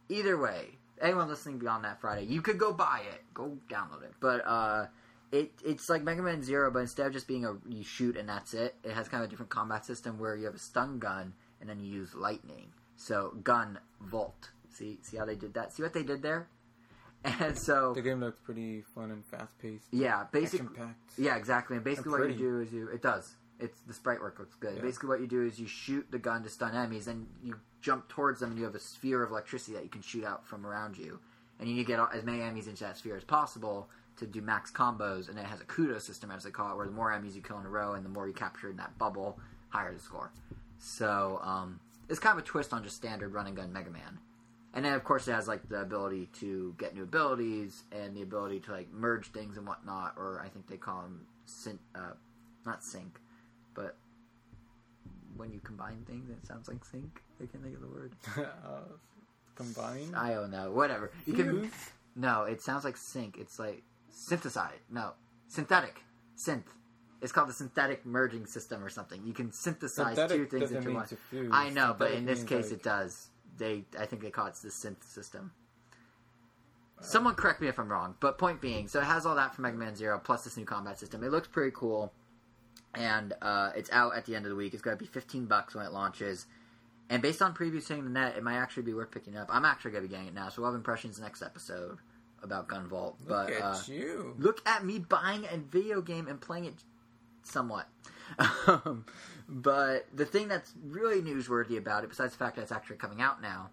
[0.08, 4.12] Either way, anyone listening beyond that Friday, you could go buy it, go download it.
[4.20, 4.86] But uh,
[5.32, 8.28] it it's like Mega Man Zero, but instead of just being a you shoot and
[8.28, 10.98] that's it, it has kind of a different combat system where you have a stun
[10.98, 12.72] gun and then you use lightning.
[12.96, 14.50] So gun volt.
[14.70, 15.72] See see how they did that?
[15.72, 16.48] See what they did there?
[17.24, 19.86] And so The game looks pretty fun and fast paced.
[19.90, 20.78] yeah, basically
[21.18, 21.76] yeah, exactly.
[21.76, 23.34] And basically, what you do is you it does.
[23.58, 24.76] It's the sprite work looks good.
[24.76, 24.82] Yeah.
[24.82, 28.08] Basically, what you do is you shoot the gun to stun enemies, and you jump
[28.08, 30.66] towards them, and you have a sphere of electricity that you can shoot out from
[30.66, 31.18] around you,
[31.58, 33.88] and you need to get as many enemies into that sphere as possible
[34.18, 35.28] to do max combos.
[35.28, 37.42] And it has a kudo system, as they call it, where the more enemies you
[37.42, 39.38] kill in a row, and the more you capture in that bubble,
[39.70, 40.32] higher the score.
[40.78, 44.18] So um, it's kind of a twist on just standard run and gun Mega Man.
[44.74, 48.20] And then, of course, it has like the ability to get new abilities and the
[48.20, 52.12] ability to like merge things and whatnot, or I think they call them sync, uh,
[52.66, 53.18] not sync,
[53.76, 53.94] but
[55.36, 57.20] when you combine things, it sounds like sync.
[57.40, 58.12] I can't think of the word.
[58.38, 58.80] uh,
[59.54, 60.14] combine?
[60.16, 60.72] I don't know.
[60.72, 61.12] Whatever.
[61.26, 61.70] You can.
[62.16, 63.36] No, it sounds like sync.
[63.38, 64.78] It's like synthesize.
[64.90, 65.12] No,
[65.48, 66.02] synthetic.
[66.36, 66.64] Synth.
[67.22, 69.22] It's called the synthetic merging system or something.
[69.24, 71.06] You can synthesize Synthetic two things into one.
[71.52, 73.28] I know, but in this case, like- it does.
[73.58, 75.52] They, I think they call it the synth system.
[77.00, 79.62] Someone correct me if I'm wrong, but point being, so it has all that from
[79.62, 81.22] Mega Man Zero plus this new combat system.
[81.22, 82.12] It looks pretty cool,
[82.96, 84.72] and uh, it's out at the end of the week.
[84.72, 86.46] It's going to be 15 bucks when it launches,
[87.08, 89.48] and based on previews hitting the net, it might actually be worth picking up.
[89.50, 91.98] I'm actually going to be getting it now, so we'll have impressions next episode
[92.42, 93.14] about Gunvolt.
[93.20, 94.34] Look but at uh, you.
[94.38, 96.74] look at me buying a video game and playing it
[97.42, 97.88] somewhat.
[98.66, 99.04] Um,
[99.48, 103.22] but the thing that's really newsworthy about it, besides the fact that it's actually coming
[103.22, 103.70] out now,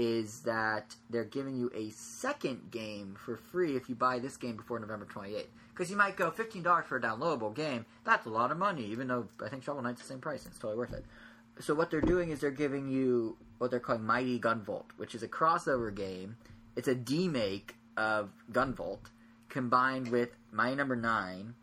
[0.00, 4.56] is that they're giving you a second game for free if you buy this game
[4.56, 5.46] before November 28th.
[5.70, 7.84] Because you might go $15 for a downloadable game.
[8.04, 10.56] That's a lot of money, even though I think Shovel Knight's the same price it's
[10.56, 11.04] totally worth it.
[11.58, 15.24] So what they're doing is they're giving you what they're calling Mighty Gunvolt, which is
[15.24, 16.36] a crossover game.
[16.76, 19.10] It's a demake of Gunvolt
[19.48, 21.54] combined with Mighty Number Nine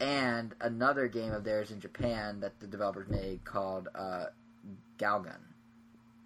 [0.00, 4.26] and another game of theirs in Japan that the developers made called uh,
[4.98, 5.47] Galgun.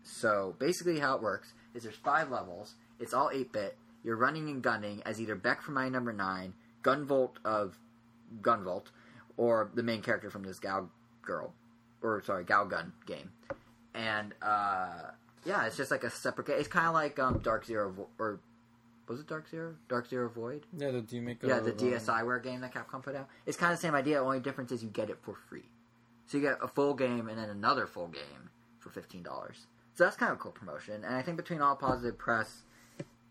[0.02, 2.74] So basically, how it works is there's five levels.
[2.98, 3.76] It's all eight bit.
[4.04, 7.78] You're running and gunning as either Beck from Mighty Number Nine, Gunvolt of
[8.40, 8.86] Gunvolt,
[9.36, 10.90] or the main character from this Gal
[11.22, 11.54] Girl,
[12.02, 13.30] or sorry, Gal Gun game.
[13.94, 15.10] And uh,
[15.44, 16.56] yeah, it's just like a separate game.
[16.58, 18.40] It's kind of like um, Dark Zero, Vo- or
[19.06, 19.76] was it Dark Zero?
[19.88, 20.66] Dark Zero Void.
[20.76, 21.42] Yeah, the demake.
[21.42, 23.28] Yeah, the um, DSiWare game that Capcom put out.
[23.46, 24.22] It's kind of the same idea.
[24.22, 25.68] Only difference is you get it for free.
[26.26, 29.66] So you get a full game and then another full game for fifteen dollars.
[29.94, 31.04] So that's kind of a cool promotion.
[31.04, 32.62] And I think between all positive press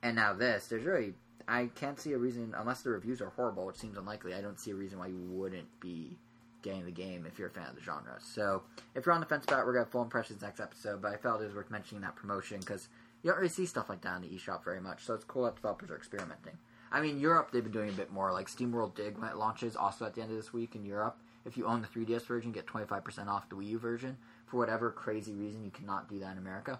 [0.03, 1.13] and now this, there's really
[1.47, 4.33] I can't see a reason unless the reviews are horrible, which seems unlikely.
[4.33, 6.17] I don't see a reason why you wouldn't be
[6.61, 8.17] getting the game if you're a fan of the genre.
[8.21, 8.61] So
[8.95, 11.01] if you're on the fence about it, we're gonna have full impressions next episode.
[11.01, 12.87] But I felt it was worth mentioning that promotion because
[13.23, 15.03] you don't really see stuff like that in the eShop very much.
[15.03, 16.57] So it's cool that developers are experimenting.
[16.91, 18.31] I mean, Europe they've been doing a bit more.
[18.31, 21.17] Like SteamWorld Dig when it launches, also at the end of this week in Europe.
[21.45, 24.17] If you own the 3DS version, get 25% off the Wii U version.
[24.51, 26.77] For whatever crazy reason, you cannot do that in America.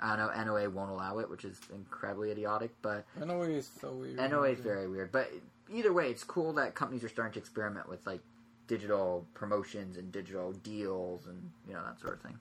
[0.00, 3.92] I don't know, NOA won't allow it, which is incredibly idiotic, but NOA is so
[3.92, 4.16] weird.
[4.16, 5.10] NOA is very weird.
[5.10, 5.32] But
[5.72, 8.20] either way, it's cool that companies are starting to experiment with like
[8.66, 12.38] digital promotions and digital deals and you know that sort of thing.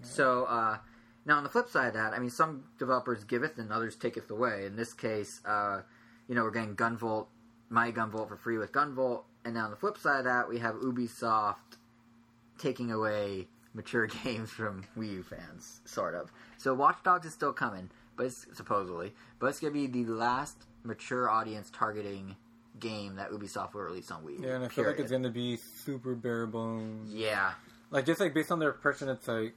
[0.00, 0.78] So uh,
[1.26, 4.30] now on the flip side of that, I mean, some developers giveth and others taketh
[4.30, 4.64] away.
[4.64, 5.82] In this case, uh,
[6.26, 7.26] you know, we're getting Gunvolt,
[7.68, 10.58] Mighty Gunvolt for free with Gunvolt, and now on the flip side of that, we
[10.58, 11.76] have Ubisoft
[12.58, 16.30] taking away mature games from Wii U fans, sort of.
[16.58, 20.12] So Watch Dogs is still coming, but it's, supposedly, but it's going to be the
[20.12, 22.36] last mature audience targeting
[22.80, 24.40] game that Ubisoft will release on Wii.
[24.40, 27.12] U, Yeah, and I feel like it's gonna be super bare bones.
[27.12, 27.52] yeah,
[27.90, 29.54] Like just like based on their impression, it's like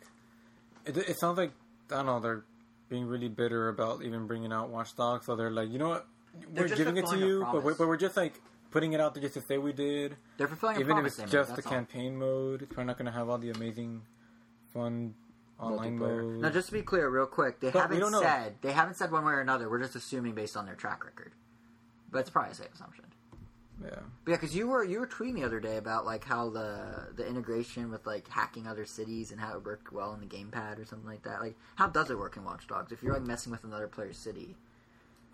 [0.86, 1.52] it, it sounds like
[1.92, 2.44] I don't know they're
[2.90, 5.26] being really bitter about even bringing out Watch Dogs.
[5.26, 6.08] So they're like, you know what,
[6.54, 8.34] we're giving it to you, but we're, but we're just like
[8.76, 10.18] putting it out there just to say we did.
[10.38, 11.72] they're fulfilling a Even if it's they made, just the all.
[11.72, 14.02] campaign mode, it's probably not going to have all the amazing,
[14.74, 15.16] fun
[15.58, 16.32] online multiplayer.
[16.34, 16.42] mode.
[16.42, 18.22] Now, just to be clear, real quick, they But haven't don't know.
[18.22, 19.70] said they haven't said one way or another.
[19.70, 21.32] We're just assuming based on their track record,
[22.12, 23.06] but it's probably a safe assumption.
[23.82, 23.90] yeah.
[24.26, 27.08] But yeah, because you were you were tweeting the other day about like how the
[27.16, 30.80] the integration with like hacking other cities and how it worked well in the gamepad
[30.82, 31.40] or something like that.
[31.40, 34.18] Like, how does it work in Watch Dogs if you're like messing with another player's
[34.18, 34.56] city?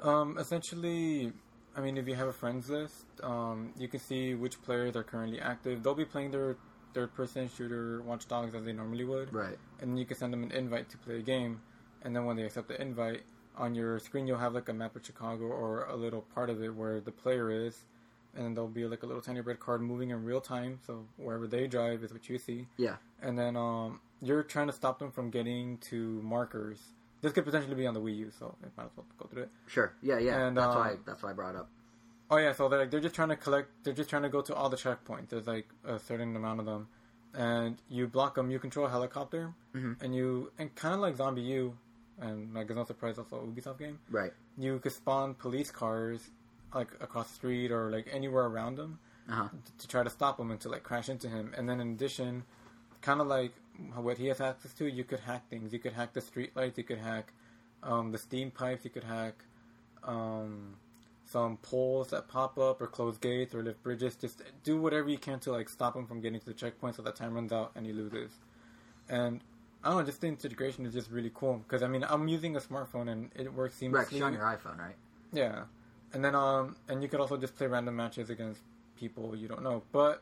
[0.03, 1.31] Um, essentially,
[1.75, 5.03] I mean, if you have a friends list, um, you can see which players are
[5.03, 5.83] currently active.
[5.83, 6.57] They'll be playing their
[6.93, 9.57] third-person shooter Watch Dogs as they normally would, Right.
[9.79, 11.61] and you can send them an invite to play a game.
[12.03, 13.23] And then when they accept the invite,
[13.57, 16.61] on your screen you'll have like a map of Chicago or a little part of
[16.63, 17.85] it where the player is,
[18.35, 20.79] and there'll be like a little tiny red card moving in real time.
[20.85, 22.67] So wherever they drive is what you see.
[22.77, 22.95] Yeah.
[23.21, 26.79] And then um, you're trying to stop them from getting to markers.
[27.21, 29.43] This could potentially be on the Wii U, so I might as well go through
[29.43, 29.49] it.
[29.67, 29.93] Sure.
[30.01, 30.17] Yeah.
[30.19, 30.47] Yeah.
[30.47, 31.69] And, that's um, why that's why I brought it up.
[32.29, 33.69] Oh yeah, so they're like, they're just trying to collect.
[33.83, 35.29] They're just trying to go to all the checkpoints.
[35.29, 36.87] There's like a certain amount of them,
[37.33, 38.49] and you block them.
[38.49, 40.01] You control a helicopter, Mhm.
[40.01, 41.77] and you and kind of like Zombie U,
[42.19, 43.99] and like it's no surprise also a Ubisoft game.
[44.09, 44.31] Right.
[44.57, 46.29] You could spawn police cars
[46.73, 48.97] like across the street or like anywhere around them
[49.29, 49.47] Uh huh.
[49.79, 51.53] to try to stop him and to like crash into him.
[51.57, 52.43] And then in addition,
[53.01, 53.51] kind of like
[53.95, 55.73] what he has access to, you could hack things.
[55.73, 56.77] You could hack the street lights.
[56.77, 57.33] You could hack
[57.83, 58.83] um, the steam pipes.
[58.83, 59.35] You could hack
[60.03, 60.75] um,
[61.25, 64.15] some poles that pop up or close gates or lift bridges.
[64.15, 67.01] Just do whatever you can to like stop him from getting to the checkpoint so
[67.03, 68.31] that time runs out and he loses.
[69.09, 69.41] And
[69.83, 72.55] I don't know, just the integration is just really cool because I mean I'm using
[72.55, 74.13] a smartphone and it works seamlessly.
[74.13, 74.21] Right.
[74.21, 74.95] on your iPhone, right?
[75.33, 75.63] Yeah,
[76.13, 78.61] and then um, and you could also just play random matches against
[78.97, 79.83] people you don't know.
[79.91, 80.21] But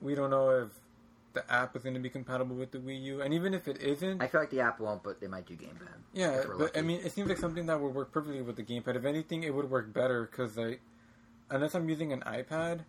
[0.00, 0.68] we don't know if
[1.34, 3.80] the app is going to be compatible with the Wii U, and even if it
[3.82, 5.98] isn't, I feel like the app won't, but they might do gamepad.
[6.12, 6.42] yeah.
[6.58, 8.96] But I mean, it seems like something that would work perfectly with the gamepad.
[8.96, 10.80] If anything, it would work better because like
[11.50, 12.80] unless I'm using an iPad,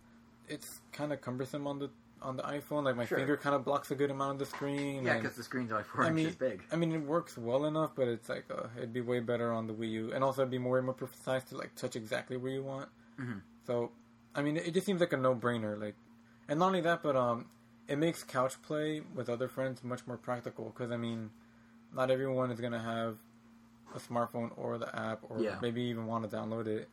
[0.48, 1.90] it's kind of cumbersome on the
[2.22, 2.84] on the iPhone.
[2.84, 3.18] Like my Sure.
[3.18, 5.04] finger kind of blocks a good amount of the screen.
[5.04, 6.64] Yeah, because the screen's only four I inches mean, big.
[6.72, 9.68] I mean, it works well enough, but it's like uh, it'd be way better on
[9.68, 12.36] the Wii U, and also it'd be more and more precise to like touch exactly
[12.38, 12.90] where you want.
[13.20, 13.42] Mhm.
[13.68, 13.92] So,
[14.34, 15.80] I mean, it, it just seems like a no brainer.
[15.80, 15.96] Like,
[16.48, 17.46] and not only that, but um,
[17.90, 21.32] it makes couch play with other friends much more practical because I mean,
[21.94, 23.18] not everyone is gonna have
[23.96, 25.58] a smartphone or the app, or Yeah.
[25.62, 26.88] maybe even want to download it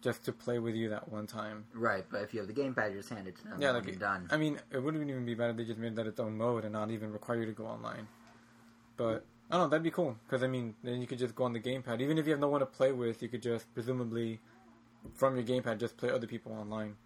[0.00, 1.64] just to play with you that one time.
[1.74, 3.60] Right, but if you have the gamepad, you just hand it to them.
[3.60, 4.28] Yeah, like you're done.
[4.30, 6.62] I mean, it wouldn't even be bad if they just made that its own mode
[6.62, 8.06] and not even require you to go online.
[8.96, 11.44] But I don't know, that'd be cool because I mean, then you could just go
[11.44, 12.00] on the gamepad.
[12.00, 14.38] Even if you have no one to play with, you could just presumably
[15.14, 16.96] from your gamepad just play other people online.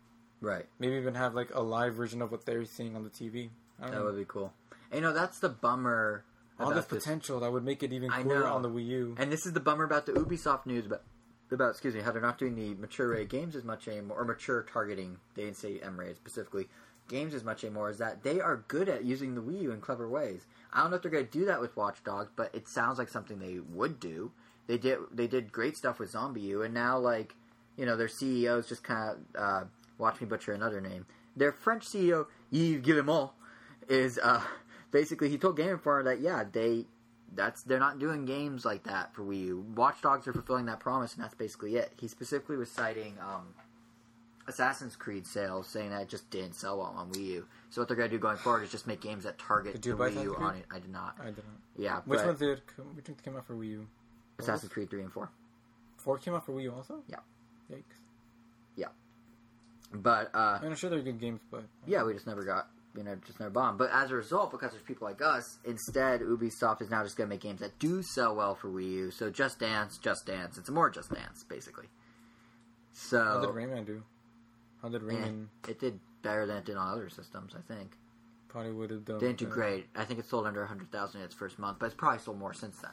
[0.43, 0.67] Right.
[0.79, 3.49] Maybe even have like a live version of what they're seeing on the TV.
[3.81, 4.05] I don't That know.
[4.05, 4.53] would be cool.
[4.91, 6.25] And, you know, that's the bummer
[6.61, 7.03] All this this.
[7.03, 9.15] potential that would make it even cooler on the Wii U.
[9.19, 11.03] And this is the bummer about the Ubisoft news about
[11.51, 14.25] about excuse me how they're not doing the mature rated games as much anymore or
[14.25, 15.19] mature targeting.
[15.35, 16.67] They didn't say M rated specifically
[17.09, 17.91] games as much anymore.
[17.91, 20.47] Is that they are good at using the Wii U in clever ways.
[20.73, 22.99] I don't know if they're going to do that with Watch Dogs, but it sounds
[22.99, 24.33] like something they would do.
[24.67, 27.35] They did they did great stuff with Zombie U, and now like
[27.77, 29.65] you know their CEO's just kind of uh,
[29.99, 31.07] watch me butcher another name.
[31.37, 33.31] Their French CEO Yves Guillemot
[33.89, 34.43] is uh,
[34.91, 36.87] basically he told Game Informer that yeah they
[37.35, 39.67] that's they're not doing games like that for Wii U.
[39.75, 41.93] Watch Dogs are fulfilling that promise, and that's basically it.
[41.99, 43.55] He specifically was citing um,
[44.47, 47.47] Assassin's Creed sales, saying that it just didn't sell well on Wii U.
[47.71, 49.91] So what they're going to do going forward is just make games that target the
[49.91, 50.67] Wii U on it.
[50.71, 51.17] I did not.
[51.21, 51.45] I didn't.
[51.77, 52.61] Yeah, Which but ones did?
[52.95, 53.87] Which ones came out for Wii U?
[54.39, 55.31] Assassin's Creed three and four.
[55.97, 57.03] Four came out for Wii U also.
[57.09, 57.17] Yeah.
[57.73, 58.02] Yikes.
[59.93, 63.17] But uh, I'm sure they're good games, but yeah, we just never got you know
[63.27, 63.79] just never bombed.
[63.79, 67.29] But as a result, because there's people like us, instead Ubisoft is now just going
[67.29, 69.11] to make games that do sell well for Wii U.
[69.11, 71.87] So Just Dance, Just Dance, it's more Just Dance basically.
[72.93, 74.03] So how did Rayman do?
[74.83, 77.97] How did Rayman it did better than it did on other systems, I think.
[78.49, 79.19] probably would have done?
[79.19, 79.55] Didn't do better.
[79.55, 79.87] great.
[79.95, 82.55] I think it sold under 100,000 in its first month, but it's probably sold more
[82.55, 82.93] since then.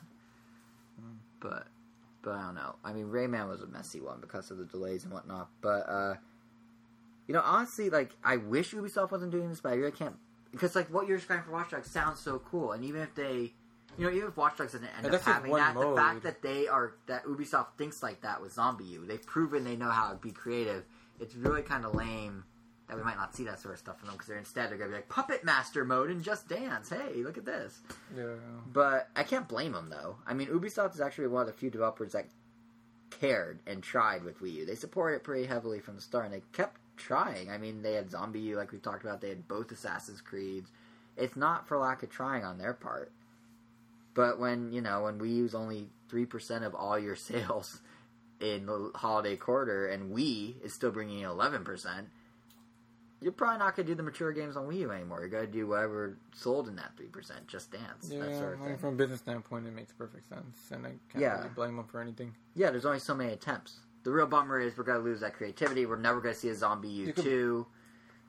[0.99, 1.17] Hmm.
[1.39, 1.67] But,
[2.21, 2.75] but I don't know.
[2.83, 5.49] I mean, Rayman was a messy one because of the delays and whatnot.
[5.61, 6.15] But, uh,
[7.29, 10.15] you know, honestly, like, I wish Ubisoft wasn't doing this, but I really can't.
[10.51, 12.71] Because, like, what you're describing for Watch Dogs sounds so cool.
[12.71, 13.53] And even if they,
[13.99, 16.41] you know, even if Watch Dogs doesn't end And up having that, the fact that
[16.41, 20.09] they are, that Ubisoft thinks like that with Zombie U, they've proven they know how
[20.09, 20.85] to be creative.
[21.19, 22.45] It's really kind of lame
[22.87, 24.79] that we might not see that sort of stuff from them because they're instead they're
[24.79, 26.89] gonna be like puppet master mode and just dance.
[26.89, 27.81] Hey, look at this.
[28.17, 28.23] Yeah.
[28.73, 30.15] But I can't blame them though.
[30.25, 32.25] I mean, Ubisoft is actually one of the few developers that
[33.11, 34.65] cared and tried with Wii U.
[34.65, 37.49] They supported it pretty heavily from the start, and they kept trying.
[37.49, 39.21] I mean, they had Zombie like we talked about.
[39.21, 40.69] They had both Assassin's Creeds.
[41.17, 43.11] It's not for lack of trying on their part.
[44.13, 47.81] But when you know when we use only three percent of all your sales
[48.39, 52.07] in the holiday quarter, and Wii is still bringing in eleven percent,
[53.21, 55.19] you're probably not going to do the mature games on Wii U anymore.
[55.19, 58.53] You're going to do whatever sold in that three percent, just dance, Yeah, that sort
[58.55, 58.77] of thing.
[58.77, 61.37] from a business standpoint, it makes perfect sense, and I can't Yeah.
[61.37, 62.33] really blame them for anything.
[62.55, 63.79] Yeah, there's only so many attempts.
[64.03, 65.85] The real bummer is we're going to lose that creativity.
[65.85, 67.67] We're never going to see a Zombie U You could- two,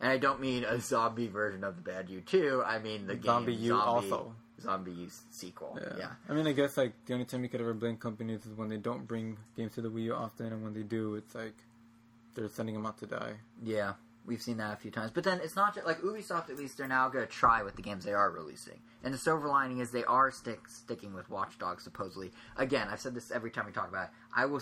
[0.00, 2.62] and I don't mean a zombie version of the Bad U two.
[2.66, 4.34] I mean the Zombie game U Zombie, also.
[4.60, 5.78] Zombie U sequel.
[5.80, 5.92] Yeah.
[5.98, 6.10] Yeah.
[6.28, 8.68] I mean, I guess like the only time you could ever blame companies is when
[8.68, 11.54] they don't bring games to the Wii U often, and when they do, it's like
[12.34, 13.34] they're sending them out to die.
[13.62, 13.94] Yeah,
[14.26, 15.12] we've seen that a few times.
[15.12, 16.50] But then it's not just like Ubisoft.
[16.50, 18.80] At least they're now going to try with the games they are releasing.
[19.02, 21.84] And the silver lining is they are stick sticking with Watch Dogs.
[21.84, 24.10] Supposedly, again, I've said this every time we talk about it.
[24.34, 24.60] I will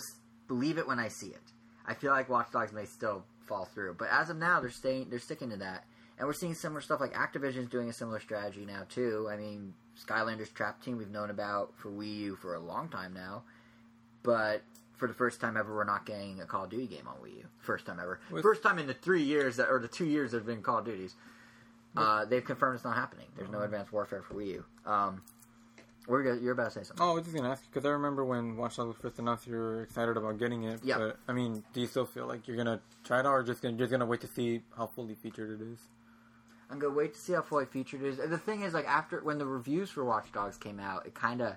[0.49, 1.53] believe it when I see it.
[1.85, 5.09] I feel like Watch Dogs may still fall through, but as of now, they're staying.
[5.09, 5.85] They're sticking to that.
[6.17, 9.29] And we're seeing similar stuff like Activision's doing a similar strategy now too.
[9.31, 9.73] I mean,
[10.05, 13.43] Skylanders Trap Team we've known about for Wii U for a long time now,
[14.23, 14.63] but
[14.97, 17.37] for the first time ever, we're not getting a Call of Duty game on Wii
[17.37, 17.45] U.
[17.59, 18.19] First time ever.
[18.29, 20.61] With- first time in the three years that, or the two years that have been
[20.61, 21.15] Call of Duties.
[21.97, 23.25] Uh, they've confirmed it's not happening.
[23.35, 24.65] There's no Advanced Warfare for Wii U.
[24.85, 25.21] Um,
[26.07, 27.05] we're go- you're about to say something.
[27.05, 29.19] Oh, I was just gonna ask you because I remember when Watch Dogs was first
[29.19, 30.79] announced, you were excited about getting it.
[30.83, 30.97] Yeah.
[30.97, 33.61] But I mean, do you still feel like you're gonna try it out, or just
[33.61, 35.79] gonna just gonna wait to see how fully featured it is?
[36.69, 38.29] I'm gonna wait to see how fully featured it is.
[38.29, 41.41] The thing is, like after when the reviews for Watch Dogs came out, it kind
[41.41, 41.55] of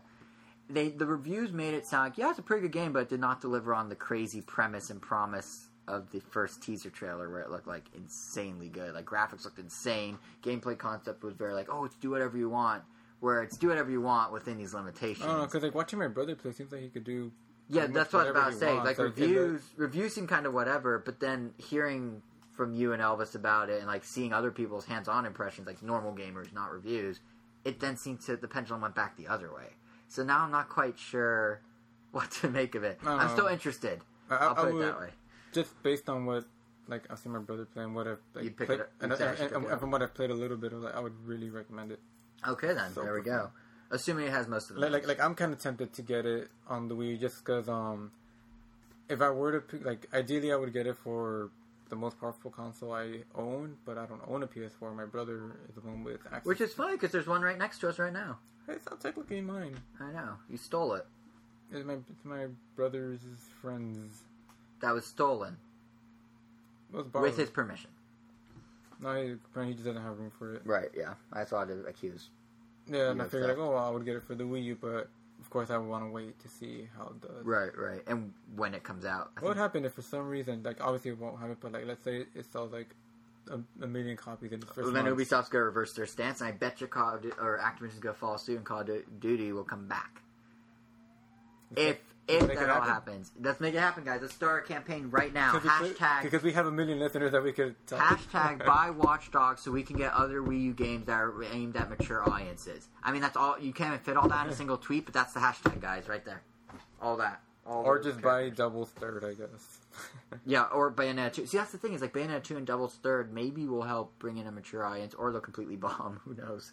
[0.68, 3.08] they the reviews made it sound like yeah, it's a pretty good game, but it
[3.08, 7.40] did not deliver on the crazy premise and promise of the first teaser trailer, where
[7.40, 8.94] it looked like insanely good.
[8.94, 12.82] Like graphics looked insane, gameplay concept was very like oh, it's do whatever you want.
[13.22, 15.24] Where it's do whatever you want within these limitations.
[15.28, 17.30] Oh, Don't because like watching my brother play seems like he could do.
[17.68, 18.74] Yeah, that's what I was about to say.
[18.74, 18.84] wants.
[18.84, 22.20] Like it- it- reviews, reviews seem kind of whatever, but then hearing
[22.50, 26.12] from you and Elvis about it, and like seeing other people's hands-on impressions, like normal
[26.16, 27.20] gamers, not reviews,
[27.64, 29.68] it then seems to the pendulum went back the other way.
[30.08, 31.60] So now I'm not quite sure
[32.10, 33.00] what to make of it.
[33.04, 33.32] No, I'm know.
[33.34, 34.00] still interested.
[34.30, 35.10] I- I- I'll put I it that way.
[35.52, 36.44] just based on what
[36.88, 39.92] like I've seen my brother play and what I've like, played, and, and, and, and
[39.92, 42.00] what I've played a little bit of, like, I would really recommend it.
[42.46, 43.50] Okay, then So there we go.
[43.90, 46.24] Assuming it has most of the Like, like, like I'm kind of tempted to get
[46.26, 48.10] it on the Wii just because um,
[49.08, 51.50] if I were to pick, like, ideally I would get it for
[51.90, 54.96] the most powerful console I own, but I don't own a PS4.
[54.96, 56.46] My brother is the one with access.
[56.46, 58.38] Which is funny because there's one right next to us right now.
[58.66, 59.76] it's not technically mine.
[60.00, 61.06] I know you stole it.
[61.70, 62.46] It's my it's my
[62.76, 63.20] brother's
[63.60, 64.22] friend's.
[64.80, 65.58] That was stolen
[66.90, 67.90] was with his permission.
[69.02, 70.62] No, he, apparently he just doesn't have room for it.
[70.64, 70.88] Right.
[70.96, 71.14] Yeah.
[71.32, 72.30] That's why I did accuse.
[72.86, 74.78] Yeah, and I figured like, oh, well, I would get it for the Wii U,
[74.80, 75.08] but
[75.40, 77.44] of course I would want to wait to see how it does.
[77.44, 77.76] Right.
[77.76, 78.00] Right.
[78.06, 81.10] And when it comes out, I What would happen if for some reason, like obviously
[81.10, 82.94] it won't happen, but like let's say it sells like
[83.50, 85.18] a, a million copies in its first Well, then month.
[85.18, 88.14] Ubisoft's gonna reverse their stance, and I bet you Call of Du- or Activision's gonna
[88.14, 90.22] follow suit, and Call of Duty will come back.
[91.74, 91.98] If
[92.28, 92.88] it that all happen?
[92.88, 94.20] happens, let's make it happen, guys.
[94.20, 95.52] Let's start a campaign right now.
[95.52, 97.98] Hashtag because we have a million listeners that we could tell.
[97.98, 101.76] hashtag buy Watch Dogs so we can get other Wii U games that are aimed
[101.76, 102.88] at mature audiences.
[103.02, 103.58] I mean, that's all.
[103.58, 106.24] You can't fit all that in a single tweet, but that's the hashtag, guys, right
[106.24, 106.42] there.
[107.00, 107.40] All that.
[107.66, 109.78] All or just buy Devil's Third, I guess.
[110.46, 111.46] Yeah, or Bayonetta 2.
[111.46, 114.38] See, that's the thing is like Bayonetta 2 and Devil's Third maybe will help bring
[114.38, 116.20] in a mature audience, or they'll completely bomb.
[116.24, 116.72] Who knows?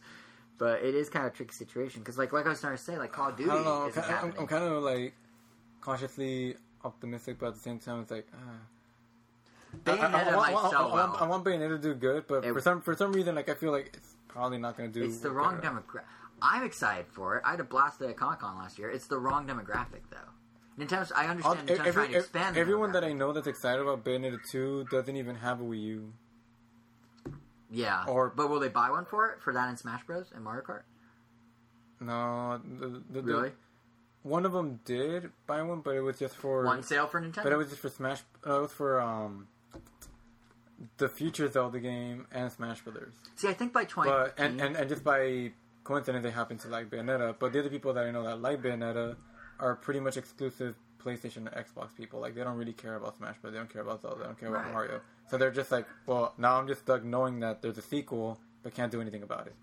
[0.57, 2.81] But it is kind of a tricky situation because, like, like I was trying to
[2.81, 3.91] say, like Call of Duty I don't know.
[3.95, 4.33] I'm, I'm.
[4.39, 5.13] I'm kind of like
[5.89, 8.27] cautiously optimistic, but at the same time, it's like.
[8.33, 8.37] ah.
[9.85, 11.29] I- I- I, Bayonetta want- might I want- sell I want, I well.
[11.29, 13.71] want Bayonetta to do good, but It- for some for some reason, like I feel
[13.71, 15.05] like it's probably not going to do.
[15.05, 16.03] It's the wrong demographic.
[16.41, 17.43] I'm excited for it.
[17.45, 18.89] I had a blast at Comic Con last year.
[18.89, 20.17] It's the wrong demographic, though.
[20.83, 21.11] Nintendo's.
[21.11, 22.55] I understand Nintendo's every- trying to expand.
[22.55, 25.81] the everyone that I know that's excited about Bayonetta 2 doesn't even have a Wii
[25.83, 26.13] U.
[27.69, 30.43] yeah, or- but will they buy one for it for that in Smash Bros and
[30.43, 30.83] Mario Kart?
[31.99, 33.51] No, the, the, the- Really?
[34.23, 37.43] One of them did buy one, but it was just for One sale for Nintendo.
[37.43, 38.21] But it was just for Smash.
[38.45, 39.47] Uh, it was for um,
[40.97, 43.13] the future Zelda game and Smash Brothers.
[43.35, 45.51] See, I think by But and, and and just by
[45.83, 47.35] coincidence, they happen to like Bayonetta.
[47.39, 49.15] But the other people that I know that like Bayonetta
[49.59, 52.19] are pretty much exclusive PlayStation and Xbox people.
[52.19, 54.19] Like they don't really care about Smash, but they don't care about Zelda.
[54.19, 55.01] They don't care about Mario.
[55.29, 58.73] So they're just like, well, now I'm just stuck knowing that there's a sequel, but
[58.73, 59.55] can't do anything about it.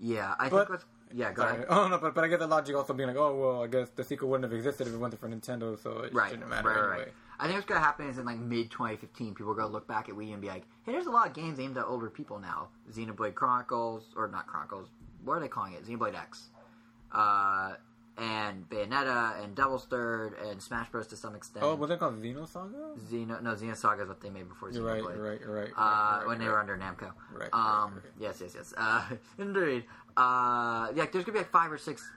[0.00, 0.70] yeah, I But- think.
[0.70, 0.84] What's,
[1.14, 1.54] yeah, go Sorry.
[1.54, 1.66] ahead.
[1.70, 3.88] Oh no, but but I get the logic also being like, oh well, I guess
[3.90, 6.68] the sequel wouldn't have existed if it wasn't for Nintendo, so it Right, shouldn't matter
[6.68, 6.98] right, anyway.
[7.06, 7.12] right.
[7.38, 10.08] I think what's gonna happen is in like mid 2015, people are gonna look back
[10.08, 12.38] at Wii and be like, "Hey, there's a lot of games aimed at older people
[12.38, 12.68] now.
[12.90, 14.88] Xenoblade Chronicles, or not Chronicles.
[15.24, 15.84] What are they calling it?
[15.86, 16.48] Xenoblade X,
[17.12, 17.74] uh,
[18.18, 21.64] and Bayonetta, and Devil's Third, and Smash Bros to some extent.
[21.64, 22.98] Oh, was it called Xenosaga?
[23.10, 25.04] Xeno, no, Xenosaga is what they made before Xenoblade.
[25.04, 25.70] right, right, right.
[25.76, 26.52] Uh, right, right, when they right.
[26.52, 27.12] were under Namco.
[27.32, 28.72] Right, Um, right, yes, yes, yes.
[28.76, 29.04] Uh,
[29.38, 29.84] indeed.
[30.16, 32.10] Uh, yeah, there's gonna be like five or six.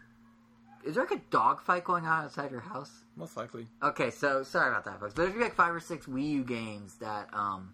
[0.85, 3.03] Is there like a dog fight going on outside your house?
[3.17, 3.67] Most likely.
[3.83, 5.13] Okay, so sorry about that, folks.
[5.13, 7.73] But there's gonna be like five or six Wii U games that um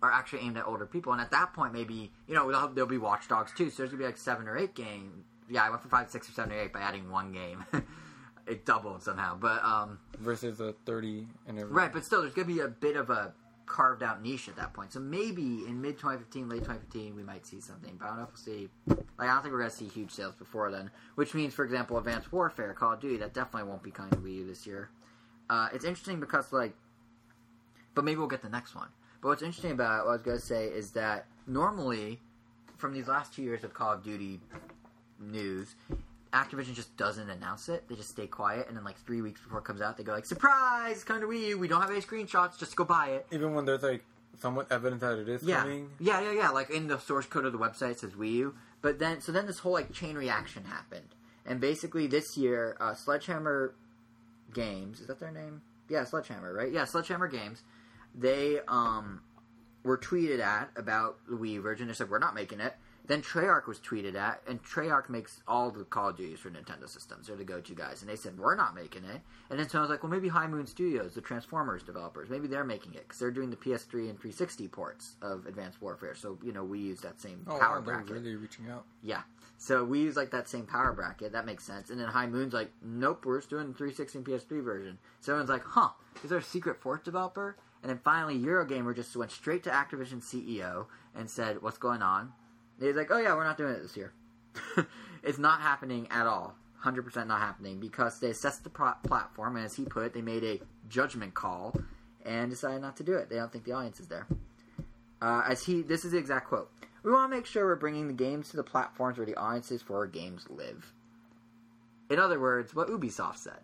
[0.00, 2.88] are actually aimed at older people, and at that point, maybe you know there'll, there'll
[2.88, 3.68] be Watch Dogs too.
[3.68, 5.24] So there's gonna be like seven or eight games.
[5.50, 7.64] Yeah, I went from five, six, or seven, or eight by adding one game.
[8.46, 11.74] it doubled somehow, but um, Versus a 30 and everything.
[11.74, 11.92] right.
[11.92, 13.34] But still, there's gonna be a bit of a
[13.66, 14.92] carved out niche at that point.
[14.92, 17.96] So maybe in mid 2015, late 2015, we might see something.
[17.98, 18.68] But I don't know if we'll see.
[18.88, 20.90] Like, I don't think we're gonna see huge sales before then.
[21.14, 24.16] Which means, for example, Advanced Warfare, Call of Duty, that definitely won't be coming to
[24.18, 24.90] Wii U this year.
[25.48, 26.74] Uh, it's interesting because like,
[27.94, 28.88] but maybe we'll get the next one.
[29.20, 32.20] But what's interesting about it, what I was gonna say is that normally,
[32.76, 34.40] from these last two years of Call of Duty
[35.20, 35.74] news,
[36.32, 37.88] Activision just doesn't announce it.
[37.88, 40.12] They just stay quiet, and then like three weeks before it comes out, they go
[40.12, 40.92] like, "Surprise!
[40.96, 41.58] It's coming to Wii U.
[41.58, 42.58] We don't have any screenshots.
[42.58, 44.04] Just go buy it." Even when there's like
[44.40, 45.90] somewhat evidence that it is Yeah, coming.
[45.98, 46.50] yeah, yeah, yeah.
[46.50, 49.32] Like in the source code of the website it says Wii U, but then so
[49.32, 51.14] then this whole like chain reaction happened,
[51.44, 53.74] and basically this year, uh, Sledgehammer
[54.54, 55.62] Games is that their name?
[55.88, 56.70] Yeah, Sledgehammer, right?
[56.72, 57.62] Yeah, Sledgehammer Games.
[58.14, 59.22] They um
[59.82, 61.88] were tweeted at about the Wii version.
[61.88, 62.74] They said we're not making it.
[63.06, 66.88] Then Treyarch was tweeted at, and Treyarch makes all the Call of Duties for Nintendo
[66.88, 67.26] systems.
[67.26, 69.20] They're the go-to guys, and they said we're not making it.
[69.50, 72.62] And then someone was like, well, maybe High Moon Studios, the Transformers developers, maybe they're
[72.64, 76.14] making it because they're doing the PS3 and 360 ports of Advanced Warfare.
[76.14, 78.10] So you know we use that same Oh, power wow, bracket.
[78.10, 78.84] really reaching out.
[79.02, 79.22] Yeah.
[79.58, 81.32] So we use like that same power bracket.
[81.32, 81.90] That makes sense.
[81.90, 84.98] And then High Moon's like, nope, we're just doing the 360 and PS3 version.
[85.20, 85.90] So everyone's like, huh,
[86.22, 87.56] is there a secret fourth developer?
[87.82, 92.32] And then finally, Eurogamer just went straight to Activision CEO and said, what's going on?
[92.80, 94.12] He's like, oh yeah, we're not doing it this year.
[95.22, 96.54] it's not happening at all.
[96.84, 100.22] 100% not happening because they assessed the pro- platform, and as he put it, they
[100.22, 101.74] made a judgment call
[102.24, 103.28] and decided not to do it.
[103.28, 104.26] They don't think the audience is there.
[105.20, 106.70] Uh, as he, this is the exact quote.
[107.02, 109.82] We want to make sure we're bringing the games to the platforms where the audiences
[109.82, 110.92] for our games live.
[112.10, 113.60] In other words, what Ubisoft said.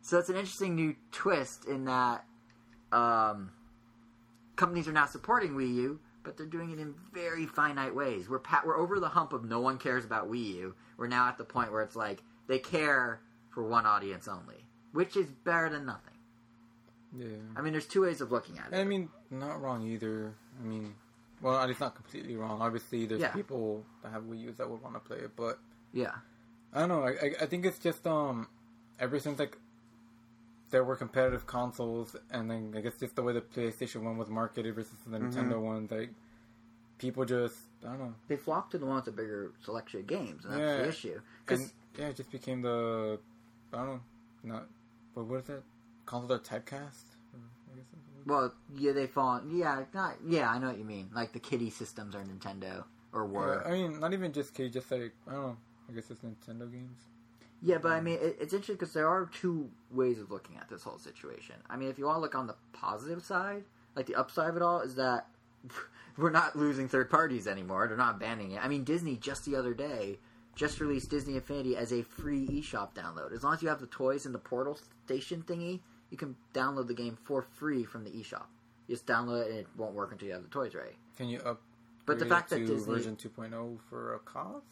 [0.00, 2.24] So it's an interesting new twist in that
[2.90, 3.50] um,
[4.56, 8.28] companies are now supporting Wii U, but they're doing it in very finite ways.
[8.28, 10.74] We're pa- we're over the hump of no one cares about Wii U.
[10.96, 13.20] We're now at the point where it's like they care
[13.50, 16.14] for one audience only, which is better than nothing.
[17.16, 17.26] Yeah.
[17.56, 18.76] I mean, there's two ways of looking at it.
[18.80, 20.34] I mean, not wrong either.
[20.60, 20.94] I mean,
[21.42, 22.62] well, it's not completely wrong.
[22.62, 23.28] Obviously, there's Yeah.
[23.28, 25.58] people that have Wii U's that would want to play it, but
[25.92, 26.12] yeah,
[26.72, 27.02] I don't know.
[27.02, 28.48] I, I, I think it's just um,
[28.98, 29.58] ever since like
[30.72, 34.28] there were competitive consoles, and then I guess just the way the PlayStation One was
[34.28, 35.28] marketed versus the Mm-hmm.
[35.38, 36.10] Nintendo one, like
[36.98, 40.44] people just I don't know, they flocked to the ones with bigger selection of games,
[40.44, 40.76] and that's Yeah.
[40.78, 41.20] the issue.
[41.46, 43.20] 'Cause- and yeah, it just became the
[43.72, 44.00] I don't know,
[44.44, 44.68] not
[45.14, 45.62] but what is that?
[46.06, 47.04] Console that typecast?
[47.34, 47.40] Or,
[47.70, 49.42] I guess that's what- well, yeah, they fall.
[49.46, 50.50] Yeah, not yeah.
[50.50, 51.10] I know what you mean.
[51.14, 53.66] Like the kitty systems are Nintendo or were.
[53.66, 55.56] I mean, not even just K, just like I don't know.
[55.88, 57.08] I guess it's Nintendo games.
[57.62, 60.68] Yeah, but I mean, it, it's interesting because there are two ways of looking at
[60.68, 61.54] this whole situation.
[61.70, 63.64] I mean, if you want to look on the positive side,
[63.94, 65.28] like the upside of it all is that
[66.16, 67.86] we're not losing third parties anymore.
[67.86, 68.64] They're not banning it.
[68.64, 70.18] I mean, Disney just the other day
[70.54, 73.32] just released Disney Infinity as a free eShop download.
[73.32, 75.80] As long as you have the toys and the portal station thingy,
[76.10, 78.44] you can download the game for free from the eShop.
[78.86, 80.96] You just download it and it won't work until you have the toys ready.
[81.16, 81.62] Can you up?
[82.04, 84.66] But the fact that Disney, version 2.0 for a cost,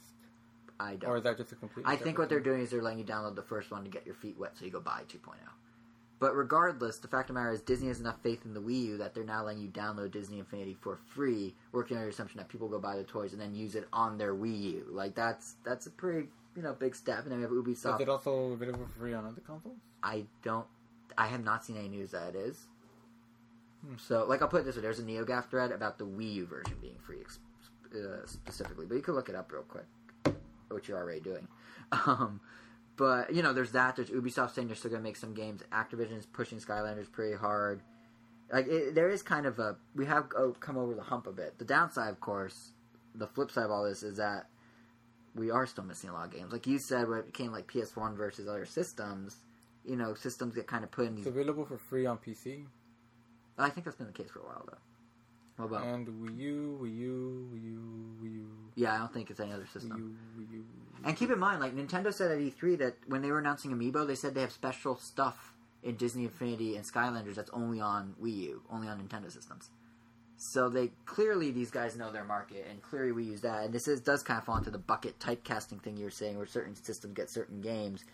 [0.80, 1.10] I don't.
[1.10, 1.84] or is that just a complete?
[1.86, 4.06] I think what they're doing is they're letting you download the first one to get
[4.06, 5.34] your feet wet, so you go buy 2.0.
[6.20, 8.82] But regardless, the fact of the matter is Disney has enough faith in the Wii
[8.86, 12.38] U that they're now letting you download Disney Infinity for free, working on your assumption
[12.38, 14.86] that people go buy the toys and then use it on their Wii U.
[14.90, 17.22] Like that's that's a pretty you know big step.
[17.22, 17.96] And then we have Ubisoft.
[17.96, 19.78] Is it also available for free on other consoles?
[20.02, 20.66] I don't.
[21.16, 22.66] I have not seen any news that it is.
[23.86, 23.94] Hmm.
[23.96, 26.46] So, like, I'll put it this way: there's a NeoGaf thread about the Wii U
[26.46, 27.38] version being free, ex-
[27.94, 29.86] uh, specifically, but you can look it up real quick,
[30.70, 31.48] which you're already doing.
[32.06, 32.40] Um,
[32.96, 33.96] but you know, there's that.
[33.96, 35.60] There's Ubisoft saying they're still going to make some games.
[35.72, 37.82] Activision is pushing Skylanders pretty hard.
[38.52, 41.32] Like, it, there is kind of a we have oh, come over the hump a
[41.32, 41.58] bit.
[41.58, 42.74] The downside, of course,
[43.16, 44.46] the flip side of all this is that
[45.34, 46.52] we are still missing a lot of games.
[46.52, 49.38] Like you said, when it became like PS1 versus other systems,
[49.84, 51.26] you know, systems get kind of put in these.
[51.26, 52.66] It's available for free on PC
[53.60, 54.78] I think that's been the case for a while, though.
[55.60, 55.84] What about?
[55.84, 57.80] and Wii U, Wii U, Wii U,
[58.22, 58.46] Wii U,
[58.76, 60.16] yeah, I don't think it's any other Wii system.
[60.36, 60.64] U, Wii U.
[61.04, 64.06] And keep in mind, like Nintendo said at E3 that when they were announcing Amiibo,
[64.06, 68.36] they said they have special stuff in Disney Infinity and Skylanders that's only on Wii
[68.36, 69.70] U, only on Nintendo systems.
[70.36, 73.64] So they clearly these guys know their market, and clearly we use that.
[73.64, 76.36] And this is does kind of fall into the bucket typecasting thing you were saying,
[76.36, 78.04] where certain systems get certain games.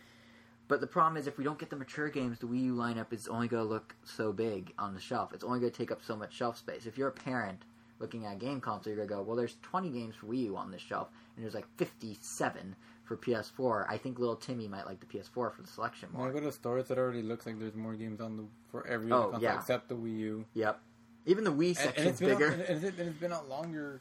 [0.69, 3.13] But the problem is, if we don't get the mature games, the Wii U lineup
[3.13, 5.33] is only going to look so big on the shelf.
[5.33, 6.87] It's only going to take up so much shelf space.
[6.87, 7.63] If you're a parent
[8.01, 10.45] looking at a game console, you're going to go, well, there's 20 games for Wii
[10.47, 12.75] U on this shelf, and there's like 57
[13.05, 13.87] for PS4.
[13.89, 16.51] I think little Timmy might like the PS4 for the selection When I go to
[16.51, 19.59] stores, it already looks like there's more games on the for every Oh, console yeah.
[19.59, 20.45] except the Wii U.
[20.55, 20.81] Yep.
[21.27, 22.47] Even the Wii And, and section's it's been bigger.
[22.49, 24.01] Out, and, it's, and it's been out longer.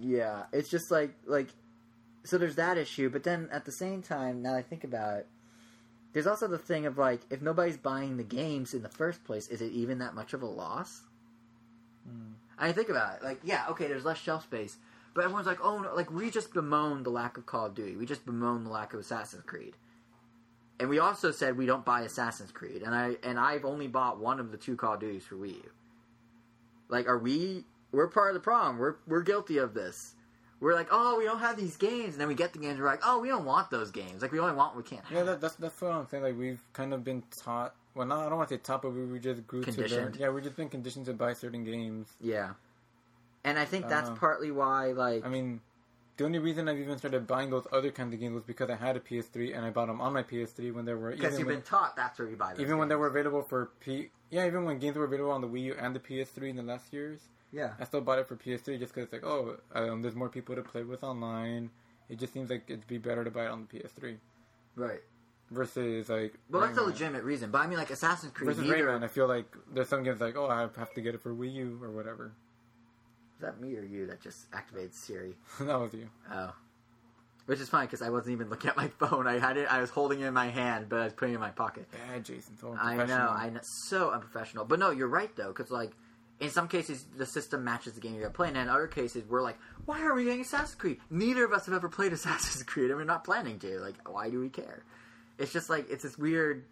[0.00, 1.48] Yeah, it's just like like
[2.24, 5.18] so there's that issue, but then at the same time, now that I think about
[5.18, 5.26] it,
[6.12, 9.48] there's also the thing of like if nobody's buying the games in the first place,
[9.48, 11.02] is it even that much of a loss?
[12.08, 12.32] Hmm.
[12.58, 14.76] I think about it, like yeah, okay, there's less shelf space,
[15.14, 17.96] but everyone's like, oh no, like we just bemoaned the lack of Call of Duty,
[17.96, 19.76] we just bemoaned the lack of Assassin's Creed,
[20.78, 24.18] and we also said we don't buy Assassin's Creed, and I and I've only bought
[24.18, 25.70] one of the two Call of Duties for Wii U.
[26.88, 27.64] Like, are we?
[27.92, 28.78] We're part of the problem.
[28.78, 30.14] We're we're guilty of this.
[30.60, 32.74] We're like, oh, we don't have these games, and then we get the games.
[32.74, 34.20] And we're like, oh, we don't want those games.
[34.20, 35.16] Like, we only want what we can't have.
[35.16, 36.22] Yeah, that, that's that's what I'm saying.
[36.22, 37.74] Like we've kind of been taught.
[37.94, 40.14] Well, not I don't want to say taught, but we, we just grew to learn.
[40.18, 42.08] Yeah, we've just been conditioned to buy certain games.
[42.20, 42.50] yeah.
[43.42, 44.16] And I think I that's know.
[44.16, 45.62] partly why, like, I mean,
[46.18, 48.76] the only reason I've even started buying those other kinds of games was because I
[48.76, 51.46] had a PS3 and I bought them on my PS3 when they were because you've
[51.46, 52.52] when, been taught that's where you buy.
[52.58, 54.10] Even when they were available for P.
[54.28, 56.62] Yeah, even when games were available on the Wii U and the PS3 in the
[56.62, 57.20] last years,
[57.52, 60.28] yeah, I still bought it for PS3 just because it's like, oh, um, there's more
[60.28, 61.70] people to play with online.
[62.08, 64.16] It just seems like it'd be better to buy it on the PS3
[64.76, 65.00] right.
[65.50, 66.34] versus like.
[66.50, 68.46] Well, that's a legitimate reason, but I mean, like Assassin's Creed.
[68.48, 71.14] Versus neither- Rayman, I feel like there's some games like, oh, I have to get
[71.14, 72.32] it for Wii U or whatever.
[73.36, 75.34] Is that me or you that just activated Siri?
[75.60, 76.08] that was you.
[76.30, 76.52] Oh.
[77.46, 79.26] Which is fine because I wasn't even looking at my phone.
[79.26, 79.66] I had it.
[79.72, 81.86] I was holding it in my hand, but I was putting it in my pocket.
[81.90, 82.56] Bad, Jason.
[82.58, 83.28] So I know.
[83.28, 84.66] I know, so unprofessional.
[84.66, 85.92] But no, you're right though, because like
[86.40, 89.42] in some cases the system matches the game you're playing, and in other cases we're
[89.42, 90.98] like, why are we getting Assassin's Creed?
[91.10, 93.78] Neither of us have ever played Assassin's Creed, and we're not planning to.
[93.80, 94.82] Like, why do we care?
[95.38, 96.64] It's just like it's this weird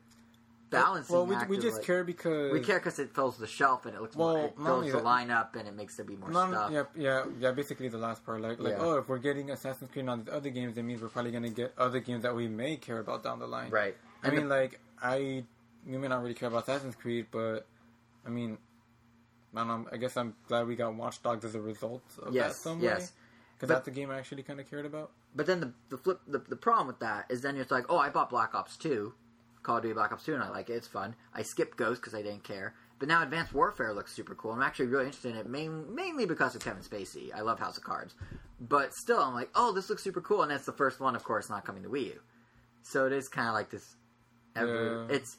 [0.71, 1.15] balancing.
[1.17, 3.95] Well, we, we just like- care because We care because it fills the shelf and
[3.95, 4.35] it looks more.
[4.35, 6.71] Well, It fills the lineup and it makes there be more No, stuff.
[6.71, 7.53] yeah, yeah, yeah.
[7.53, 8.85] Basically, the last part, like, like, Yeah.
[8.85, 11.49] oh, if we're getting Assassin's Creed on these other games, that means we're probably gonna
[11.49, 13.71] get other games that we may care about down the line.
[13.71, 13.97] Right.
[14.23, 15.45] I And mean, the- like, I,
[15.87, 17.65] you may not really care about Assassin's Creed, but
[18.27, 18.59] I mean,
[19.57, 19.87] I don't.
[19.93, 22.81] I guess I'm glad we got Watch Dogs as a result of Yes, that some
[22.81, 23.01] yes.
[23.01, 23.07] way.
[23.55, 25.11] Because that's the game I actually kind of cared about.
[25.35, 27.99] But then the the flip the, the problem with that is then it's like, oh,
[27.99, 29.15] I bought Black Ops Two,
[29.63, 30.75] Call of Duty Black Ops Two, and I like it.
[30.75, 31.17] It's fun.
[31.35, 32.75] I skipped Ghost because I didn't care.
[33.01, 34.53] But now Advanced Warfare looks super cool.
[34.53, 37.33] I'm actually really interested in it, main, mainly because of Kevin Spacey.
[37.33, 38.15] I love House of Cards,
[38.61, 41.23] but still, I'm like, oh, this looks super cool, and that's the first one, of
[41.23, 42.21] course, not coming to Wii U.
[42.83, 43.95] So it is kind of like this.
[44.57, 45.15] Ever, Yeah.
[45.17, 45.37] It's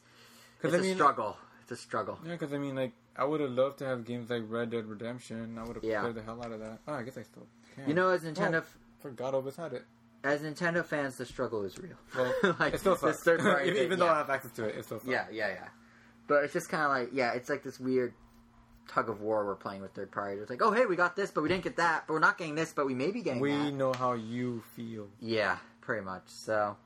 [0.64, 1.36] it's I a mean, struggle.
[1.64, 2.18] It's a struggle.
[2.26, 4.86] yeah, because I mean, like, I would have loved to have games like Red Dead
[4.86, 5.58] Redemption.
[5.60, 6.02] I would have Yeah.
[6.02, 6.80] played the hell out of that.
[6.88, 7.88] Oh, I guess I still can.
[7.88, 8.66] You know, as Nintendo, oh,
[9.02, 9.86] forgot Obis had it.
[10.24, 11.98] as Nintendo fans, the struggle is real.
[12.16, 13.28] Well, like it still this sucks.
[13.28, 14.14] even thing, even though yeah.
[14.14, 15.10] I have access to it, it still sucks.
[15.12, 15.68] Yeah, yeah, yeah.
[16.28, 18.14] But it's just kind of like, yeah, it's like this weird
[18.88, 20.42] tug of war we're playing with third parties.
[20.42, 22.38] It's like, oh, hey, we got this, but we didn't get that, but we're not
[22.38, 23.74] getting this, but we may be getting We that.
[23.74, 25.10] know how you feel.
[25.20, 26.24] Yeah, pretty much.
[26.28, 26.78] So,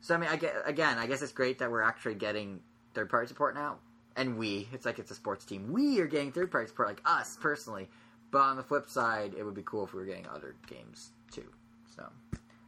[0.00, 2.60] so I mean, I get again, I guess it's great that we're actually getting
[2.94, 3.78] third party support now,
[4.16, 4.68] and we.
[4.72, 5.72] It's like it's a sports team.
[5.72, 7.88] We are getting third party support, like us personally.
[8.30, 11.10] But on the flip side, it would be cool if we were getting other games
[11.30, 11.44] too.
[11.94, 12.08] So,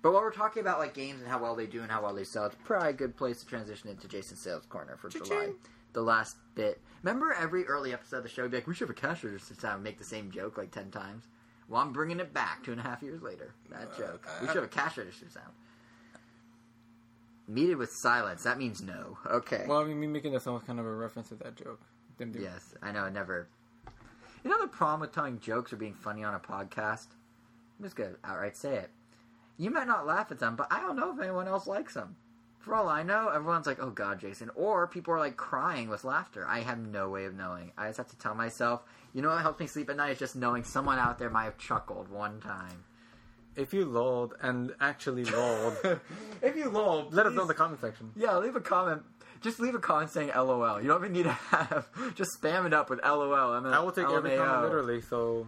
[0.03, 2.15] but while we're talking about like games and how well they do and how well
[2.15, 5.27] they sell, it's probably a good place to transition into Jason's sales corner for July.
[5.27, 5.55] Cha-ching.
[5.95, 6.81] The last bit.
[7.03, 9.25] Remember every early episode of the show, would be like, we should have a cash
[9.25, 11.25] register sound, and make the same joke like ten times.
[11.69, 13.55] Well, I'm bringing it back two and a half years later.
[13.71, 14.29] That uh, joke.
[14.41, 15.53] We should have a cash register sound.
[17.47, 18.43] Meted with silence.
[18.45, 19.19] That means no.
[19.27, 19.65] Okay.
[19.69, 21.81] Well, I mean, me making that sound was kind of a reference to that joke.
[22.19, 22.41] Didn't do.
[22.41, 23.01] yes, I know.
[23.01, 23.49] I never.
[24.43, 27.09] You know the problem with telling jokes or being funny on a podcast.
[27.79, 28.91] I'm just gonna outright say it.
[29.57, 32.17] You might not laugh at them, but I don't know if anyone else likes them.
[32.59, 36.05] For all I know, everyone's like, "Oh God, Jason," or people are like crying with
[36.05, 36.47] laughter.
[36.49, 37.73] I have no way of knowing.
[37.77, 38.83] I just have to tell myself.
[39.13, 41.45] You know what helps me sleep at night is just knowing someone out there might
[41.45, 42.85] have chuckled one time.
[43.57, 45.77] If you lulled and actually lulled,
[46.43, 48.11] if you lol, let us know in the comment section.
[48.17, 49.03] Yeah, leave a comment.
[49.41, 50.81] Just leave a comment saying LOL.
[50.81, 51.87] You don't even need to have.
[52.15, 53.55] Just spam it up with LOL.
[53.55, 55.01] and then I will take every comment literally.
[55.03, 55.47] So,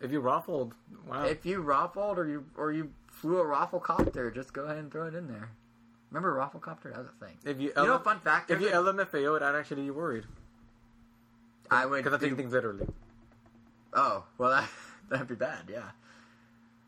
[0.00, 0.74] if you ruffled,
[1.06, 1.24] wow.
[1.24, 5.06] If you raffled or you or you flew a rafflecopter, just go ahead and throw
[5.06, 5.50] it in there.
[6.10, 6.84] Remember rafflecopter?
[6.94, 7.36] That was a thing.
[7.44, 8.50] if you, You know, fun fact.
[8.50, 10.24] if you LMFAO, I'd actually be worried
[11.70, 12.86] I would because do- taking things literally.
[13.92, 14.68] Oh well, that
[15.10, 15.64] that'd be bad.
[15.68, 15.90] Yeah.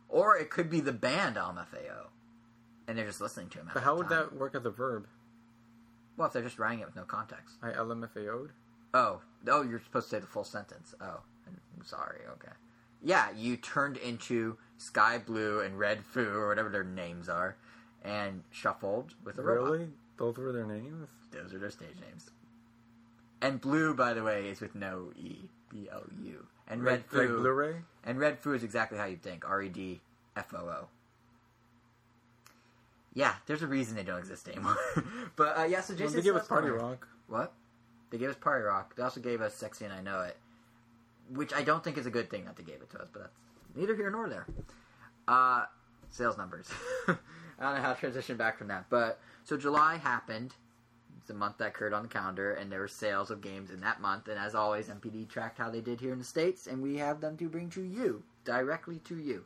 [0.08, 2.06] Or it could be the band LMFAO,
[2.86, 3.70] and they're just listening to him.
[3.72, 4.28] But how would time.
[4.30, 5.06] that work as a verb?
[6.16, 7.56] Well, if they're just writing it with no context.
[7.62, 8.50] I LMFAO'd.
[8.94, 10.94] Oh, oh, you're supposed to say the full sentence.
[11.00, 12.20] Oh, I'm sorry.
[12.32, 12.52] Okay.
[13.02, 17.56] Yeah, you turned into SkyBlu and Red Foo or whatever their names are,
[18.02, 19.72] and shuffled with a robot.
[19.72, 19.88] Really?
[20.16, 21.08] Those were their names?
[21.30, 22.30] Those are their stage names.
[23.40, 25.48] And Blue, by the way, is with no E.
[25.70, 26.46] B L U.
[26.68, 27.40] And Red like Foo.
[27.40, 27.76] Blu-ray?
[28.04, 29.48] And Red Foo is exactly how you think.
[29.48, 30.00] R E D
[30.36, 30.88] F O O.
[33.14, 34.76] Yeah, there's a reason they don't exist anymore.
[35.36, 37.08] but uh, yeah, so Well, they gave us Party Corner- Rock.
[37.26, 37.52] what?
[38.10, 38.94] They gave us Party Rock.
[38.96, 40.36] They also gave us Sexy and I Know It,
[41.34, 43.22] which I don't think is a good thing that they gave it to us, but
[43.22, 43.34] that's
[43.74, 44.46] neither here nor there.
[45.26, 45.64] Uh,
[46.10, 46.68] sales numbers.
[47.08, 47.16] I
[47.60, 50.54] don't know how to transition back from that, but so July happened.
[51.28, 54.00] The month that occurred on the calendar, and there were sales of games in that
[54.00, 54.28] month.
[54.28, 57.20] And as always, NPD tracked how they did here in the states, and we have
[57.20, 59.44] them to bring to you directly to you.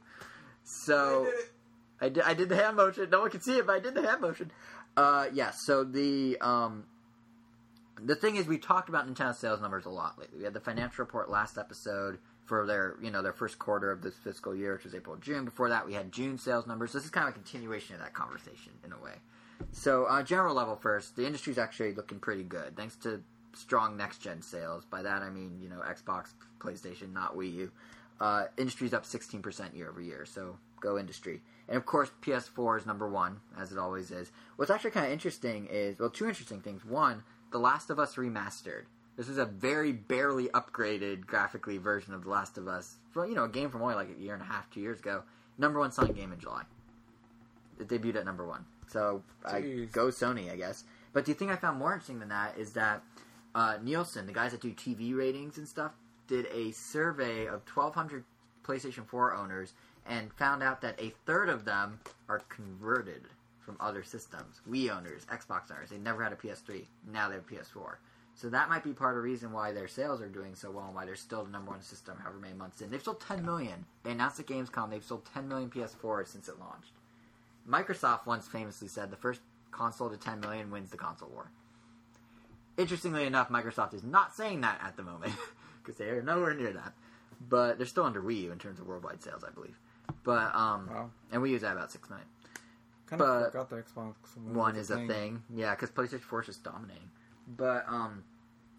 [0.65, 1.29] So
[2.01, 3.11] I did, I did the hand motion.
[3.11, 4.51] No one can see it, but I did the hand motion.
[4.97, 5.51] Uh, yeah.
[5.51, 6.85] So the um,
[8.01, 10.39] the thing is, we talked about Nintendo sales numbers a lot lately.
[10.39, 14.03] We had the financial report last episode for their, you know, their first quarter of
[14.03, 15.45] this fiscal year, which was April, June.
[15.45, 16.93] Before that, we had June sales numbers.
[16.93, 19.15] This is kind of a continuation of that conversation in a way.
[19.71, 23.23] So, uh, general level first, the industry's actually looking pretty good thanks to
[23.55, 24.85] strong next gen sales.
[24.85, 26.29] By that, I mean you know Xbox,
[26.59, 27.73] PlayStation, not Wii U.
[28.21, 31.41] Uh, industry's up 16% year over year, so go industry.
[31.69, 34.31] And of course, PS4 is number one, as it always is.
[34.57, 36.85] What's actually kind of interesting is, well, two interesting things.
[36.85, 38.85] One, The Last of Us Remastered.
[39.17, 42.97] This is a very barely upgraded graphically version of The Last of Us.
[43.15, 45.01] Well, you know, a game from only like a year and a half, two years
[45.01, 45.23] ago.
[45.59, 46.63] Number one selling game in July.
[47.81, 48.65] It debuted at number one.
[48.89, 49.93] So, I Jeez.
[49.93, 50.85] go Sony, I guess.
[51.13, 53.03] But the thing I found more interesting than that is that
[53.55, 55.93] uh, Nielsen, the guys that do TV ratings and stuff,
[56.27, 58.25] did a survey of 1,200
[58.65, 59.75] PlayStation 4 owners
[60.07, 63.23] and found out that a third of them are converted
[63.61, 64.61] from other systems.
[64.69, 66.85] Wii owners, Xbox owners, they never had a PS3.
[67.11, 67.97] Now they have a PS4.
[68.35, 70.87] So that might be part of the reason why their sales are doing so well
[70.87, 72.91] and why they're still the number one system however many months in.
[72.91, 73.85] They've sold 10 million.
[74.03, 76.93] They announced at Gamescom they've sold 10 million PS4s since it launched.
[77.69, 79.41] Microsoft once famously said the first
[79.71, 81.51] console to 10 million wins the console war.
[82.77, 85.35] Interestingly enough, Microsoft is not saying that at the moment
[85.83, 86.93] because they are nowhere near that.
[87.49, 89.79] But they're still under Wii U in terms of worldwide sales, I believe.
[90.25, 91.11] But um, Wow.
[91.31, 92.27] and Wii U's at about six million.
[93.07, 94.15] Kind But of forgot the Xbox
[94.55, 97.11] One is a thing, yeah, because PlayStation Four is just dominating.
[97.57, 98.23] But um,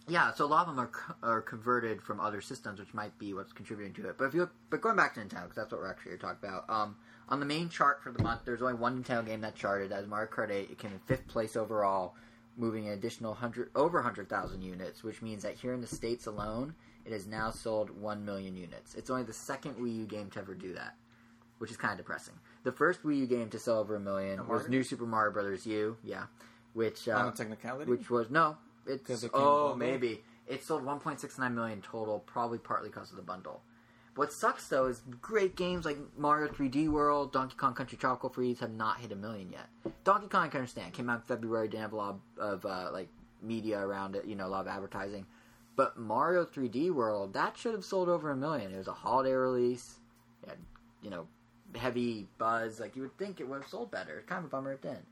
[0.08, 3.18] Yeah, so a lot of them are co- are converted from other systems, which might
[3.20, 4.18] be what's contributing to it.
[4.18, 6.18] But if you look, but going back to Nintendo, because that's what we're actually here
[6.18, 6.68] to talk about.
[6.70, 6.96] Um,
[7.30, 10.08] on the main chart for the month, there's only one Nintendo game that charted as
[10.08, 10.70] Mario Kart 8.
[10.70, 12.16] It came in fifth place overall,
[12.58, 16.28] moving an additional hundred over hundred thousand units, which means that here in the states
[16.28, 16.76] alone,
[17.06, 18.96] it has now sold one million units.
[18.96, 20.96] It's only the second Wii U game to ever do that,
[21.58, 22.36] which is kind of depressing.
[22.64, 25.66] The first Wii U game to sell over a million was New Super Mario Brothers
[25.66, 26.26] U, yeah,
[26.74, 27.90] which On uh, a technicality.
[27.90, 33.10] which was no, it's it oh maybe it sold 1.69 million total, probably partly because
[33.10, 33.62] of the bundle.
[34.16, 38.60] What sucks though is great games like Mario 3D World, Donkey Kong Country Tropical Freeze
[38.60, 39.68] have not hit a million yet.
[40.04, 42.90] Donkey Kong I can understand came out in February, didn't have a lot of uh,
[42.92, 43.10] like
[43.42, 45.26] media around it, you know, a lot of advertising.
[45.76, 48.72] But Mario 3D World that should have sold over a million.
[48.72, 49.96] It was a holiday release,
[50.44, 50.60] it had
[51.02, 51.28] you know
[51.76, 52.80] heavy buzz.
[52.80, 54.20] Like you would think it would have sold better.
[54.20, 55.08] It's kind of a bummer it didn't.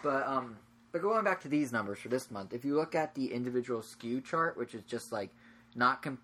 [0.00, 0.58] But um,
[0.92, 3.80] but going back to these numbers for this month, if you look at the individual
[3.80, 5.30] SKU chart, which is just like
[5.74, 6.18] not com-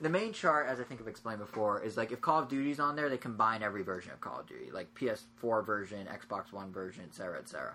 [0.00, 2.80] the main chart, as I think I've explained before, is like if Call of Duty's
[2.80, 6.72] on there, they combine every version of Call of Duty, like PS4 version, Xbox One
[6.72, 7.74] version, etc., etc.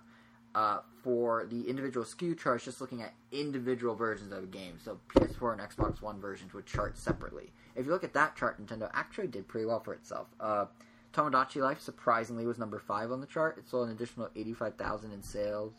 [0.55, 4.77] Uh, for the individual SKU charts, just looking at individual versions of a game.
[4.83, 7.51] So PS4 and Xbox One versions would chart separately.
[7.75, 10.27] If you look at that chart, Nintendo actually did pretty well for itself.
[10.39, 10.65] Uh,
[11.13, 13.57] Tomodachi Life surprisingly was number five on the chart.
[13.57, 15.73] It sold an additional eighty-five thousand in sales,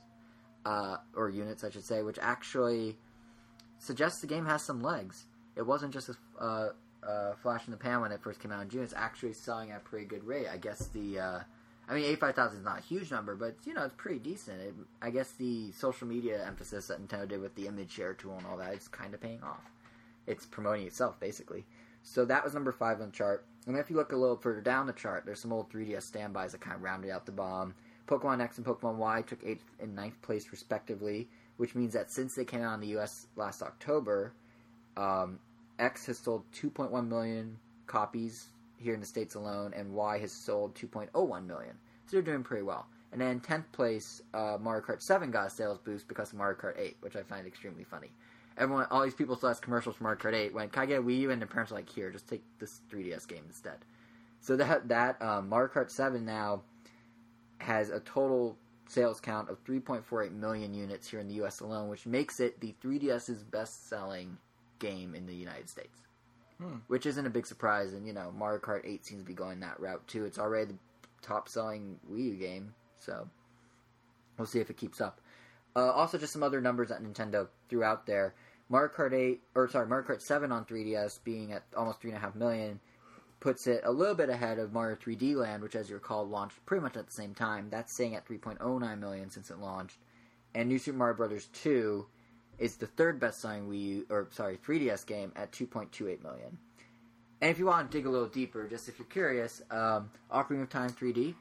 [0.64, 2.97] uh, or units, I should say, which actually
[3.78, 5.24] suggests the game has some legs.
[5.56, 6.68] It wasn't just a uh,
[7.06, 8.82] uh, flash in the pan when it first came out in June.
[8.82, 10.48] It's actually selling at a pretty good rate.
[10.48, 11.40] I guess the, uh,
[11.88, 14.60] I mean, eighty-five thousand is not a huge number, but you know, it's pretty decent.
[14.60, 18.36] It, I guess the social media emphasis that Nintendo did with the image share tool
[18.36, 19.70] and all that is kind of paying off.
[20.26, 21.64] It's promoting itself basically.
[22.02, 23.44] So that was number five on the chart.
[23.66, 26.52] And if you look a little further down the chart, there's some old 3DS standbys
[26.52, 27.74] that kind of rounded out the bomb.
[28.06, 32.36] Pokemon X and Pokemon Y took 8th and 9th place respectively, which means that since
[32.36, 34.32] they came out in the US last October,
[34.96, 35.40] um,
[35.78, 38.48] X has sold 2.1 million copies
[38.78, 41.76] here in the States alone, and Y has sold 2.01 million.
[42.06, 42.86] So they're doing pretty well.
[43.12, 46.58] And then 10th place, uh, Mario Kart 7 got a sales boost because of Mario
[46.58, 48.10] Kart 8, which I find extremely funny
[48.58, 50.54] everyone, all these people saw us commercials for Mario Kart 8.
[50.54, 51.30] Went, can I get a Wii U?
[51.30, 53.78] And their parents were like, here, just take this 3DS game instead.
[54.40, 56.62] So that that um, Mario Kart 7 now
[57.58, 58.56] has a total
[58.88, 61.60] sales count of 3.48 million units here in the U.S.
[61.60, 64.36] alone, which makes it the 3DS's best-selling
[64.78, 65.98] game in the United States.
[66.58, 66.76] Hmm.
[66.86, 69.60] Which isn't a big surprise, and you know Mario Kart 8 seems to be going
[69.60, 70.24] that route too.
[70.24, 70.78] It's already the
[71.20, 73.28] top-selling Wii U game, so
[74.38, 75.20] we'll see if it keeps up.
[75.74, 78.34] Uh, also, just some other numbers that Nintendo threw out there.
[78.70, 82.80] Mario Kart 8, or sorry, Mario Kart 7 on 3DS being at almost 3.5 million
[83.40, 86.64] puts it a little bit ahead of Mario 3D Land, which, as you recall, launched
[86.66, 87.68] pretty much at the same time.
[87.70, 89.98] That's staying at 3.09 million since it launched.
[90.54, 91.46] And New Super Mario Bros.
[91.46, 92.06] 2
[92.58, 96.58] is the third best selling Wii U, or sorry, 3DS game at 2.28 million.
[97.40, 100.62] And if you want to dig a little deeper, just if you're curious, um, Ocarina
[100.62, 101.34] of Time 3D,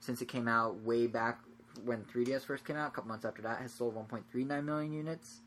[0.00, 1.40] since it came out way back
[1.84, 5.40] when 3DS first came out, a couple months after that, has sold 1.39 million units.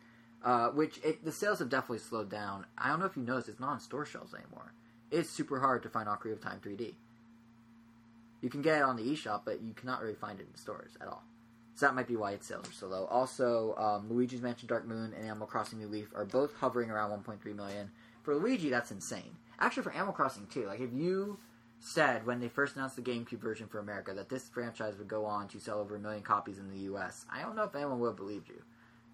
[0.44, 2.66] Uh, which it, the sales have definitely slowed down.
[2.78, 4.74] I don't know if you noticed, it's not on store shelves anymore.
[5.10, 6.96] It's super hard to find Ocarina of Time 3D.
[8.42, 10.98] You can get it on the eShop, but you cannot really find it in stores
[11.00, 11.24] at all.
[11.76, 13.06] So that might be why its sales are so low.
[13.06, 17.12] Also, um, Luigi's Mansion Dark Moon and Animal Crossing New Leaf are both hovering around
[17.24, 17.90] 1.3 million.
[18.22, 19.38] For Luigi, that's insane.
[19.60, 20.68] Actually, for Animal Crossing too.
[20.68, 21.40] Like if you
[21.80, 25.26] said when they first announced the GameCube version for America that this franchise would go
[25.26, 28.00] on to sell over a million copies in the U.S., I don't know if anyone
[28.00, 28.62] would have believed you.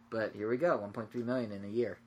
[0.10, 2.00] But here we go, 1.3 million in a year.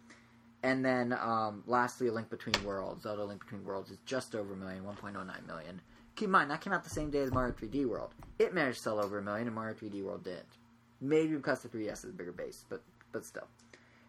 [0.62, 3.02] And then, um, lastly, A Link Between Worlds.
[3.02, 5.80] Zelda Link Between Worlds is just over a million, 1.09 million.
[6.16, 8.14] Keep in mind, that came out the same day as Mario 3D World.
[8.38, 10.58] It managed to sell over a million, and Mario 3D World didn't.
[11.00, 12.82] Maybe because the 3DS is a bigger base, but
[13.12, 13.46] but still.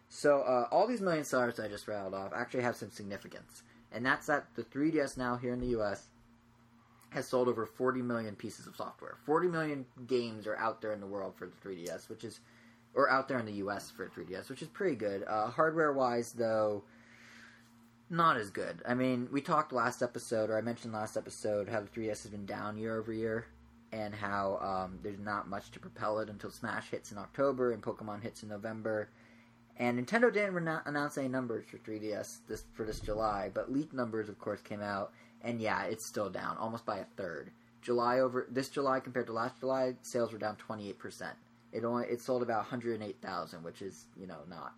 [0.08, 4.04] So uh, all these million sellers I just rattled off actually have some significance, and
[4.04, 6.08] that's that the 3DS now here in the U.S.
[7.10, 9.16] has sold over 40 million pieces of software.
[9.24, 12.40] 40 million games are out there in the world for the 3DS, which is
[12.94, 13.90] or out there in the U.S.
[13.90, 15.24] for 3DS, which is pretty good.
[15.26, 16.84] Uh, hardware-wise, though,
[18.10, 18.82] not as good.
[18.86, 22.30] I mean, we talked last episode, or I mentioned last episode, how the 3DS has
[22.30, 23.46] been down year over year,
[23.92, 27.82] and how um, there's not much to propel it until Smash hits in October and
[27.82, 29.08] Pokemon hits in November.
[29.76, 33.94] And Nintendo didn't rena- announce any numbers for 3DS this for this July, but leaked
[33.94, 35.12] numbers, of course, came out,
[35.42, 37.50] and yeah, it's still down almost by a third.
[37.82, 41.36] July over this July compared to last July, sales were down 28 percent.
[41.72, 44.74] It only it sold about 108,000, which is you know not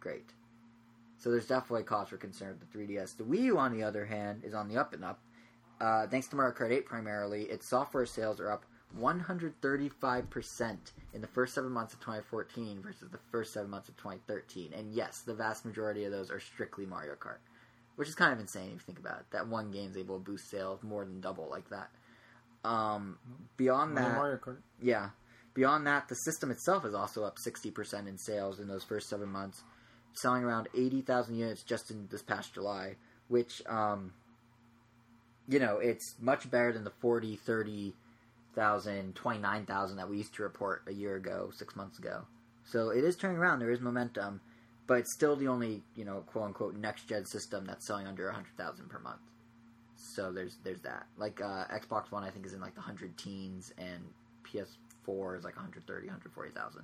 [0.00, 0.32] great.
[1.22, 3.16] So there's definitely cause for concern with the 3DS.
[3.16, 5.20] The Wii U, on the other hand, is on the up and up.
[5.80, 8.64] Uh, thanks to Mario Kart 8 primarily, its software sales are up
[8.98, 10.76] 135%
[11.14, 14.72] in the first seven months of 2014 versus the first seven months of 2013.
[14.76, 17.38] And yes, the vast majority of those are strictly Mario Kart,
[17.94, 19.26] which is kind of insane if you think about it.
[19.30, 21.90] That one game's able to boost sales more than double like that.
[22.68, 23.18] Um,
[23.56, 24.58] beyond Only that, Mario Kart.
[24.80, 25.10] yeah.
[25.54, 29.28] Beyond that, the system itself is also up 60% in sales in those first seven
[29.28, 29.62] months,
[30.14, 32.96] selling around 80,000 units just in this past July,
[33.28, 34.12] which, um,
[35.48, 40.82] you know, it's much better than the 40, 30,000, 29,000 that we used to report
[40.86, 42.22] a year ago, six months ago.
[42.64, 43.58] So it is turning around.
[43.58, 44.40] There is momentum,
[44.86, 48.26] but it's still the only, you know, quote unquote next gen system that's selling under
[48.26, 49.20] 100,000 per month.
[49.96, 51.06] So there's there's that.
[51.16, 54.02] Like uh, Xbox One, I think is in like the hundred teens, and
[54.44, 56.82] PS4 is like 130, 140,000.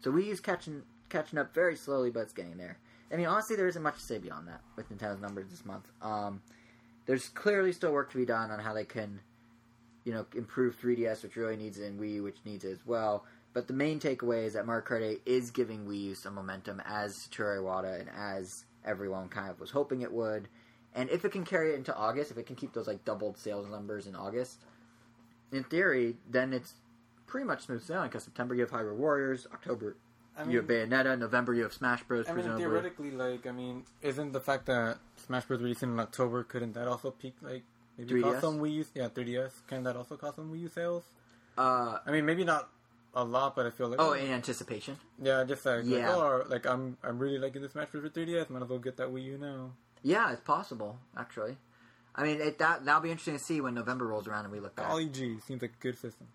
[0.00, 2.78] So Wii U's catching catching up very slowly, but it's getting there.
[3.12, 5.86] I mean, honestly, there isn't much to say beyond that with Nintendo's numbers this month.
[6.02, 6.42] Um,
[7.06, 9.20] there's clearly still work to be done on how they can,
[10.04, 13.24] you know, improve 3DS, which really needs it, and Wii which needs it as well.
[13.54, 16.82] But the main takeaway is that Mario Kart 8 is giving Wii U some momentum,
[16.84, 20.48] as Satoru Iwata and as everyone kind of was hoping it would.
[20.94, 23.38] And if it can carry it into August, if it can keep those like doubled
[23.38, 24.64] sales numbers in August,
[25.50, 26.74] in theory, then it's
[27.26, 28.08] pretty much smooth sailing.
[28.08, 29.96] Because September you have Hyrule Warriors, October
[30.38, 32.26] I you have Bayonetta, November you have Smash Bros.
[32.26, 32.62] I mean, presumably.
[32.64, 35.60] theoretically, like, I mean, isn't the fact that Smash Bros.
[35.60, 37.64] releasing in October, couldn't that also peak, like,
[37.96, 38.22] maybe 3DS?
[38.22, 41.04] cause some Wii U, yeah, 3DS, can that also cause some Wii U sales?
[41.56, 42.68] uh, I mean, maybe not
[43.14, 44.96] a lot, but I feel like, oh, in anticipation.
[45.20, 46.08] yeah, just like, Yeah.
[46.08, 48.04] like, oh, like, I'm, I'm really liking the Smash Bros.
[48.04, 49.72] for 3DS, might as well get that Wii U now.
[50.02, 51.56] Yeah, it's possible actually.
[52.14, 54.60] I mean, it, that that'll be interesting to see when November rolls around and we
[54.60, 54.88] look back.
[54.90, 56.26] Ollie G seems like a good system.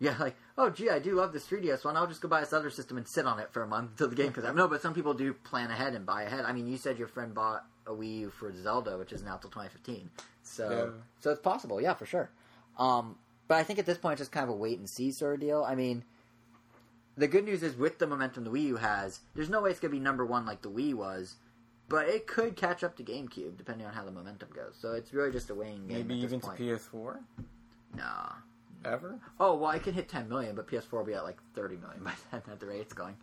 [0.00, 1.96] Yeah, like, oh, gee, I do love this 3DS one.
[1.96, 4.08] I'll just go buy this other system and sit on it for a month until
[4.08, 4.56] the game comes out.
[4.56, 6.44] No, but some people do plan ahead and buy ahead.
[6.44, 9.42] I mean, you said your friend bought a Wii U for Zelda, which isn't out
[9.42, 10.10] till 2015.
[10.42, 11.02] So, Yeah.
[11.20, 12.30] so it's possible, yeah, for sure.
[12.78, 13.16] Um,
[13.46, 15.34] but I think at this point, it's just kind of a wait and see sort
[15.34, 15.64] of deal.
[15.64, 16.04] I mean,
[17.16, 19.80] the good news is with the momentum the Wii U has, there's no way it's
[19.80, 21.36] going to be number one like the Wii was,
[21.88, 24.74] but it could catch up to GameCube depending on how the momentum goes.
[24.80, 26.08] So it's really just a weighing game.
[26.08, 27.18] Maybe even to PS4?
[27.96, 28.32] Nah.
[28.84, 29.18] Ever?
[29.40, 32.02] Oh well, I can hit 10 million, but PS4 will be at like 30 million
[32.04, 33.16] by then at the rate it's going.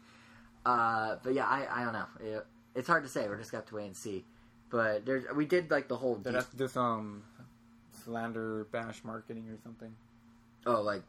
[0.65, 2.05] Uh, but yeah, I, I don't know.
[2.19, 3.27] It, it's hard to say.
[3.27, 4.25] We're just gonna have to wait and see.
[4.69, 7.23] But there's we did like the whole That deep- that's this, um,
[8.03, 9.93] slander bash marketing or something.
[10.65, 11.03] oh like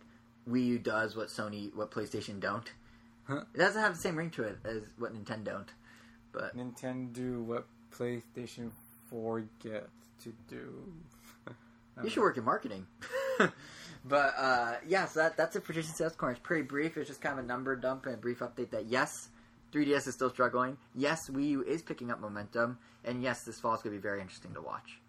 [0.49, 2.71] Wii U does what Sony what PlayStation don't.
[3.25, 3.43] Huh.
[3.55, 5.69] It doesn't have the same ring to it as what Nintendo don't.
[6.33, 7.67] But Nintendo, what
[7.97, 8.71] PlayStation
[9.11, 9.87] 4 gets
[10.25, 10.93] to do.
[12.03, 12.87] you should work in marketing.
[14.05, 16.33] but uh, yeah, so that, that's it for Jason Sales Corner.
[16.33, 16.97] It's pretty brief.
[16.97, 19.29] It's just kind of a number dump and a brief update that yes,
[19.73, 20.77] 3DS is still struggling.
[20.95, 24.03] Yes, Wii U is picking up momentum, and yes, this fall is going to be
[24.03, 25.01] very interesting to watch.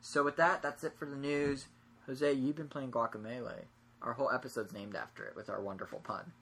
[0.00, 1.66] So with that, that's it for the news.
[2.06, 3.64] Jose, you've been playing Guacamelee.
[4.02, 6.32] Our whole episode's named after it with our wonderful pun.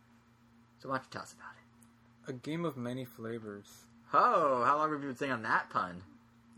[0.79, 2.31] So why don't you tell us about it?
[2.31, 3.85] A game of many flavors.
[4.13, 6.03] Oh, how long have you been saying on that pun?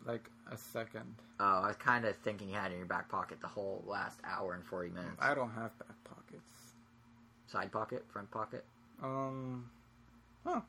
[0.04, 1.14] Like a second.
[1.38, 3.84] Oh, I was kind of thinking you had it in your back pocket the whole
[3.86, 5.16] last hour and 40 minutes.
[5.20, 6.72] I don't have back pockets.
[7.46, 8.64] Side pocket, front pocket.
[9.02, 9.68] Um,
[10.44, 10.60] Huh.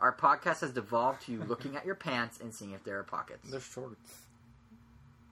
[0.00, 3.02] Our podcast has devolved to you looking at your pants and seeing if there are
[3.04, 3.50] pockets.
[3.50, 4.26] they're shorts.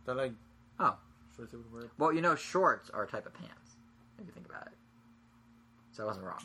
[0.05, 0.33] They're like
[0.78, 0.97] Oh.
[1.37, 1.85] shorts would wear.
[1.99, 3.77] Well, you know, shorts are a type of pants,
[4.19, 4.73] if you think about it.
[5.93, 6.43] So I wasn't wrong.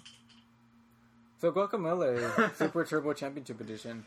[1.39, 4.05] So Guacamole Super Turbo Championship Edition.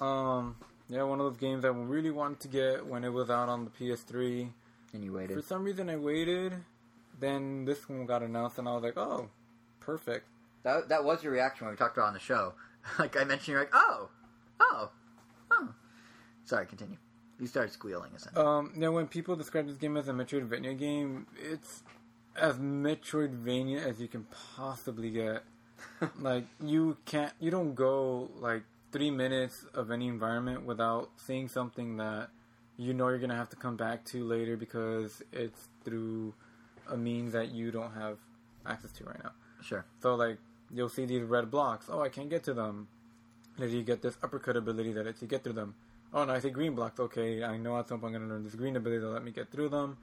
[0.00, 0.56] Um,
[0.92, 3.64] yeah, one of those games I really wanted to get when it was out on
[3.64, 4.50] the PS3.
[4.92, 5.36] And you waited.
[5.36, 6.52] For some reason, I waited.
[7.18, 9.30] Then this one got announced, and I was like, "Oh,
[9.80, 10.26] perfect."
[10.64, 12.54] That, that was your reaction when we talked about it on the show.
[12.98, 14.08] like I mentioned, you're like, oh,
[14.60, 14.90] oh,
[15.50, 15.68] oh.
[16.44, 16.96] Sorry, continue.
[17.40, 18.44] You started squealing, essentially.
[18.44, 21.82] Um, now, when people describe this game as a Metroidvania game, it's
[22.36, 25.42] as Metroidvania as you can possibly get.
[26.20, 28.62] like you can't, you don't go like
[28.92, 32.28] three minutes of any environment without seeing something that
[32.76, 36.34] you know you're gonna have to come back to later because it's through
[36.88, 38.18] a means that you don't have
[38.66, 39.32] access to right now.
[39.62, 39.84] Sure.
[40.00, 40.38] So like
[40.72, 41.86] you'll see these red blocks.
[41.88, 42.88] Oh, I can't get to them.
[43.58, 45.74] Later you get this uppercut ability that lets you get through them.
[46.14, 47.00] Oh, no, I see green blocks.
[47.00, 49.30] Okay, I know at some point I'm gonna learn this green ability that let me
[49.30, 49.96] get through them.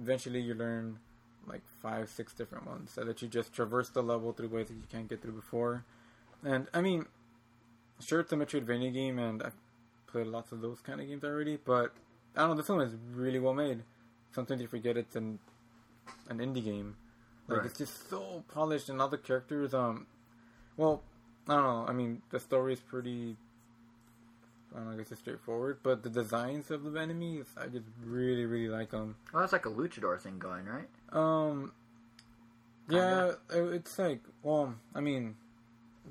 [0.00, 0.98] Eventually, you learn
[1.46, 4.74] like five, six different ones so that you just traverse the level through ways that
[4.74, 5.84] you can't get through before.
[6.44, 7.06] And I mean,
[8.00, 9.56] sure, it's a Metroidvania game, and I've
[10.06, 11.56] played lots of those kind of games already.
[11.62, 11.92] But
[12.36, 13.82] I don't know, this one is really well made.
[14.32, 15.38] Sometimes you forget it's an
[16.28, 16.96] an indie game.
[17.48, 17.66] Like Right.
[17.66, 19.72] it's just so polished, and all the characters.
[19.74, 20.06] Um,
[20.76, 21.02] well,
[21.48, 21.86] I don't know.
[21.88, 23.36] I mean, the story is pretty.
[24.74, 27.86] I don't know, I guess it's straightforward, but the designs of the enemies, I just
[28.04, 29.16] really, really like them.
[29.32, 30.88] Well, that's like a luchador thing going, right?
[31.10, 31.72] Um,
[32.88, 35.36] Yeah, it's like well, I mean,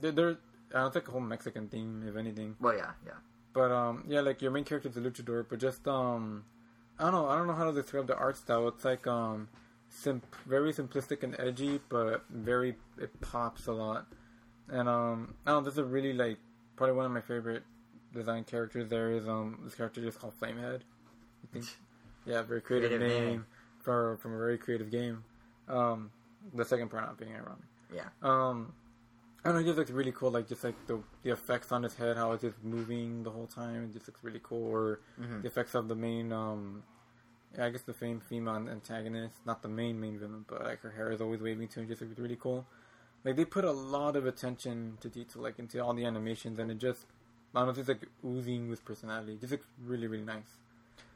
[0.02, 0.38] there
[0.74, 2.56] I don't think a whole Mexican theme, if anything.
[2.60, 3.14] Well, yeah, yeah.
[3.54, 6.44] But um, yeah, like your main character is a luchador, but just um,
[7.00, 8.68] I don't know, I don't know how to describe the art style.
[8.68, 9.48] It's like um,
[9.90, 14.06] sim- very simplistic and edgy, but very it pops a lot.
[14.70, 16.38] And um, I don't know, this is a really like
[16.76, 17.64] probably one of my favorite
[18.14, 18.90] design characters.
[18.90, 20.82] There is um, this character just called Flamehead.
[20.82, 21.66] I think,
[22.26, 23.46] yeah, very creative, Creative name, name.
[23.80, 25.24] for from a very creative game.
[25.70, 26.12] Um,
[26.54, 27.64] the second part not being ironic.
[27.94, 28.10] Yeah.
[28.22, 28.74] Um,
[29.48, 30.30] I don't know, it just looks really cool.
[30.30, 33.48] Like just like the the effects on his head, how it's just moving the whole
[33.48, 33.86] time.
[33.86, 34.68] It just looks really cool.
[34.68, 35.42] Or Mhm.
[35.42, 36.84] the effects of the main, um,
[37.56, 40.92] yeah, I guess the main female antagonist, not the main main villain, but like her
[40.92, 42.66] hair is always waving too, and just looks really cool.
[43.24, 46.70] Like they put a lot of attention to detail, like into all the animations, and
[46.70, 47.06] it just,
[47.56, 49.36] I don't know, it's just like oozing with personality.
[49.36, 50.58] It just looks really really nice.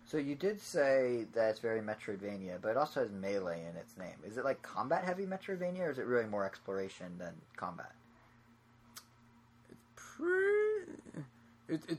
[0.06, 3.98] So you did say that it's very Metroidvania, but it also has melee in its
[3.98, 4.16] name.
[4.24, 7.92] Is it like combat heavy Metroidvania, or is it really more exploration than combat?
[10.22, 11.26] Pretty,
[11.68, 11.98] it, it,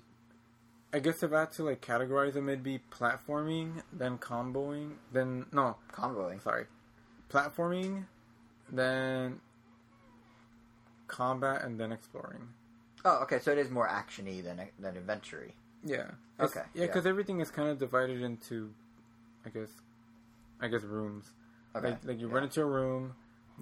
[0.93, 5.47] I guess if I had to like categorize them, it'd be platforming, then comboing, then
[5.53, 6.43] no, Comboing.
[6.43, 6.67] sorry,
[7.31, 8.05] platforming,
[8.71, 9.41] then
[11.09, 12.49] combat, and then exploring.
[13.05, 13.39] Oh, okay.
[13.41, 15.49] So it is more actiony than than adventure
[15.85, 16.11] Yeah.
[16.41, 16.87] Okay, Yeah, yeah.
[16.87, 18.73] because everything is kind of divided into,
[19.45, 19.71] I guess,
[20.61, 21.33] I guess rooms.
[21.75, 21.89] Okay.
[21.91, 22.35] Like, like you yeah.
[22.35, 23.15] run into a room,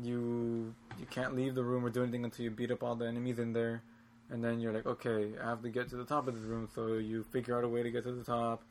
[0.03, 3.07] you you can't leave the room or do anything until you beat up all the
[3.07, 3.83] enemies in there,
[4.31, 6.69] and then you're like, okay, I have to get to the top of this room.
[6.75, 8.63] So you figure out a way to get to the top,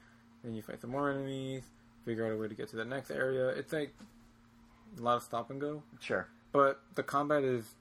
[0.43, 1.63] then you fight some more enemies,
[2.05, 3.49] figure out a way to get to the next area.
[3.49, 3.93] It's like
[4.97, 6.27] a lot of stop and go, Sure.
[6.51, 7.75] but the combat is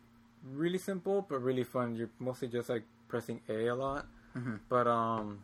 [0.52, 1.94] really simple but really fun.
[1.96, 4.06] You're mostly just like pressing A a lot.
[4.36, 4.60] Mhm.
[4.68, 5.40] But um,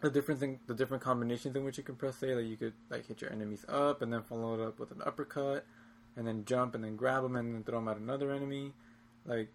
[0.00, 2.72] the different thing, the different combinations in which you can press A, like you could
[2.90, 5.64] like hit your enemies up and then follow it up with an uppercut,
[6.16, 8.72] and then jump and then grab them and then throw them at another enemy.
[9.26, 9.48] Like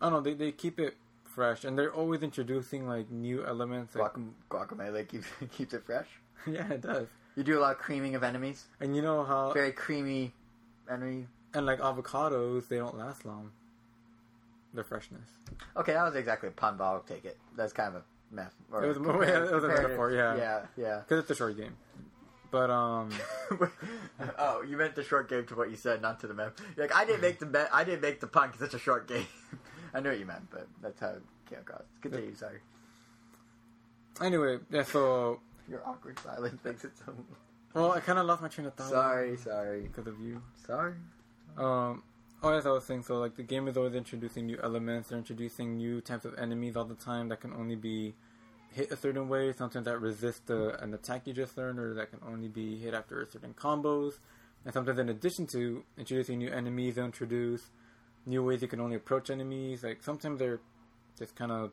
[0.00, 0.96] I don't know, they they keep it
[1.28, 3.94] fresh and they're always introducing like new elements.
[3.94, 5.26] Like, Guacam- guacamole keeps
[5.56, 6.08] keeps it fresh.
[6.46, 7.06] yeah, it does.
[7.36, 8.64] You do a lot of creaming of enemies.
[8.80, 10.32] And you know how Very creamy
[10.90, 11.26] enemy.
[11.54, 13.52] and like avocados, they don't last long.
[14.74, 15.28] Their freshness.
[15.76, 17.38] Okay, that was exactly a pun, but I'll take it.
[17.56, 18.04] That's kind of a.
[18.70, 20.36] Or It was more- yeah, it was a metaphor, yeah.
[20.36, 20.98] Yeah, yeah.
[21.00, 21.74] Because it's a short game.
[22.50, 23.10] But um,
[24.38, 26.34] oh, you meant the short game to what you said, not to the.
[26.34, 26.52] You're
[26.86, 29.06] like I didn't make the be- I didn't make the pun because it's a short
[29.06, 29.26] game.
[29.98, 31.82] I know what you meant, but that's how it came across.
[32.00, 32.32] Continue.
[32.36, 32.60] Sorry.
[34.22, 34.84] anyway, yeah.
[34.84, 37.12] So Your awkward silence makes it so.
[37.74, 38.90] well, I kind of lost my train of thought.
[38.90, 40.40] Sorry, sorry, because of you.
[40.64, 40.94] sorry.
[41.56, 42.04] Um,
[42.44, 45.08] oh, as I was saying, so like the game is always introducing new elements.
[45.08, 48.14] They're introducing new types of enemies all the time that can only be
[48.72, 49.52] hit a certain way.
[49.52, 52.94] Sometimes that resist the, an attack you just learned, or that can only be hit
[52.94, 54.20] after certain combos.
[54.64, 57.70] And sometimes, in addition to introducing new enemies, they'll introduce
[58.26, 59.82] new ways you can only approach enemies.
[59.84, 60.60] Like sometimes they're
[61.18, 61.70] just kind of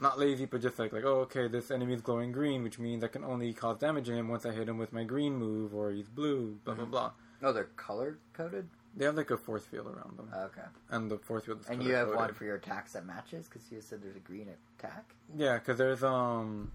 [0.00, 3.02] not lazy, but just like like oh okay, this enemy is glowing green, which means
[3.04, 5.74] I can only cause damage to him once I hit him with my green move,
[5.74, 6.58] or he's blue.
[6.64, 6.90] Blah blah Mhm.
[6.90, 7.12] blah.
[7.42, 8.68] Oh, they're color coded.
[8.96, 10.62] They have like a force field around them, Okay.
[10.90, 13.70] and the force field is And you have one for your attacks that matches because
[13.72, 15.14] you said there's a green attack.
[15.36, 16.70] Yeah, because there's um.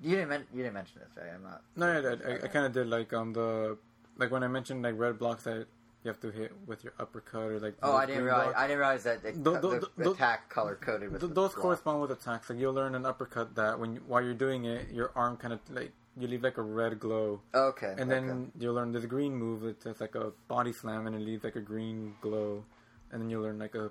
[0.00, 1.32] You didn't men- you didn't mention this, right?
[1.34, 1.62] I'm not.
[1.76, 2.24] No, I did.
[2.24, 3.76] I, I kind of did like um the
[4.16, 5.66] like when I mentioned like red blocks that
[6.04, 7.74] you have to hit with your uppercut or like.
[7.82, 8.44] Oh, I didn't realize.
[8.44, 8.58] blocks.
[8.58, 11.52] I didn't realize that the, tho- the, tho- attack color coded with Th- the those
[11.52, 11.62] block.
[11.62, 12.48] correspond with attacks.
[12.50, 15.52] Like you'll learn an uppercut that when you, while you're doing it, your arm kind
[15.52, 17.94] of like you leave like a red glow, Okay.
[17.96, 18.26] and okay.
[18.26, 19.62] then you'll learn this green move.
[19.62, 22.64] that's, just like a body slam, and it leaves like a green glow,
[23.12, 23.90] and then you'll learn like a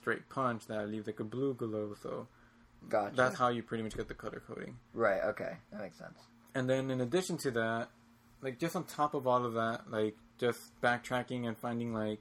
[0.00, 1.94] straight punch that leaves like a blue glow.
[2.02, 2.26] So
[2.88, 3.14] gotcha.
[3.16, 4.76] that's how you pretty much get the color coding.
[4.94, 5.22] right.
[5.24, 6.18] Okay, that makes sense.
[6.54, 7.88] And then in addition to that,
[8.42, 12.20] like just on top of all of that, like just backtracking and finding like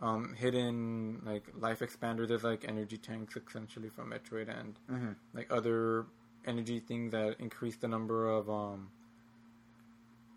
[0.00, 5.12] um, hidden like life expanders, there's like energy tanks essentially from Metroid and Mm-hmm.
[5.34, 6.06] like other
[6.46, 8.90] energy things that increase the number of um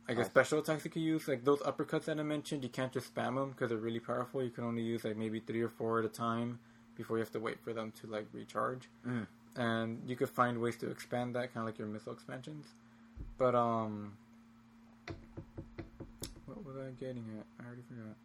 [0.10, 0.30] I guess Oh.
[0.30, 1.28] special attacks you can use.
[1.28, 4.42] Like those uppercuts that I mentioned, you can't just spam them because they're really powerful.
[4.42, 6.60] You can only use like maybe three or four at a time
[6.96, 8.88] before you have to wait for them to like recharge.
[9.06, 9.28] Mhm.
[9.58, 12.68] And you could find ways to expand that, kind of like your missile expansions.
[13.38, 14.14] But um,
[16.58, 17.46] what was I getting at?
[17.60, 18.16] I already forgot.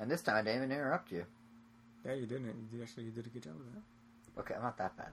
[0.00, 1.24] And this time I didn't even interrupt you.
[2.04, 2.68] Yeah, you didn't.
[2.72, 3.04] You actually.
[3.04, 4.40] You did a good job of that.
[4.40, 5.12] Okay, I'm not that bad.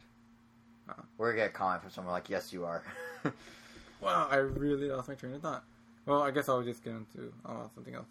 [0.89, 1.03] Uh-uh.
[1.17, 2.83] We're gonna get a comment from someone like, "Yes, you are."
[4.01, 5.63] Wow, I really lost my train of thought.
[6.07, 8.07] Well, I guess I'll just get into oh, something else.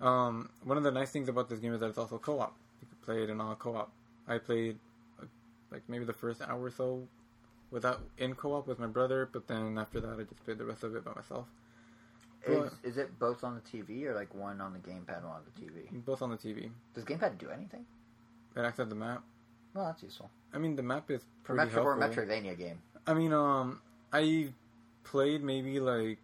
[0.00, 2.56] Um, one of the nice things about this game is that it's also co-op.
[2.80, 3.90] You can play it in all co-op.
[4.28, 4.78] I played
[5.20, 5.24] uh,
[5.72, 7.08] like maybe the first hour or so
[7.72, 10.84] without in co-op with my brother, but then after that, I just played the rest
[10.84, 11.46] of it by myself.
[12.46, 15.36] Is, is it both on the TV or like one on the gamepad and one
[15.36, 16.04] on the TV?
[16.04, 16.70] both on the TV.
[16.94, 17.84] Does gamepad do anything?
[18.56, 19.22] It acts as the map.
[19.74, 22.24] Well, that's useful I mean, the map is for, pretty Metro, for a helpful.
[22.24, 22.82] Metroidvania game.
[23.06, 23.80] I mean, um,
[24.12, 24.48] I
[25.04, 26.18] played maybe like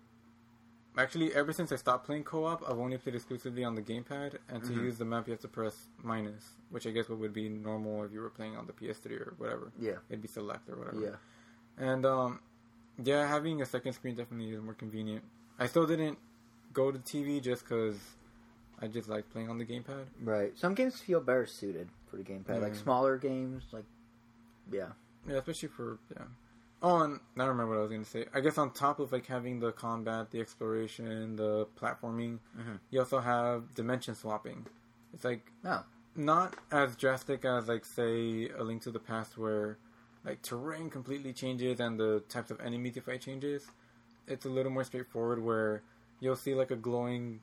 [0.97, 4.62] actually ever since I stopped playing co-op, I've only played exclusively on the gamepad, and
[4.65, 4.82] to Mhm.
[4.82, 8.03] use the map you have to press minus, which I guess what would be normal
[8.05, 9.73] if you were playing on the PS3 or whatever.
[9.78, 11.01] Yeah, It'd be select or whatever.
[11.01, 11.85] yeah.
[11.85, 12.40] And um,
[13.03, 15.24] yeah, having a second screen definitely is more convenient.
[15.59, 16.19] I still didn't
[16.73, 17.97] go to TV just because
[18.81, 20.05] I just like playing on the gamepad.
[20.23, 20.57] Right.
[20.57, 23.65] Some games feel better suited for the gamepad, like smaller games.
[23.73, 23.85] Like,
[24.71, 24.89] yeah,
[25.27, 26.25] Yeah, especially for yeah.
[26.81, 28.27] Oh, and I don't remember what I was going to say.
[28.33, 32.79] I guess on top of like having the combat, the exploration, the platforming, Mhm.
[32.91, 34.65] you also have dimension swapping.
[35.13, 35.83] It's like no,
[36.15, 39.79] not as drastic as like say a Link to the Past, where
[40.25, 43.67] like terrain completely changes and the types of enemies you fight changes.
[44.29, 45.83] It's a little more straightforward, where
[46.21, 47.41] you'll see like a glowing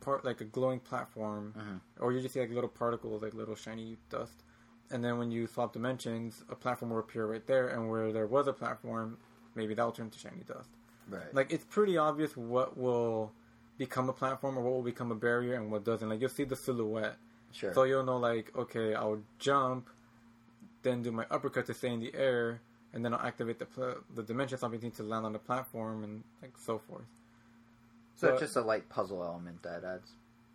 [0.00, 1.80] part, like a glowing platform, Mhm.
[2.00, 4.44] or you just see like little particles, like little shiny dust.
[4.90, 8.26] And then when you swap dimensions, a platform will appear right there, and where there
[8.26, 9.18] was a platform,
[9.54, 10.70] maybe that'll turn to shiny dust.
[11.08, 11.32] right.
[11.34, 13.32] Like it's pretty obvious what will
[13.78, 16.08] become a platform or what will become a barrier and what doesn't.
[16.08, 17.16] Like you'll see the silhouette,
[17.52, 17.72] sure.
[17.74, 19.88] so you'll know like okay, I'll jump,
[20.82, 22.60] then do my uppercut to stay in the air,
[22.96, 26.24] and then I'll activate the pl- the dimension something to land on the platform and
[26.42, 27.04] like so forth.
[28.16, 30.10] so but- it's just a light puzzle element that adds.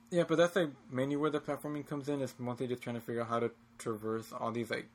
[0.09, 2.19] Yeah, but that's like mainly where the platforming comes in.
[2.21, 4.87] Is mostly just trying to figure out how to traverse all these like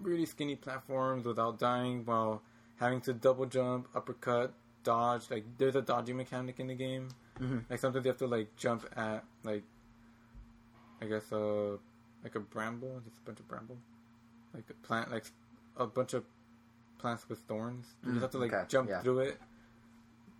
[0.00, 2.40] really skinny platforms without dying while
[2.76, 4.54] having to double jump, uppercut,
[4.84, 5.30] dodge.
[5.30, 7.08] Like there's a dodging mechanic in the game.
[7.38, 7.64] Mhm.
[7.68, 9.64] Like sometimes you have to like jump at like
[11.02, 11.76] I guess uh
[12.22, 13.76] like a bramble, just a bunch of bramble,
[14.54, 15.24] like a plant, like
[15.76, 16.24] a bunch of
[17.02, 17.86] plants with thorns.
[18.02, 19.02] You Mm, just have to like okay, jump yeah.
[19.02, 19.40] through it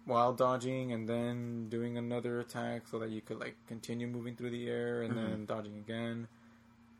[0.04, 4.50] while dodging and then doing another attack so that you could like continue moving through
[4.50, 5.16] the air and Mhm.
[5.16, 6.28] then dodging again,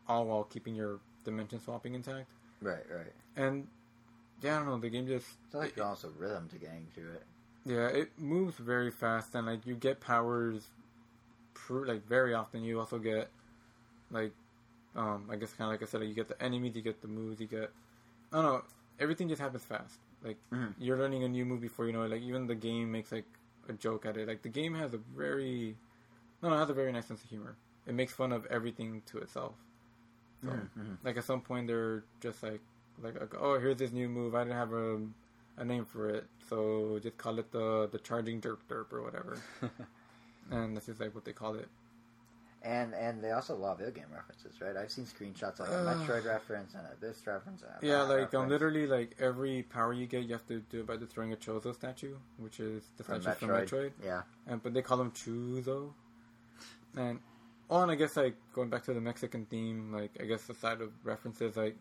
[0.08, 2.28] all while keeping your dimension swapping intact.
[2.60, 3.12] Right, right.
[3.36, 3.66] And
[4.42, 4.78] yeah, I don't know.
[4.78, 7.22] The game just So like also rhythm to getting to it.
[7.64, 10.68] yeah, it moves very fast, and like you get powers,
[11.54, 12.64] pr- like very often.
[12.64, 13.28] You also get
[14.10, 14.32] like,
[14.96, 17.08] um, I guess kind of like I said, you get the enemies, you get the
[17.08, 17.70] moves, you get,
[18.32, 18.62] I don't know,
[19.02, 19.98] everything just happens fast.
[20.22, 20.74] Like Mhm.
[20.78, 22.10] you're learning a new move before you know it.
[22.10, 23.26] Like even the game makes like
[23.68, 24.28] a joke at it.
[24.28, 25.76] Like the game has a very,
[26.42, 27.56] no, it has a very nice sense of humor.
[27.86, 29.54] It makes fun of everything to itself.
[30.44, 30.96] So Mhm, mhm.
[31.04, 32.60] like at some point they're just like
[33.02, 35.00] like, like, oh here's this new move i didn't have a,
[35.56, 39.38] a name for it so just call it the the charging derp derp or whatever
[40.50, 41.68] and that's just like what they call it
[42.64, 44.76] And and they also love video game references, right?
[44.76, 45.72] I've seen screenshots like a.
[45.72, 47.62] Metroid reference and a this reference.
[47.62, 50.80] And a yeah like um literally like every power you get you have to do
[50.80, 53.68] it by destroying a chozo statue which is the from statue Metroid.
[53.68, 54.22] from metroid Yeah.
[54.46, 55.92] and but they call them chuzo
[56.96, 57.18] and
[57.68, 60.54] oh and i guess like going back to the mexican theme like i guess the
[60.54, 61.76] side of references like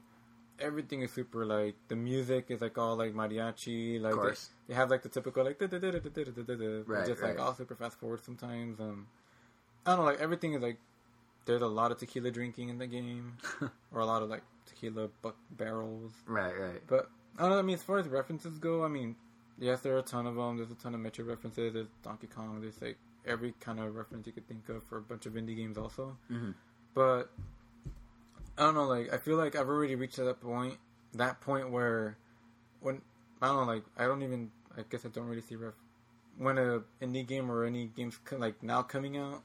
[0.60, 4.50] everything is super like the music is like all like mariachi like Of they- course.
[4.68, 8.80] They have like the typical like Right, just like all super fast forward sometimes.
[8.80, 9.08] Um,
[9.86, 10.78] I don't know, like everything is like
[11.46, 13.34] there's a lot of tequila drinking in the game,
[13.92, 16.12] or a lot of like tequila buck barrels.
[16.28, 16.82] Right, right.
[16.88, 17.60] But I don't know.
[17.60, 19.16] I mean, as far as references go, I mean,
[19.58, 20.58] yes, there are a ton of them.
[20.58, 21.74] There's a ton of Metro references.
[21.74, 22.62] There's Donkey Kong.
[22.62, 25.56] There's like every kind of reference you could think of for a bunch of indie
[25.56, 26.18] games also.
[26.32, 26.54] Mhm.
[26.94, 27.32] But
[28.58, 28.86] I don't know.
[28.86, 30.78] Like I feel like I've already reached that point.
[31.14, 32.18] That point where
[32.82, 33.02] when
[33.42, 33.74] I don't know.
[33.74, 34.52] Like I don't even.
[34.78, 35.74] I guess I don't really see ref.
[36.38, 39.44] When a indie game or any games like now coming out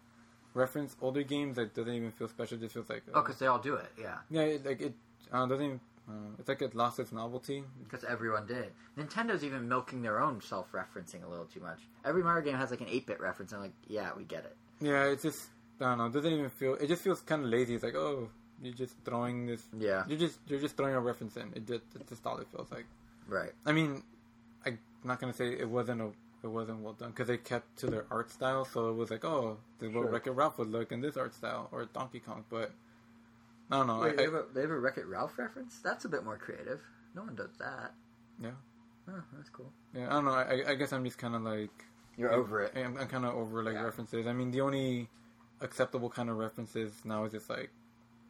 [0.56, 2.56] reference older games that doesn't even feel special.
[2.56, 3.90] It just feels like Oh, uh, because they all do it.
[4.00, 4.94] Yeah, yeah, it, like it
[5.32, 5.64] uh, doesn't.
[5.64, 7.62] Even, uh, it's like it lost its novelty.
[7.84, 8.72] because everyone did.
[8.98, 11.78] Nintendo's even milking their own self-referencing a little too much.
[12.04, 13.52] Every Mario game has like an eight-bit reference.
[13.52, 14.56] I'm like, yeah, we get it.
[14.80, 15.48] Yeah, it's just
[15.80, 16.06] I don't know.
[16.06, 16.74] It doesn't even feel.
[16.74, 17.74] It just feels kind of lazy.
[17.74, 18.28] It's like oh,
[18.62, 19.62] you're just throwing this.
[19.78, 21.52] Yeah, You're just you're just throwing a reference in.
[21.54, 22.86] It just it's just all it feels like.
[23.28, 23.52] right.
[23.66, 24.02] I mean,
[24.64, 26.10] I'm not gonna say it wasn't a
[26.46, 28.64] it wasn't well done because they kept to their art style.
[28.64, 30.10] So it was like oh, this is what Sure.
[30.12, 32.44] Wreck-It Ralph would look in this art style or Donkey Kong.
[32.48, 32.72] But
[33.70, 34.00] I don't know.
[34.00, 35.78] Wait, I, they, have a, they have a Wreck-It Ralph reference.
[35.82, 36.80] That's a bit more creative.
[37.14, 37.92] No one does that.
[38.40, 38.50] Yeah.
[39.08, 39.70] Oh, that's cool.
[39.94, 40.32] yeah, I don't know.
[40.32, 41.70] I, I guess I'm just kind of like
[42.16, 42.72] You're over it.
[42.76, 43.82] I'm, I'm kind of over like Yeah.
[43.84, 44.26] references.
[44.26, 45.08] I mean, the only
[45.60, 47.70] acceptable kind of references now is just like,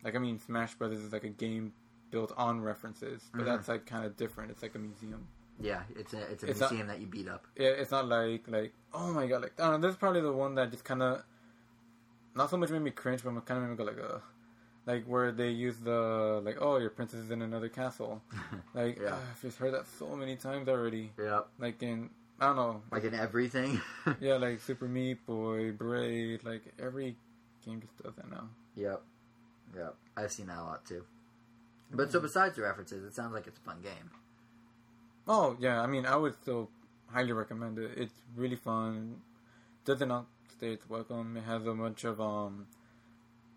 [0.05, 1.73] like I mean, Smash Brothers is like a game
[2.11, 3.45] built on references, but Mhm.
[3.47, 4.51] that's like kind of different.
[4.53, 5.27] It's like a museum.
[5.61, 7.47] Yeah, it's a it's a It's not- museum that you beat up.
[7.57, 9.87] Yeah, it's not like like oh my god, like I don't know.
[9.89, 11.23] This is probably the one that just kind of
[12.35, 14.19] not so much made me cringe, but kind of made me go like uh
[14.85, 18.23] like where they use the like oh your princess is in another castle.
[18.75, 19.15] Like Yeah.
[19.15, 21.13] ah, I've just heard that so many times already.
[21.19, 21.49] Yep.
[21.59, 23.81] Like in I don't know, like in everything.
[24.21, 27.17] yeah, like Super Meat Boy, Braid, like every
[27.65, 28.51] game just does that now.
[28.75, 29.01] Yep,
[29.75, 29.95] yep.
[30.19, 31.03] I've seen that a lot too.
[31.91, 34.11] But so besides the references, it sounds like it's a fun game.
[35.29, 36.71] Oh yeah, I mean, I would still
[37.13, 37.93] highly recommend it.
[37.97, 39.17] It's really fun.
[39.85, 41.37] Doesn't outstay its welcome.
[41.37, 42.67] It has a bunch of um,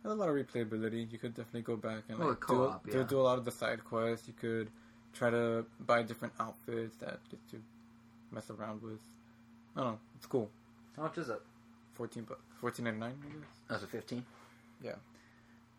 [0.04, 1.12] has a lot of replayability.
[1.12, 3.04] You could definitely go back and Oh, like do, do yeah.
[3.04, 4.28] do a lot of the side quests.
[4.28, 4.70] You could
[5.14, 7.58] try to buy different outfits that get to
[8.32, 9.00] mess around with.
[9.76, 10.00] I don't know.
[10.18, 10.50] It's cool.
[10.96, 11.42] How much is it?
[11.94, 12.42] Fourteen bucks.
[12.60, 13.14] Fourteen ninety nine.
[13.24, 13.48] I guess.
[13.70, 14.26] That's a fifteen.
[14.84, 14.96] Yeah.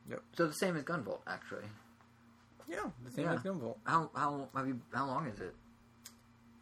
[0.08, 0.22] Yep.
[0.36, 1.64] So the same as Gunvolt, actually.
[2.68, 3.34] Yeah, the same Yeah.
[3.34, 3.76] as Gunvolt.
[3.84, 5.54] How how have you, how long is it?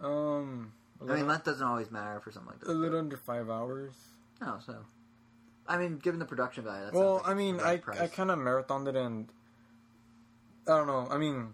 [0.00, 2.68] Um, I little, mean, that doesn't always matter for something like this.
[2.68, 3.92] a little under five hours.
[4.42, 4.76] Oh, so.
[5.66, 8.88] I mean, given the production value, that's well, I mean, I I kind of marathoned
[8.88, 9.28] it and
[10.66, 11.08] I don't know.
[11.10, 11.52] I mean,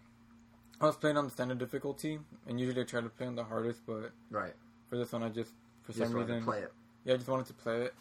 [0.80, 3.44] I was playing on the standard difficulty, and usually I try to play on the
[3.44, 4.52] hardest, but right.
[4.88, 5.50] for this one, I just
[5.82, 6.72] for Just some to reason, play it.
[7.04, 7.94] yeah, I just wanted to play it,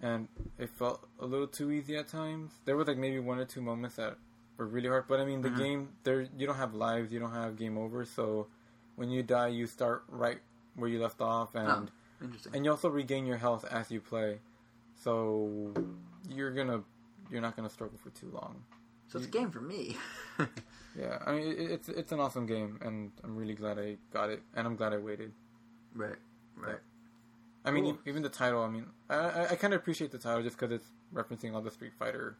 [0.00, 0.28] and
[0.58, 2.52] it felt a little too easy at times.
[2.64, 4.16] There was like maybe one or two moments that
[4.56, 5.58] were really hard, but I mean, the Mhm.
[5.58, 8.46] game there you don't have lives, you don't have game over, so
[8.96, 10.38] when you die, you start right
[10.76, 12.54] where you left off, and Oh, interesting.
[12.54, 14.38] and you also regain your health as you play,
[14.96, 15.72] so
[16.28, 16.82] you're gonna
[17.30, 18.62] you're not gonna struggle for too long.
[19.08, 19.96] so it's a game for me.
[20.94, 24.28] Yeah, I mean it, it's it's an awesome game, and I'm really glad I got
[24.28, 25.32] it, and I'm glad I waited.
[25.94, 26.16] right.
[26.54, 26.80] Right.
[27.64, 27.98] I mean, Cool.
[28.04, 28.62] even the title.
[28.62, 31.62] I mean, I I, I kind of appreciate the title just because it's referencing all
[31.62, 32.36] the Street Fighter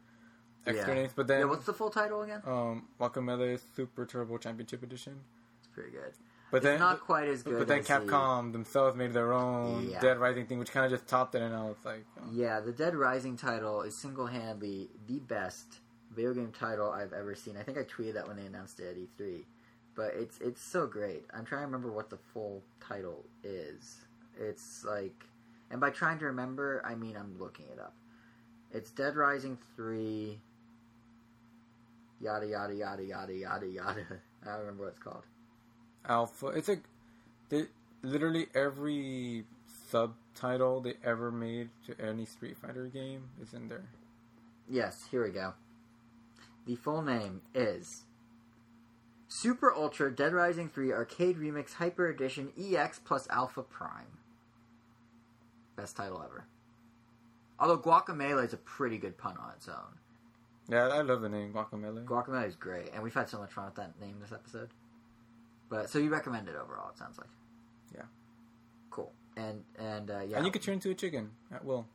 [0.66, 1.01] extra Yeah.
[1.01, 1.12] names.
[1.16, 1.45] But then, yeah.
[1.47, 2.43] What's the full title again?
[2.47, 5.19] um, Guacamelee Super Turbo Championship Edition.
[5.61, 6.12] It's pretty good.
[6.53, 7.59] But it's then, not quite as good.
[7.59, 10.01] but then as the- Capcom themselves made their own Yeah.
[10.01, 12.61] Dead Rising thing, which kind of just topped it, and I was like, oh, Yeah,
[12.61, 15.81] the Dead Rising title is single-handedly the best
[16.15, 17.57] video game title I've ever seen.
[17.57, 19.47] I think I tweeted that when they announced it at E3.
[19.95, 21.24] But it's it's so great.
[21.33, 24.03] I'm trying to remember what the full title is.
[24.39, 25.24] It's like,
[25.70, 27.95] and by trying to remember, I mean I'm looking it up.
[28.70, 30.39] It's Dead Rising three.
[32.20, 34.07] Yada yada yada yada yada yada.
[34.43, 35.24] I don't remember what it's called.
[36.09, 36.49] Alpha.
[36.49, 36.83] It's like
[37.49, 37.66] they
[38.03, 39.45] literally every
[39.91, 43.85] subtitle they ever made to any Street Fighter game is in there.
[44.69, 45.55] Yes, here we go.
[46.66, 48.05] The full name is
[49.29, 54.19] Super Ultra Dead Rising 3 Arcade Remix Hyper Edition EX plus Alpha Prime.
[55.77, 56.47] Best title ever.
[57.59, 59.99] Although Guacamelee is a pretty good pun on its own.
[60.69, 62.05] Yeah, I love the name Guacamelee.
[62.05, 64.70] Guacamelee is great, and we've had so much fun with that name this episode.
[65.73, 66.90] But so you recommend it overall?
[66.90, 67.31] It sounds like.
[67.94, 68.03] Yeah.
[68.90, 69.11] Cool.
[69.39, 70.36] And and uh, yeah.
[70.36, 71.86] And you could turn into a chicken at will.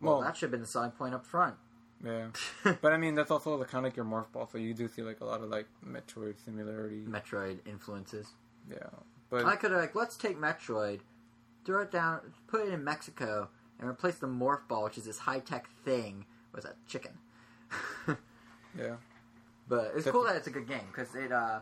[0.00, 1.56] well, well- that should have been the selling point up front.
[2.02, 2.28] Yeah,
[2.82, 4.88] but I mean that's also the kind of like your morph ball, so you do
[4.88, 7.02] see like a lot of like Metroid similarity.
[7.06, 8.28] Metroid influences.
[8.70, 8.88] yeah,
[9.30, 11.00] but I could have like, let's take Metroid,
[11.64, 13.48] throw it down, put it in Mexico,
[13.78, 17.12] and replace the morph ball, which is this high tech thing, with a chicken.
[18.78, 18.96] yeah,
[19.66, 21.60] but it's Def- cool that it's a good game because it, uh,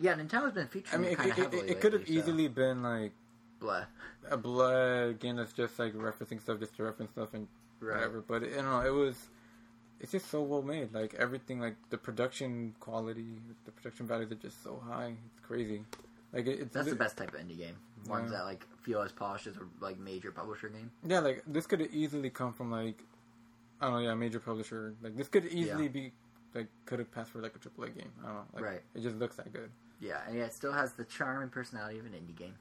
[0.00, 2.48] yeah, Nintendo's been I mean it it, kind could- of it, could have so- easily
[2.48, 3.12] been like
[3.60, 3.84] Blah.
[4.30, 7.46] a blood game that's just like referencing stuff just to reference stuff and
[7.80, 7.96] Right.
[7.96, 8.20] whatever.
[8.26, 9.16] But you know, it was
[10.00, 10.92] it's just so well made.
[10.94, 13.26] Like everything, like the production quality,
[13.66, 15.14] the production values are just so high.
[15.36, 15.84] It's crazy.
[16.32, 17.76] Like it, it's That's the best type of indie game.
[18.06, 18.38] Ones Yeah.
[18.38, 20.90] that like feel as polished as a like major publisher game.
[21.06, 23.02] Yeah, like this could have easily come from like
[23.80, 24.94] I don't know, yeah, a major publisher.
[25.02, 25.88] Like this could easily Yeah.
[25.90, 26.12] be
[26.54, 28.12] like could have passed for like a AAA game.
[28.22, 28.44] I don't know.
[28.54, 28.82] Like, Right.
[28.94, 29.70] It just looks that good.
[30.00, 32.54] Yeah, and yeah, it still has the charm and personality of an indie game.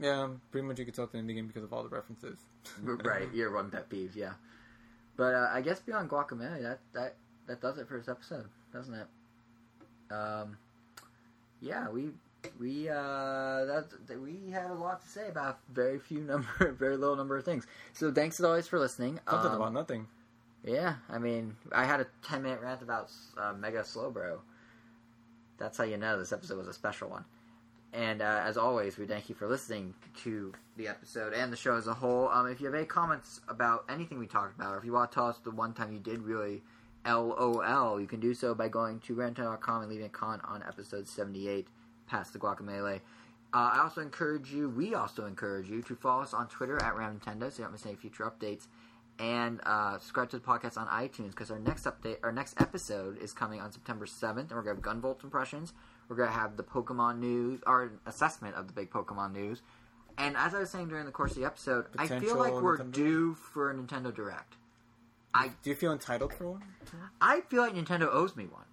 [0.00, 2.38] Yeah, pretty much you could tell it's an indie game because of all the references.
[2.82, 4.32] right, your one pet peeve, yeah.
[5.16, 7.14] But uh, I guess beyond Guacamole, that that
[7.46, 9.06] that does it for this episode, doesn't it?
[10.12, 10.56] Um,
[11.60, 12.10] yeah, we
[12.58, 12.94] we uh
[13.66, 17.36] that that we had a lot to say about very few number, very little number
[17.36, 17.66] of things.
[17.92, 19.20] So thanks as always for listening.
[19.30, 20.08] Something Um, about nothing.
[20.64, 24.38] yeah, I mean, I had a ten minute rant about uh, Mega Slowbro.
[25.58, 27.24] That's how you know this episode was a special one.
[27.92, 31.76] And uh, as always, we thank you for listening to the episode and the show
[31.76, 32.28] as a whole.
[32.28, 35.10] Um, if you have any comments about anything we talked about, or if you want
[35.10, 36.62] to tell us the one time you did really
[37.06, 41.06] LOL, you can do so by going to random.com and leaving a comment on episode
[41.06, 41.66] 78,
[42.06, 43.00] Past the Guacamole.
[43.54, 46.96] Uh, I also encourage you, we also encourage you to follow us on Twitter at
[46.96, 48.68] Ram Nintendo so you don't miss any future updates.
[49.22, 53.22] And uh, subscribe to the podcast on iTunes because our next update, our next episode
[53.22, 55.74] is coming on September 7th, and we're going to have Gunvolt impressions.
[56.08, 59.62] We're going to have the Pokemon news, our assessment of the big Pokemon news.
[60.18, 62.78] And as I was saying during the course of the episode, I feel like we're
[62.78, 64.56] Nintendo- due for a Nintendo Direct.
[65.32, 66.62] I Do you feel entitled for one?
[67.20, 68.64] I feel like Nintendo owes me one.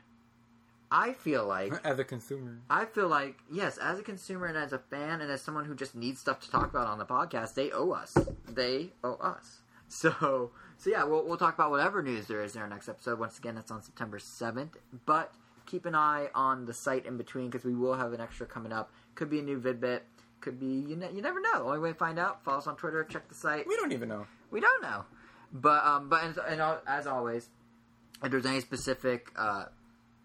[0.92, 2.60] I feel like as a consumer.
[2.72, 5.76] I feel like yes, as a consumer and as a fan and as someone who
[5.76, 8.18] just needs stuff to talk about on the podcast, they owe us.
[8.48, 9.60] They owe us.
[9.91, 13.20] So so yeah, we'll we'll talk about whatever news there is in our next episode.
[13.20, 14.78] Once again, that's on September seventh.
[15.06, 15.34] But
[15.66, 18.72] keep an eye on the site in between because we will have an extra coming
[18.72, 18.91] up.
[19.16, 20.02] Could be a new vidbit.
[20.41, 20.95] Could be you.
[20.95, 21.66] Ne- you never know.
[21.66, 22.44] Only way to find out.
[22.44, 23.03] Follow us on Twitter.
[23.03, 23.68] Check the site.
[23.68, 24.28] We don't even know.
[24.52, 25.06] We don't know.
[25.52, 27.49] But um, but and, and as always,
[28.24, 29.66] if there's any specific uh,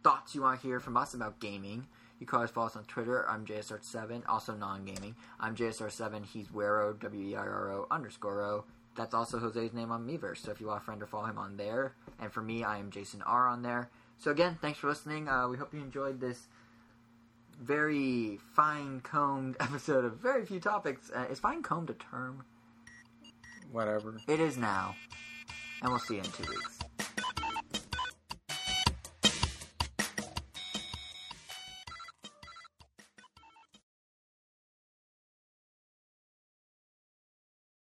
[0.03, 1.87] thoughts you want to hear from us about gaming,
[2.21, 3.29] you can always follow us on Twitter.
[3.29, 5.17] I'm JSR7, also non-gaming.
[5.41, 6.27] I'm JSR7.
[6.27, 8.65] He's Werro, W-E-R-R-O underscore O.
[8.97, 10.39] That's also Jose's name on Miiverse.
[10.39, 11.95] So if you want a friend or follow him on there.
[12.21, 13.91] And for me, I am Jason R on there.
[14.19, 15.29] So again, thanks for listening.
[15.29, 16.47] Uh, we hope you enjoyed this
[17.61, 21.11] very fine-combed episode of very few topics.
[21.15, 22.45] Uh, is fine-combed a term?
[23.73, 24.21] Whatever.
[24.29, 24.95] It is now.
[25.83, 26.84] And we'll see you in two weeks.